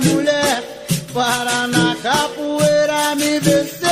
[0.00, 0.62] Mulher,
[1.12, 3.83] Paraná, capoeira me venceu,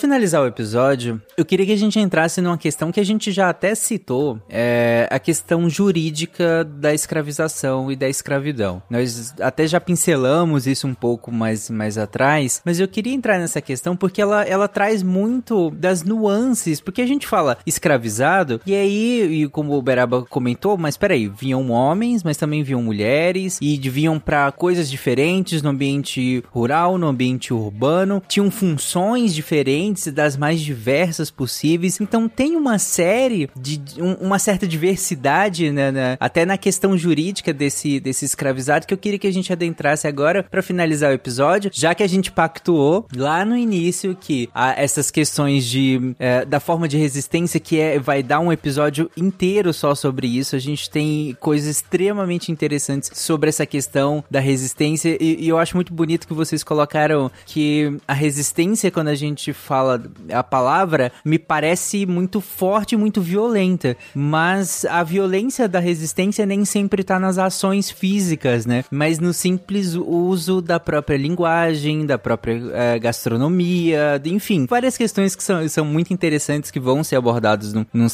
[0.00, 3.50] finalizar o episódio, eu queria que a gente entrasse numa questão que a gente já
[3.50, 8.82] até citou, é a questão jurídica da escravização e da escravidão.
[8.88, 13.60] Nós até já pincelamos isso um pouco mais, mais atrás, mas eu queria entrar nessa
[13.60, 19.42] questão porque ela, ela traz muito das nuances, porque a gente fala escravizado, e aí,
[19.42, 24.18] e como o Beraba comentou, mas peraí, vinham homens, mas também vinham mulheres, e vinham
[24.18, 30.60] para coisas diferentes no ambiente rural, no ambiente urbano, tinham funções diferentes diferentes, das mais
[30.60, 32.00] diversas possíveis.
[32.00, 37.52] Então tem uma série de um, uma certa diversidade, né, né, até na questão jurídica
[37.52, 41.70] desse, desse escravizado, que eu queria que a gente adentrasse agora para finalizar o episódio,
[41.72, 46.60] já que a gente pactuou lá no início que a, essas questões de é, da
[46.60, 50.56] forma de resistência que é, vai dar um episódio inteiro só sobre isso.
[50.56, 55.76] A gente tem coisas extremamente interessantes sobre essa questão da resistência e, e eu acho
[55.76, 60.02] muito bonito que vocês colocaram que a resistência quando a gente fala
[60.32, 67.04] a palavra me parece muito forte, muito violenta, mas a violência da resistência nem sempre
[67.04, 68.84] tá nas ações físicas, né?
[68.90, 75.44] Mas no simples uso da própria linguagem, da própria é, gastronomia, enfim, várias questões que
[75.44, 78.08] são, são muito interessantes que vão ser abordadas num, num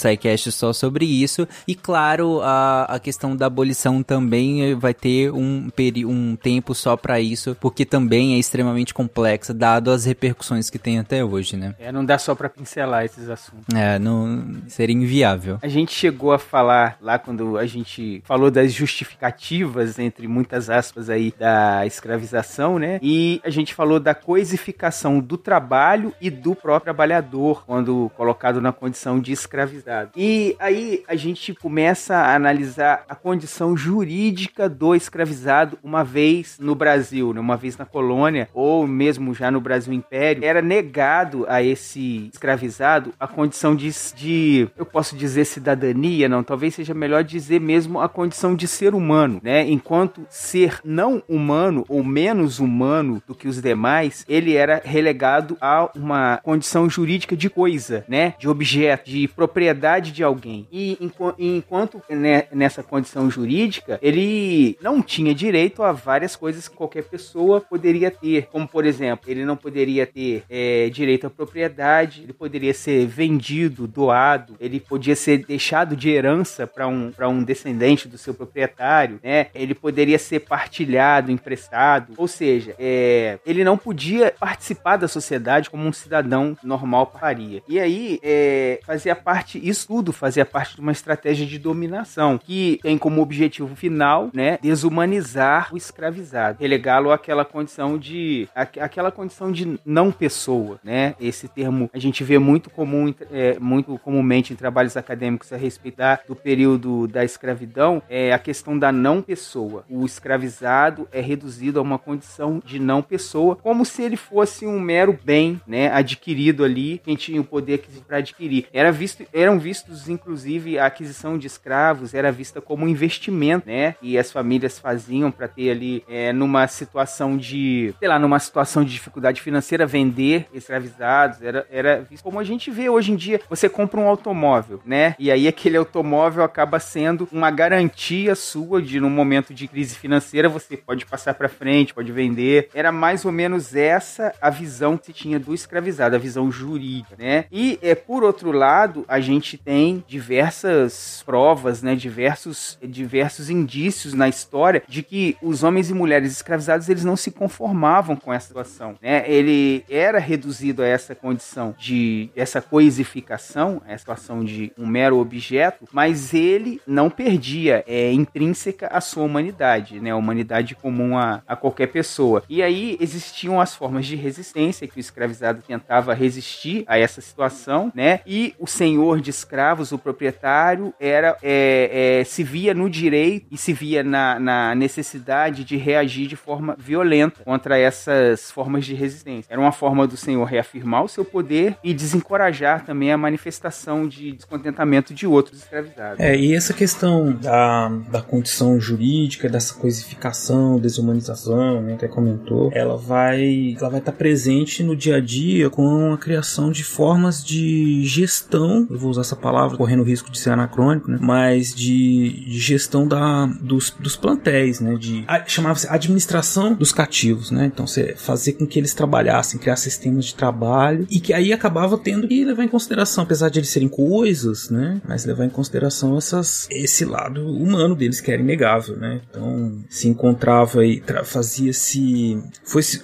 [0.51, 1.49] só sobre isso.
[1.67, 5.71] E claro, a, a questão da abolição também vai ter um,
[6.07, 10.99] um tempo só para isso, porque também é extremamente complexa, dado as repercussões que tem
[10.99, 11.75] até hoje hoje, né?
[11.79, 13.75] É, não dá só para pincelar esses assuntos.
[13.75, 15.59] É, não seria inviável.
[15.63, 21.09] A gente chegou a falar lá quando a gente falou das justificativas entre muitas aspas
[21.09, 22.99] aí da escravização, né?
[23.03, 28.73] E a gente falou da coisificação do trabalho e do próprio trabalhador quando colocado na
[28.73, 30.11] condição de escravizado.
[30.17, 36.75] E aí a gente começa a analisar a condição jurídica do escravizado uma vez no
[36.75, 37.41] Brasil, né?
[37.41, 42.31] uma vez na colônia ou mesmo já no Brasil Império, era negado dado a esse
[42.33, 48.01] escravizado a condição de, de, eu posso dizer cidadania, não, talvez seja melhor dizer mesmo
[48.01, 49.69] a condição de ser humano, né?
[49.69, 55.91] Enquanto ser não humano ou menos humano do que os demais, ele era relegado a
[55.95, 58.35] uma condição jurídica de coisa, né?
[58.39, 60.67] De objeto, de propriedade de alguém.
[60.71, 60.97] E
[61.39, 67.61] enquanto né, nessa condição jurídica, ele não tinha direito a várias coisas que qualquer pessoa
[67.61, 72.33] poderia ter, como por exemplo, ele não poderia ter é, direito direito à propriedade, ele
[72.33, 78.17] poderia ser vendido, doado, ele podia ser deixado de herança para um, um descendente do
[78.17, 79.49] seu proprietário, né?
[79.55, 85.87] Ele poderia ser partilhado, emprestado, ou seja, é, ele não podia participar da sociedade como
[85.87, 87.63] um cidadão normal faria.
[87.69, 92.79] E aí é, fazia parte, isso tudo fazia parte de uma estratégia de dominação que
[92.83, 99.79] tem como objetivo final, né, desumanizar o escravizado, relegá-lo àquela condição de aquela condição de
[99.85, 101.15] não pessoa, né?
[101.21, 105.97] Esse termo a gente vê muito comum, é, muito comumente em trabalhos acadêmicos a respeito
[106.27, 109.85] do período da escravidão, é a questão da não pessoa.
[109.89, 114.81] O escravizado é reduzido a uma condição de não pessoa, como se ele fosse um
[114.81, 118.67] mero bem, né, adquirido ali, quem tinha o poder para adquirir.
[118.73, 123.95] Era visto, eram vistos inclusive a aquisição de escravos era vista como um investimento, né?
[124.03, 128.85] E as famílias faziam para ter ali é, numa situação de, sei lá, numa situação
[128.85, 131.06] de dificuldade financeira vender escravizados,
[131.43, 135.15] era era visto como a gente vê hoje em dia, você compra um automóvel, né?
[135.19, 140.49] E aí aquele automóvel acaba sendo uma garantia sua de num momento de crise financeira
[140.49, 142.69] você pode passar para frente, pode vender.
[142.75, 147.15] Era mais ou menos essa a visão que se tinha do escravizado, a visão jurídica,
[147.19, 147.45] né?
[147.51, 154.29] E é por outro lado, a gente tem diversas provas, né, diversos diversos indícios na
[154.29, 158.97] história de que os homens e mulheres escravizados eles não se conformavam com essa situação,
[159.01, 159.25] né?
[159.27, 165.87] Ele era reduzido a essa condição de essa coisificação, a situação de um mero objeto,
[165.93, 170.11] mas ele não perdia é, intrínseca a sua humanidade, né?
[170.11, 172.43] A humanidade comum a, a qualquer pessoa.
[172.49, 177.93] E aí existiam as formas de resistência que o escravizado tentava resistir a essa situação,
[177.95, 178.21] né?
[178.27, 183.57] E o senhor de escravos, o proprietário, era é, é, se via no direito e
[183.57, 189.53] se via na, na necessidade de reagir de forma violenta contra essas formas de resistência.
[189.53, 194.33] Era uma forma do senhor reafirmar o seu poder e desencorajar também a manifestação de
[194.33, 196.21] descontentamento de outros escravizados.
[196.21, 202.97] É, e essa questão da, da condição jurídica, dessa coisificação, desumanização, né, que comentou, ela
[202.97, 208.05] vai ela vai estar presente no dia a dia com a criação de formas de
[208.05, 212.45] gestão, eu vou usar essa palavra correndo o risco de ser anacrônico, né, mas de,
[212.47, 218.15] de gestão da, dos, dos plantéis, né, de chamava-se administração dos cativos, né, então você
[218.17, 220.66] fazer com que eles trabalhassem, criar sistemas de trabalho
[221.11, 225.01] e que aí acabava tendo que levar em consideração, apesar de eles serem coisas, né,
[225.07, 230.09] mas levar em consideração essas, esse lado humano deles que era inegável, né, então se
[230.09, 232.43] encontrava e fazia-se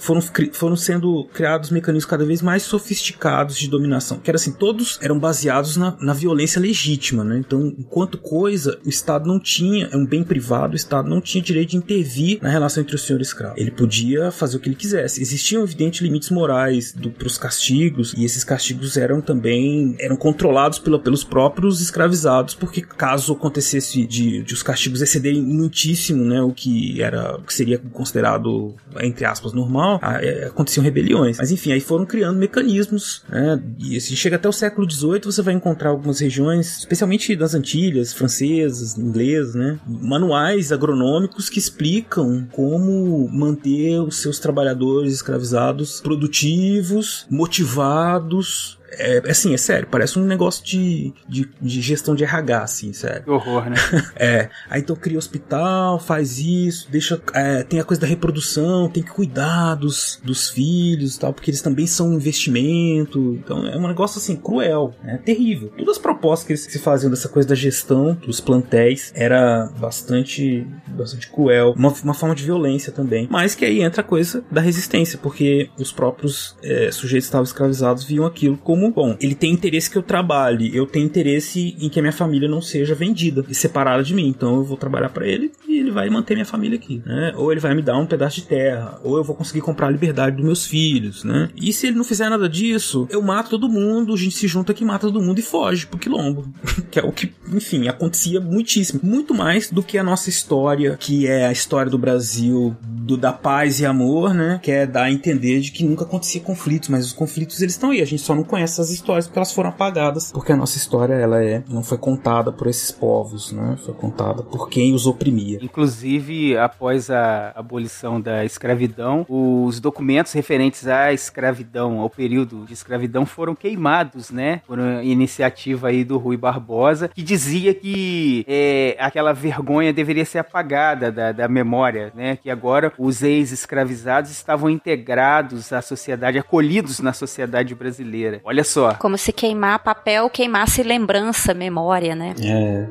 [0.01, 0.21] foram,
[0.53, 5.19] foram sendo criados mecanismos cada vez mais sofisticados de dominação, que era assim, todos eram
[5.19, 7.39] baseados na, na violência legítima, né?
[7.39, 11.43] Então, enquanto coisa, o Estado não tinha, é um bem privado, o Estado não tinha
[11.43, 13.55] direito de intervir na relação entre o senhor e o escravo.
[13.57, 15.21] Ele podia fazer o que ele quisesse.
[15.21, 21.23] Existiam, evidente, limites morais para os castigos, e esses castigos eram também eram controlados pelos
[21.23, 27.37] próprios escravizados, porque caso acontecesse de, de os castigos excederem muitíssimo, né, o que era
[27.37, 31.39] o que seria considerado entre aspas normal, é, aconteciam rebeliões.
[31.39, 35.43] Mas enfim, aí foram criando mecanismos, né, e assim, chega até o século XVIII você
[35.43, 43.29] vai encontrar algumas regiões, especialmente das Antilhas, francesas, inglesas, né, manuais agronômicos que explicam como
[43.29, 51.13] manter os seus trabalhadores escravizados produtivos, motivados, é, assim, é sério, parece um negócio de,
[51.29, 53.25] de, de gestão de RH, assim, sério.
[53.25, 53.77] Que horror, né?
[54.17, 54.49] é.
[54.69, 57.21] Aí então cria hospital, faz isso, deixa.
[57.35, 61.51] É, tem a coisa da reprodução, tem que cuidar dos, dos filhos e tal, porque
[61.51, 63.39] eles também são um investimento.
[63.43, 65.21] Então é um negócio assim, cruel, né?
[65.25, 65.73] Terrível.
[65.77, 70.67] Todas as propostas que eles se faziam dessa coisa da gestão dos plantéis era bastante,
[70.89, 71.75] bastante cruel.
[71.77, 73.29] Uma, uma forma de violência também.
[73.31, 77.45] Mas que aí entra a coisa da resistência, porque os próprios é, sujeitos que estavam
[77.45, 81.77] escravizados viam aquilo como como, bom, ele tem interesse que eu trabalhe, eu tenho interesse
[81.79, 84.77] em que a minha família não seja vendida e separada de mim, então eu vou
[84.77, 87.33] trabalhar para ele e ele vai manter minha família aqui, né?
[87.37, 89.91] Ou ele vai me dar um pedaço de terra, ou eu vou conseguir comprar a
[89.91, 91.49] liberdade dos meus filhos, né?
[91.57, 94.73] E se ele não fizer nada disso, eu mato todo mundo, a gente se junta
[94.73, 96.53] aqui, mata todo mundo e foge pro quilombo.
[96.91, 99.01] que é o que, enfim, acontecia muitíssimo.
[99.03, 102.77] Muito mais do que a nossa história, que é a história do Brasil
[103.17, 104.61] da paz e amor, né?
[104.63, 107.91] Que é dar a entender de que nunca acontecia conflitos, mas os conflitos eles estão
[107.91, 110.77] aí, a gente só não conhece essas histórias porque elas foram apagadas, porque a nossa
[110.77, 113.77] história ela é não foi contada por esses povos, né?
[113.85, 115.59] Foi contada por quem os oprimia.
[115.63, 123.27] Inclusive, após a abolição da escravidão, os documentos referentes à escravidão, ao período de escravidão,
[123.27, 124.61] foram queimados, né?
[124.67, 131.11] Por iniciativa aí do Rui Barbosa, que dizia que é, aquela vergonha deveria ser apagada
[131.11, 132.37] da, da memória, né?
[132.37, 138.41] Que agora os ex-escravizados estavam integrados à sociedade, acolhidos na sociedade brasileira.
[138.45, 138.95] Olha só.
[138.95, 142.35] Como se queimar papel queimasse lembrança, memória, né?
[142.43, 142.87] É.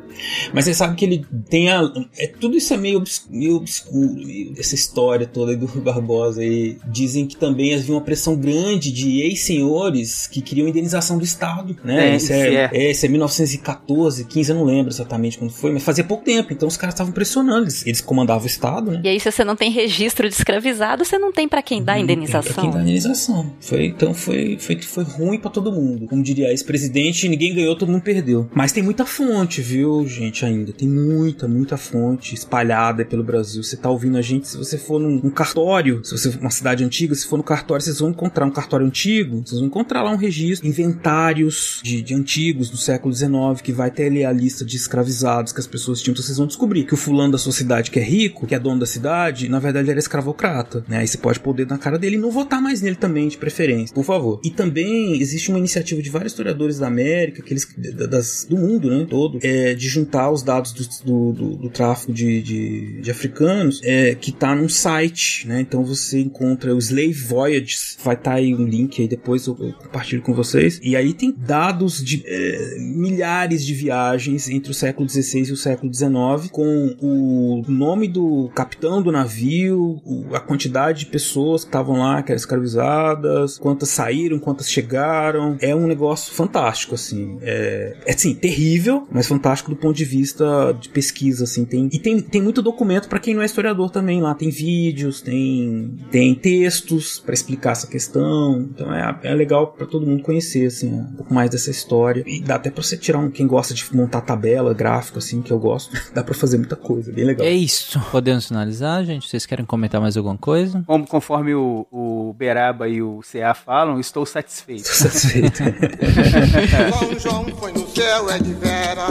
[0.53, 1.81] Mas você sabe que ele tem a.
[2.17, 5.81] É, tudo isso é meio, obs- meio obscuro, meio dessa história toda aí do Rui
[5.81, 6.43] Barbosa.
[6.43, 11.75] E dizem que também havia uma pressão grande de ex-senhores que queriam indenização do Estado,
[11.83, 12.11] né?
[12.11, 12.69] É, Isso é, isso é.
[12.73, 16.51] é, isso é 1914, 15, eu não lembro exatamente quando foi, mas fazia pouco tempo.
[16.51, 17.63] Então os caras estavam pressionando.
[17.63, 19.01] Eles, eles comandavam o Estado, né?
[19.03, 21.93] E aí, se você não tem registro de escravizado, você não tem pra quem dar
[21.93, 22.63] Pra indenização.
[22.63, 23.53] quem dá indenização.
[23.59, 26.07] Foi, então foi, foi, foi ruim pra todo mundo.
[26.07, 28.49] Como diria ex-presidente, ninguém ganhou, todo mundo perdeu.
[28.53, 30.71] Mas tem muita fonte, viu, gente, ainda.
[30.71, 33.63] Tem muita, muita fonte espalhada pelo Brasil.
[33.63, 36.49] Você tá ouvindo a gente, se você for num, num cartório, se você for uma
[36.49, 40.03] cidade antiga, se for no cartório, vocês vão encontrar um cartório antigo, vocês vão encontrar
[40.03, 44.31] lá um registro, inventários de, de antigos do século XIX, que vai ter ali a
[44.31, 46.13] lista de escravizados que as pessoas tinham.
[46.13, 48.59] Então vocês vão descobrir que o fulano da sua cidade que é rico, que é
[48.59, 50.97] dono da cidade, na verdade ele era escravocrata, né?
[50.99, 53.27] Aí você pode pôr o dedo na cara dele e não votar mais nele também,
[53.27, 54.39] de preferência, por favor.
[54.43, 58.57] E também existe uma iniciativa de vários historiadores da América, que eles, da- das, do
[58.57, 63.01] mundo, né, todo, é, de juntar os dados do, do, do- do tráfico de, de,
[63.01, 65.61] de africanos, é, que tá num site, né?
[65.61, 69.73] Então você encontra o Slave Voyages, vai estar aí um link aí depois eu, eu
[69.73, 70.79] compartilho com vocês.
[70.83, 75.57] E aí tem dados de é, milhares de viagens entre o século XVI e o
[75.57, 81.69] século XIX, com o nome do capitão do navio, o- a quantidade de pessoas que
[81.69, 85.57] estavam lá, que eram escravizadas, quantas saíram, quantas chegaram.
[85.61, 87.37] É um negócio fantástico, assim.
[87.41, 91.65] É, é assim, terrível, mas fantástico do ponto de vista de pesquisa, assim.
[91.65, 94.33] Tem, e tem, tem muito documento para quem não é historiador também lá.
[94.35, 98.61] Tem vídeos, tem, tem textos para explicar essa questão.
[98.73, 102.23] Então é, é legal para todo mundo conhecer, assim, um pouco mais dessa história.
[102.25, 105.51] E dá até pra você tirar um, quem gosta de montar tabela, gráfico, assim, que
[105.51, 105.91] eu gosto.
[106.13, 107.45] dá para fazer muita coisa, bem legal.
[107.45, 107.99] É isso.
[108.11, 109.27] Podemos finalizar, gente?
[109.27, 110.83] Vocês querem comentar mais alguma coisa?
[110.85, 114.87] Como, conforme o, o Beraba e o CA falam, estou satisfeito.
[114.87, 115.63] satisfeito.
[116.91, 119.07] São João foi no céu, é de vera.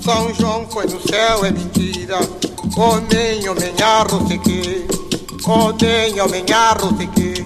[0.00, 2.18] São João foi no céu, é mentira.
[2.76, 4.86] Homem, homem, arro, seque.
[5.46, 7.44] Homem, homem, arro, seque.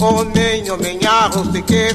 [0.00, 1.94] Homem, homem, arro, seque,